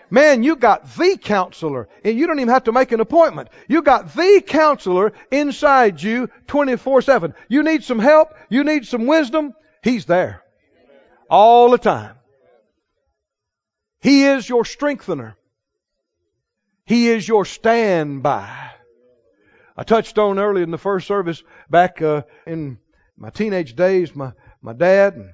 Man, 0.09 0.43
you 0.43 0.55
got 0.55 0.95
the 0.95 1.17
counselor, 1.21 1.89
and 2.03 2.17
you 2.17 2.27
don't 2.27 2.39
even 2.39 2.53
have 2.53 2.65
to 2.65 2.71
make 2.71 2.91
an 2.91 2.99
appointment. 2.99 3.49
You 3.67 3.81
got 3.81 4.13
the 4.15 4.41
counselor 4.45 5.13
inside 5.31 6.01
you 6.01 6.29
24-7. 6.47 7.33
You 7.49 7.63
need 7.63 7.83
some 7.83 7.99
help, 7.99 8.33
you 8.49 8.63
need 8.63 8.86
some 8.86 9.07
wisdom, 9.07 9.53
he's 9.83 10.05
there. 10.05 10.41
All 11.29 11.71
the 11.71 11.77
time. 11.77 12.15
He 13.99 14.25
is 14.25 14.47
your 14.47 14.63
strengthener. 14.63 15.36
He 16.86 17.09
is 17.09 17.27
your 17.27 17.43
standby. 17.43 18.71
I 19.75 19.83
touched 19.83 20.19
on 20.19 20.38
early 20.38 20.61
in 20.61 20.71
the 20.71 20.77
first 20.77 21.07
service 21.07 21.43
back 21.69 22.01
uh, 22.01 22.21
in 22.45 22.77
my 23.18 23.30
teenage 23.30 23.76
days, 23.76 24.16
my, 24.16 24.34
my 24.61 24.74
dad 24.74 25.16
and 25.16 25.34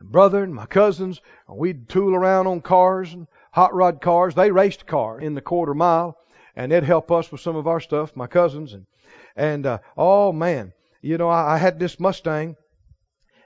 brother 0.00 0.42
and 0.42 0.54
my 0.54 0.66
cousins, 0.66 1.20
we'd 1.48 1.88
tool 1.88 2.14
around 2.14 2.46
on 2.46 2.60
cars 2.60 3.12
and 3.12 3.26
hot 3.52 3.74
rod 3.74 4.00
cars. 4.00 4.34
They 4.34 4.50
raced 4.50 4.86
cars 4.86 5.22
in 5.22 5.34
the 5.34 5.40
quarter 5.40 5.74
mile, 5.74 6.16
and 6.54 6.70
they'd 6.70 6.84
help 6.84 7.10
us 7.10 7.32
with 7.32 7.40
some 7.40 7.56
of 7.56 7.66
our 7.66 7.80
stuff, 7.80 8.14
my 8.16 8.26
cousins, 8.26 8.72
and 8.72 8.86
and 9.34 9.66
uh, 9.66 9.78
oh 9.96 10.32
man, 10.32 10.72
you 11.00 11.18
know 11.18 11.28
I, 11.28 11.54
I 11.54 11.58
had 11.58 11.78
this 11.78 11.98
Mustang, 11.98 12.56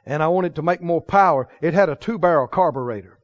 and 0.04 0.22
I 0.22 0.28
wanted 0.28 0.56
to 0.56 0.62
make 0.62 0.82
more 0.82 1.00
power. 1.00 1.48
It 1.60 1.74
had 1.74 1.88
a 1.88 1.96
two 1.96 2.18
barrel 2.18 2.48
carburetor. 2.48 3.18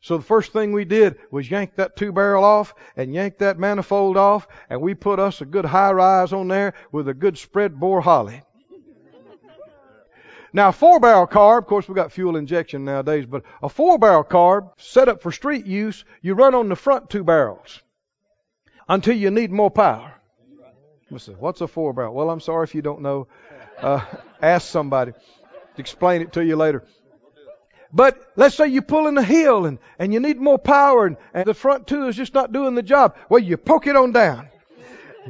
So 0.00 0.18
the 0.18 0.24
first 0.24 0.52
thing 0.52 0.72
we 0.72 0.84
did 0.84 1.16
was 1.30 1.50
yank 1.50 1.76
that 1.76 1.96
two 1.96 2.12
barrel 2.12 2.44
off 2.44 2.74
and 2.94 3.14
yank 3.14 3.38
that 3.38 3.58
manifold 3.58 4.18
off, 4.18 4.46
and 4.68 4.80
we 4.82 4.94
put 4.94 5.18
us 5.18 5.40
a 5.40 5.46
good 5.46 5.64
high 5.64 5.92
rise 5.92 6.32
on 6.32 6.48
there 6.48 6.74
with 6.92 7.08
a 7.08 7.14
good 7.14 7.38
spread 7.38 7.80
bore 7.80 8.02
Holley. 8.02 8.42
Now, 10.54 10.68
a 10.68 10.72
four 10.72 11.00
barrel 11.00 11.26
carb, 11.26 11.58
of 11.58 11.66
course, 11.66 11.88
we've 11.88 11.96
got 11.96 12.12
fuel 12.12 12.36
injection 12.36 12.84
nowadays, 12.84 13.26
but 13.26 13.42
a 13.60 13.68
four 13.68 13.98
barrel 13.98 14.22
carb 14.22 14.70
set 14.78 15.08
up 15.08 15.20
for 15.20 15.32
street 15.32 15.66
use, 15.66 16.04
you 16.22 16.34
run 16.34 16.54
on 16.54 16.68
the 16.68 16.76
front 16.76 17.10
two 17.10 17.24
barrels 17.24 17.82
until 18.88 19.16
you 19.16 19.32
need 19.32 19.50
more 19.50 19.70
power. 19.70 20.14
What's 21.38 21.60
a 21.60 21.66
four 21.66 21.92
barrel? 21.92 22.14
Well, 22.14 22.30
I'm 22.30 22.40
sorry 22.40 22.64
if 22.64 22.74
you 22.74 22.82
don't 22.82 23.02
know. 23.02 23.26
Uh, 23.78 24.00
ask 24.40 24.68
somebody 24.68 25.12
explain 25.76 26.22
it 26.22 26.32
to 26.34 26.44
you 26.44 26.54
later. 26.54 26.84
But 27.92 28.20
let's 28.36 28.54
say 28.54 28.68
you 28.68 28.82
pull 28.82 29.06
in 29.08 29.18
a 29.18 29.22
hill 29.22 29.66
and, 29.66 29.78
and 29.98 30.12
you 30.12 30.20
need 30.20 30.40
more 30.40 30.58
power 30.58 31.06
and, 31.06 31.16
and 31.32 31.46
the 31.46 31.54
front 31.54 31.86
two 31.86 32.06
is 32.08 32.16
just 32.16 32.34
not 32.34 32.52
doing 32.52 32.74
the 32.74 32.82
job. 32.82 33.16
Well, 33.28 33.40
you 33.40 33.56
poke 33.56 33.86
it 33.86 33.96
on 33.96 34.12
down. 34.12 34.48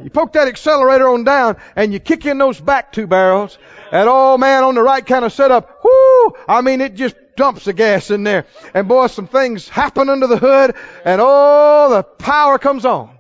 You 0.03 0.11
poke 0.11 0.33
that 0.33 0.49
accelerator 0.49 1.09
on 1.09 1.25
down 1.25 1.57
and 1.77 1.93
you 1.93 2.01
kick 2.01 2.27
in 2.27 2.39
those 2.39 2.61
back 2.61 2.93
two 2.93 3.07
barrels 3.07 3.57
and 3.93 4.09
oh 4.09 4.37
man, 4.37 4.65
on 4.65 4.75
the 4.75 4.83
right 4.83 5.05
kind 5.05 5.25
of 5.25 5.33
setup, 5.33 5.85
whoo! 5.85 6.35
I 6.49 6.63
mean, 6.63 6.81
it 6.81 6.95
just 6.95 7.17
dumps 7.37 7.65
the 7.65 7.73
gas 7.73 8.11
in 8.11 8.25
there. 8.25 8.47
And 8.75 8.89
boy, 8.89 9.07
some 9.07 9.29
things 9.29 9.69
happen 9.69 10.09
under 10.09 10.27
the 10.27 10.37
hood 10.37 10.75
and 11.05 11.21
oh, 11.23 11.89
the 11.91 12.03
power 12.03 12.59
comes 12.59 12.85
on. 12.85 13.11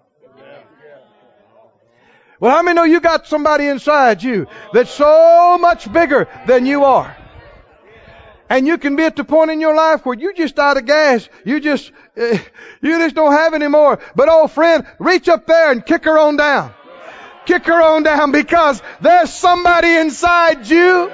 Well, 2.41 2.55
how 2.55 2.62
many 2.62 2.75
know 2.75 2.85
you 2.85 3.01
got 3.01 3.27
somebody 3.27 3.66
inside 3.66 4.22
you 4.22 4.49
that's 4.72 4.91
so 4.91 5.57
much 5.59 5.91
bigger 5.91 6.29
than 6.47 6.66
you 6.66 6.85
are? 6.85 7.16
And 8.49 8.66
you 8.66 8.78
can 8.78 8.97
be 8.97 9.05
at 9.05 9.16
the 9.16 9.24
point 9.24 9.51
in 9.51 9.61
your 9.61 9.74
life 9.74 10.05
where 10.05 10.16
you 10.16 10.34
just 10.34 10.59
out 10.59 10.76
of 10.76 10.84
gas. 10.84 11.28
You 11.45 11.61
just, 11.61 11.90
uh, 12.16 12.38
you 12.82 12.99
just 12.99 13.14
don't 13.14 13.32
have 13.32 13.55
any 13.55 13.68
more. 13.68 13.99
But 14.14 14.28
oh 14.30 14.49
friend, 14.49 14.86
reach 14.99 15.28
up 15.28 15.47
there 15.47 15.72
and 15.72 15.84
kick 15.84 16.05
her 16.05 16.18
on 16.18 16.36
down. 16.36 16.74
Kick 17.47 17.66
her 17.66 17.82
on 17.82 18.03
down 18.03 18.32
because 18.32 18.82
there's 19.01 19.32
somebody 19.32 19.97
inside 19.97 20.66
you 20.66 21.11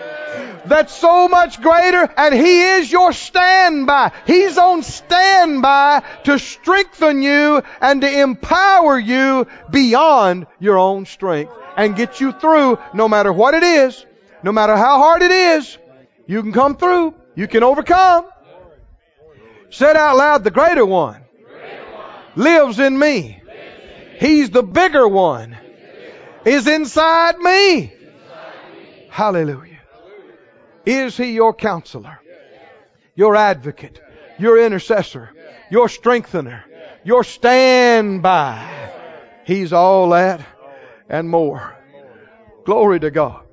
that's 0.67 0.95
so 0.95 1.29
much 1.29 1.61
greater 1.61 2.09
and 2.17 2.35
He 2.35 2.63
is 2.63 2.91
your 2.91 3.13
standby. 3.13 4.13
He's 4.27 4.57
on 4.59 4.83
standby 4.83 6.03
to 6.25 6.39
strengthen 6.39 7.23
you 7.23 7.63
and 7.81 8.01
to 8.01 8.21
empower 8.21 8.99
you 8.99 9.47
beyond 9.71 10.47
your 10.59 10.79
own 10.79 11.07
strength 11.07 11.53
and 11.77 11.97
get 11.97 12.21
you 12.21 12.33
through 12.33 12.79
no 12.95 13.09
matter 13.09 13.33
what 13.33 13.55
it 13.55 13.63
is, 13.63 14.05
no 14.43 14.53
matter 14.53 14.77
how 14.77 14.99
hard 14.99 15.23
it 15.23 15.31
is. 15.31 15.79
You 16.27 16.43
can 16.43 16.53
come 16.53 16.77
through. 16.77 17.15
You 17.41 17.49
can 17.49 17.63
overcome. 17.63 18.27
Said 19.71 19.97
out 19.97 20.19
loud, 20.19 20.45
the 20.45 20.51
greater 20.51 20.85
one 20.85 21.23
lives 22.37 22.79
in 22.79 22.99
me. 22.99 23.43
He's 24.19 24.51
the 24.51 24.63
bigger 24.63 25.09
one. 25.09 25.57
Is 26.45 26.67
inside 26.67 27.39
me. 27.39 27.95
Hallelujah. 29.09 29.81
Is 30.85 31.17
he 31.17 31.33
your 31.33 31.55
counselor? 31.55 32.21
Your 33.15 33.35
advocate? 33.35 33.99
Your 34.39 34.63
intercessor? 34.63 35.31
Your 35.71 35.89
strengthener? 35.89 36.67
Your 37.05 37.25
standby? 37.25 38.93
He's 39.47 39.73
all 39.73 40.11
that 40.11 40.45
and 41.09 41.27
more. 41.27 41.75
Glory 42.67 43.01
to 43.01 43.11
God. 43.11 43.47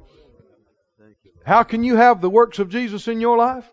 How 1.45 1.63
can 1.63 1.85
you 1.85 1.95
have 1.95 2.19
the 2.19 2.29
works 2.29 2.59
of 2.59 2.67
Jesus 2.67 3.07
in 3.07 3.21
your 3.21 3.37
life? 3.37 3.63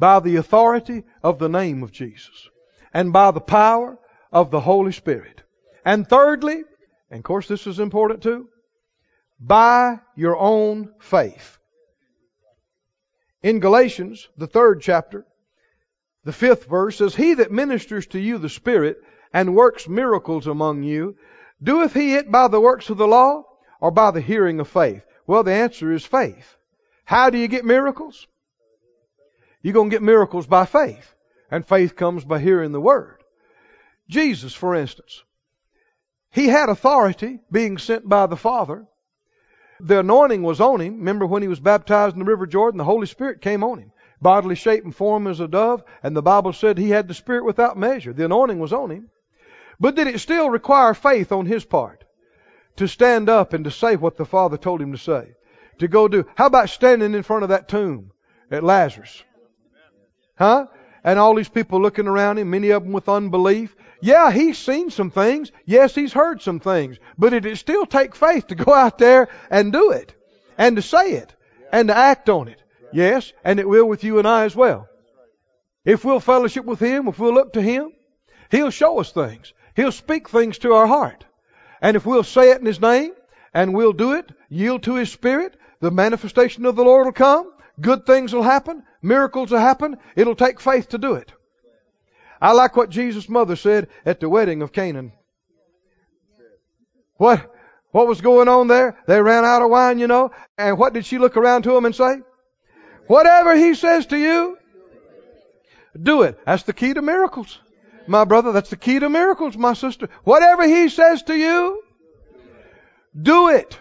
By 0.00 0.18
the 0.20 0.36
authority 0.36 1.04
of 1.22 1.38
the 1.38 1.48
name 1.50 1.82
of 1.82 1.92
Jesus 1.92 2.48
and 2.92 3.12
by 3.12 3.30
the 3.30 3.40
power 3.40 3.98
of 4.32 4.50
the 4.50 4.60
Holy 4.60 4.92
Spirit. 4.92 5.42
And 5.84 6.08
thirdly, 6.08 6.64
and 7.10 7.18
of 7.18 7.24
course 7.24 7.46
this 7.46 7.66
is 7.66 7.78
important 7.78 8.22
too, 8.22 8.48
by 9.38 10.00
your 10.16 10.38
own 10.38 10.94
faith. 11.00 11.58
In 13.42 13.60
Galatians, 13.60 14.28
the 14.38 14.46
third 14.46 14.80
chapter, 14.80 15.26
the 16.24 16.32
fifth 16.32 16.64
verse 16.64 16.96
says, 16.96 17.14
He 17.14 17.34
that 17.34 17.52
ministers 17.52 18.06
to 18.08 18.18
you 18.18 18.38
the 18.38 18.48
Spirit 18.48 18.96
and 19.34 19.54
works 19.54 19.86
miracles 19.86 20.46
among 20.46 20.82
you, 20.82 21.16
doeth 21.62 21.92
he 21.92 22.14
it 22.14 22.30
by 22.30 22.48
the 22.48 22.60
works 22.60 22.88
of 22.88 22.96
the 22.96 23.06
law 23.06 23.44
or 23.80 23.90
by 23.90 24.10
the 24.10 24.20
hearing 24.22 24.60
of 24.60 24.68
faith? 24.68 25.04
Well, 25.26 25.42
the 25.42 25.52
answer 25.52 25.92
is 25.92 26.06
faith. 26.06 26.56
How 27.04 27.28
do 27.28 27.36
you 27.36 27.48
get 27.48 27.64
miracles? 27.64 28.26
You're 29.62 29.74
going 29.74 29.90
to 29.90 29.94
get 29.94 30.02
miracles 30.02 30.46
by 30.46 30.64
faith. 30.66 31.14
And 31.50 31.66
faith 31.66 31.96
comes 31.96 32.24
by 32.24 32.38
hearing 32.38 32.72
the 32.72 32.80
Word. 32.80 33.22
Jesus, 34.08 34.54
for 34.54 34.74
instance, 34.74 35.22
he 36.30 36.46
had 36.46 36.68
authority 36.68 37.40
being 37.50 37.78
sent 37.78 38.08
by 38.08 38.26
the 38.26 38.36
Father. 38.36 38.86
The 39.80 40.00
anointing 40.00 40.42
was 40.42 40.60
on 40.60 40.80
him. 40.80 40.98
Remember 40.98 41.26
when 41.26 41.42
he 41.42 41.48
was 41.48 41.58
baptized 41.58 42.14
in 42.14 42.20
the 42.20 42.24
River 42.24 42.46
Jordan, 42.46 42.78
the 42.78 42.84
Holy 42.84 43.06
Spirit 43.06 43.40
came 43.40 43.64
on 43.64 43.78
him. 43.78 43.92
Bodily 44.22 44.54
shape 44.54 44.84
and 44.84 44.94
form 44.94 45.26
as 45.26 45.40
a 45.40 45.48
dove, 45.48 45.82
and 46.02 46.14
the 46.14 46.22
Bible 46.22 46.52
said 46.52 46.76
he 46.76 46.90
had 46.90 47.08
the 47.08 47.14
Spirit 47.14 47.44
without 47.44 47.78
measure. 47.78 48.12
The 48.12 48.26
anointing 48.26 48.58
was 48.58 48.72
on 48.72 48.90
him. 48.90 49.08
But 49.80 49.94
did 49.94 50.08
it 50.08 50.20
still 50.20 50.50
require 50.50 50.92
faith 50.92 51.32
on 51.32 51.46
his 51.46 51.64
part 51.64 52.04
to 52.76 52.86
stand 52.86 53.28
up 53.28 53.54
and 53.54 53.64
to 53.64 53.70
say 53.70 53.96
what 53.96 54.16
the 54.16 54.26
Father 54.26 54.58
told 54.58 54.82
him 54.82 54.92
to 54.92 54.98
say? 54.98 55.34
To 55.78 55.88
go 55.88 56.06
do. 56.06 56.26
How 56.36 56.46
about 56.46 56.68
standing 56.68 57.14
in 57.14 57.22
front 57.22 57.44
of 57.44 57.48
that 57.48 57.68
tomb 57.68 58.12
at 58.50 58.62
Lazarus? 58.62 59.24
Huh? 60.40 60.66
And 61.04 61.18
all 61.18 61.34
these 61.34 61.50
people 61.50 61.82
looking 61.82 62.06
around 62.06 62.38
him, 62.38 62.50
many 62.50 62.70
of 62.70 62.82
them 62.82 62.92
with 62.92 63.10
unbelief. 63.10 63.76
Yeah, 64.00 64.32
he's 64.32 64.56
seen 64.56 64.90
some 64.90 65.10
things. 65.10 65.52
Yes, 65.66 65.94
he's 65.94 66.14
heard 66.14 66.40
some 66.40 66.60
things. 66.60 66.96
But 67.18 67.34
it 67.34 67.58
still 67.58 67.84
take 67.84 68.14
faith 68.14 68.46
to 68.46 68.54
go 68.54 68.72
out 68.72 68.96
there 68.96 69.28
and 69.50 69.70
do 69.70 69.90
it. 69.90 70.14
And 70.56 70.76
to 70.76 70.82
say 70.82 71.12
it. 71.12 71.34
And 71.70 71.88
to 71.88 71.96
act 71.96 72.30
on 72.30 72.48
it. 72.48 72.62
Yes, 72.92 73.32
and 73.44 73.60
it 73.60 73.68
will 73.68 73.86
with 73.86 74.02
you 74.02 74.18
and 74.18 74.26
I 74.26 74.44
as 74.44 74.56
well. 74.56 74.88
If 75.84 76.04
we'll 76.04 76.20
fellowship 76.20 76.64
with 76.64 76.80
Him, 76.80 77.06
if 77.08 77.18
we'll 77.18 77.34
look 77.34 77.52
to 77.52 77.62
Him, 77.62 77.92
He'll 78.50 78.70
show 78.70 78.98
us 78.98 79.12
things. 79.12 79.52
He'll 79.76 79.92
speak 79.92 80.28
things 80.28 80.58
to 80.58 80.72
our 80.72 80.86
heart. 80.86 81.24
And 81.82 81.96
if 81.96 82.06
we'll 82.06 82.24
say 82.24 82.50
it 82.50 82.60
in 82.60 82.66
His 82.66 82.80
name, 82.80 83.12
and 83.52 83.74
we'll 83.74 83.92
do 83.92 84.14
it, 84.14 84.30
yield 84.48 84.84
to 84.84 84.94
His 84.94 85.12
Spirit, 85.12 85.56
the 85.80 85.90
manifestation 85.90 86.66
of 86.66 86.76
the 86.76 86.84
Lord 86.84 87.06
will 87.06 87.12
come, 87.12 87.52
good 87.80 88.06
things 88.06 88.32
will 88.32 88.42
happen, 88.42 88.82
miracles 89.02 89.50
will 89.50 89.58
happen, 89.58 89.96
it'll 90.16 90.34
take 90.34 90.60
faith 90.60 90.90
to 90.90 90.98
do 90.98 91.14
it. 91.14 91.32
I 92.40 92.52
like 92.52 92.76
what 92.76 92.90
Jesus' 92.90 93.28
mother 93.28 93.56
said 93.56 93.88
at 94.06 94.20
the 94.20 94.28
wedding 94.28 94.62
of 94.62 94.72
Cana. 94.72 95.10
What, 97.16 97.54
what 97.90 98.06
was 98.06 98.20
going 98.20 98.48
on 98.48 98.68
there? 98.68 98.98
They 99.06 99.20
ran 99.20 99.44
out 99.44 99.62
of 99.62 99.70
wine, 99.70 99.98
you 99.98 100.06
know, 100.06 100.30
and 100.56 100.78
what 100.78 100.94
did 100.94 101.04
she 101.04 101.18
look 101.18 101.36
around 101.36 101.62
to 101.62 101.76
him 101.76 101.84
and 101.84 101.94
say? 101.94 102.20
Whatever 103.06 103.56
he 103.56 103.74
says 103.74 104.06
to 104.06 104.16
you, 104.16 104.56
do 106.00 106.22
it. 106.22 106.38
That's 106.46 106.62
the 106.62 106.72
key 106.72 106.94
to 106.94 107.02
miracles. 107.02 107.58
My 108.06 108.24
brother, 108.24 108.52
that's 108.52 108.70
the 108.70 108.76
key 108.76 108.98
to 108.98 109.10
miracles, 109.10 109.56
my 109.56 109.74
sister. 109.74 110.08
Whatever 110.24 110.66
he 110.66 110.88
says 110.88 111.22
to 111.24 111.36
you, 111.36 111.82
do 113.20 113.48
it. 113.48 113.78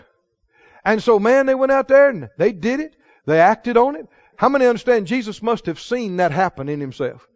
And 0.84 1.02
so, 1.02 1.20
man, 1.20 1.46
they 1.46 1.56
went 1.56 1.72
out 1.72 1.88
there 1.88 2.10
and 2.10 2.30
they 2.38 2.52
did 2.52 2.80
it. 2.80 2.96
They 3.30 3.40
acted 3.40 3.78
on 3.78 3.96
it. 3.96 4.08
How 4.38 4.50
many 4.50 4.66
understand 4.66 5.06
Jesus 5.06 5.44
must 5.44 5.68
have 5.68 5.80
seen 5.80 6.18
that 6.18 6.32
happen 6.32 6.68
in 6.68 6.80
himself? 6.80 7.28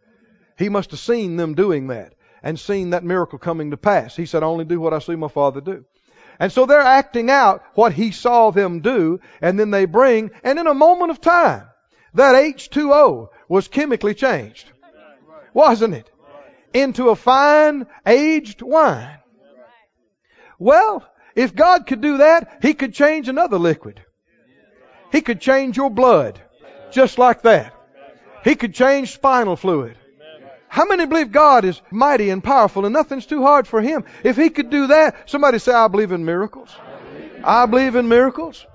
He 0.57 0.67
must 0.67 0.89
have 0.89 0.99
seen 0.99 1.35
them 1.35 1.53
doing 1.53 1.85
that 1.89 2.15
and 2.41 2.59
seen 2.59 2.89
that 2.89 3.03
miracle 3.03 3.37
coming 3.37 3.69
to 3.69 3.77
pass. 3.77 4.15
He 4.15 4.25
said, 4.25 4.41
I 4.41 4.47
only 4.47 4.65
do 4.65 4.79
what 4.79 4.95
I 4.95 4.97
see 4.97 5.15
my 5.15 5.27
Father 5.27 5.61
do. 5.61 5.85
And 6.39 6.51
so 6.51 6.65
they're 6.65 6.81
acting 6.81 7.29
out 7.29 7.63
what 7.75 7.93
he 7.93 8.09
saw 8.09 8.49
them 8.49 8.79
do, 8.79 9.19
and 9.39 9.59
then 9.59 9.69
they 9.69 9.85
bring, 9.85 10.31
and 10.43 10.57
in 10.57 10.65
a 10.65 10.73
moment 10.73 11.11
of 11.11 11.21
time, 11.21 11.67
that 12.15 12.33
H2O 12.33 13.29
was 13.47 13.67
chemically 13.67 14.15
changed. 14.15 14.65
Wasn't 15.53 15.93
it? 15.93 16.09
Into 16.73 17.09
a 17.09 17.15
fine 17.15 17.85
aged 18.07 18.63
wine. 18.63 19.19
Well, 20.57 21.07
if 21.35 21.53
God 21.53 21.85
could 21.85 22.01
do 22.01 22.17
that, 22.17 22.57
He 22.63 22.73
could 22.73 22.95
change 22.95 23.29
another 23.29 23.59
liquid. 23.59 24.01
He 25.13 25.21
could 25.21 25.39
change 25.39 25.77
your 25.77 25.91
blood. 25.91 26.41
Just 26.91 27.19
like 27.19 27.43
that. 27.43 27.71
He 28.43 28.55
could 28.55 28.73
change 28.73 29.13
spinal 29.13 29.55
fluid. 29.55 29.95
How 30.67 30.85
many 30.85 31.05
believe 31.05 31.31
God 31.31 31.65
is 31.65 31.79
mighty 31.91 32.31
and 32.31 32.43
powerful 32.43 32.83
and 32.85 32.93
nothing's 32.93 33.27
too 33.27 33.43
hard 33.43 33.67
for 33.67 33.79
Him? 33.79 34.05
If 34.23 34.37
He 34.37 34.49
could 34.49 34.71
do 34.71 34.87
that, 34.87 35.29
somebody 35.29 35.59
say, 35.59 35.71
I 35.71 35.87
believe 35.87 36.11
in 36.11 36.25
miracles. 36.25 36.75
I 37.43 37.67
believe 37.67 37.95
in 37.95 38.07
miracles. 38.09 38.65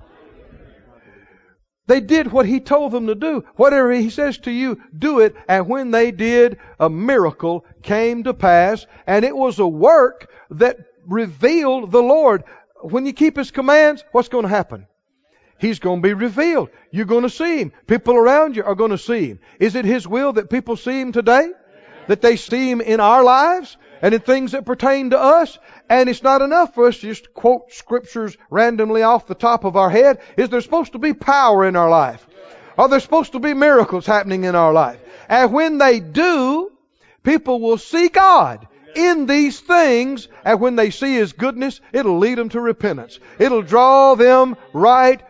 They 1.87 1.99
did 1.99 2.31
what 2.31 2.45
He 2.45 2.61
told 2.61 2.93
them 2.93 3.07
to 3.07 3.15
do. 3.15 3.43
Whatever 3.57 3.91
He 3.91 4.09
says 4.09 4.37
to 4.39 4.51
you, 4.51 4.81
do 4.97 5.19
it. 5.19 5.35
And 5.49 5.67
when 5.67 5.91
they 5.91 6.11
did, 6.11 6.57
a 6.79 6.89
miracle 6.89 7.65
came 7.83 8.23
to 8.23 8.33
pass 8.33 8.87
and 9.05 9.25
it 9.25 9.35
was 9.35 9.59
a 9.59 9.67
work 9.67 10.29
that 10.51 10.77
revealed 11.05 11.91
the 11.91 12.01
Lord. 12.01 12.45
When 12.79 13.05
you 13.05 13.11
keep 13.11 13.35
His 13.35 13.51
commands, 13.51 14.05
what's 14.13 14.29
going 14.29 14.43
to 14.43 14.49
happen? 14.49 14.87
He's 15.59 15.79
going 15.79 16.01
to 16.01 16.07
be 16.07 16.13
revealed. 16.13 16.69
You're 16.91 17.05
going 17.05 17.23
to 17.23 17.29
see 17.29 17.59
Him. 17.59 17.73
People 17.85 18.15
around 18.15 18.55
you 18.55 18.63
are 18.63 18.75
going 18.75 18.91
to 18.91 18.97
see 18.97 19.27
Him. 19.27 19.39
Is 19.59 19.75
it 19.75 19.85
His 19.85 20.07
will 20.07 20.33
that 20.33 20.49
people 20.49 20.77
see 20.77 20.99
Him 20.99 21.11
today? 21.11 21.49
that 22.09 22.23
they 22.23 22.35
see 22.35 22.71
Him 22.71 22.81
in 22.81 22.99
our 22.99 23.23
lives 23.23 23.77
and 24.01 24.15
in 24.15 24.19
things 24.19 24.53
that 24.53 24.65
pertain 24.65 25.11
to 25.11 25.19
us. 25.19 25.59
And 25.89 26.09
it's 26.09 26.23
not 26.23 26.41
enough 26.41 26.73
for 26.73 26.87
us 26.87 26.97
to 26.97 27.07
just 27.07 27.35
quote 27.35 27.71
scriptures 27.71 28.35
randomly 28.49 29.03
off 29.03 29.27
the 29.27 29.35
top 29.35 29.63
of 29.63 29.75
our 29.75 29.91
head. 29.91 30.17
Is 30.35 30.49
there 30.49 30.61
supposed 30.61 30.93
to 30.93 30.97
be 30.97 31.13
power 31.13 31.65
in 31.67 31.75
our 31.75 31.89
life? 31.89 32.27
Are 32.79 32.89
there 32.89 32.99
supposed 32.99 33.33
to 33.33 33.39
be 33.39 33.53
miracles 33.53 34.07
happening 34.07 34.43
in 34.43 34.55
our 34.55 34.73
life? 34.73 34.99
And 35.29 35.53
when 35.53 35.77
they 35.77 35.99
do, 35.99 36.71
people 37.21 37.61
will 37.61 37.77
see 37.77 38.09
God 38.09 38.67
in 38.95 39.27
these 39.27 39.59
things, 39.59 40.27
and 40.43 40.59
when 40.59 40.75
they 40.75 40.89
see 40.89 41.13
His 41.13 41.33
goodness, 41.33 41.79
it'll 41.93 42.17
lead 42.17 42.39
them 42.39 42.49
to 42.49 42.59
repentance. 42.59 43.19
It'll 43.37 43.61
draw 43.61 44.15
them 44.15 44.55
right 44.73 45.21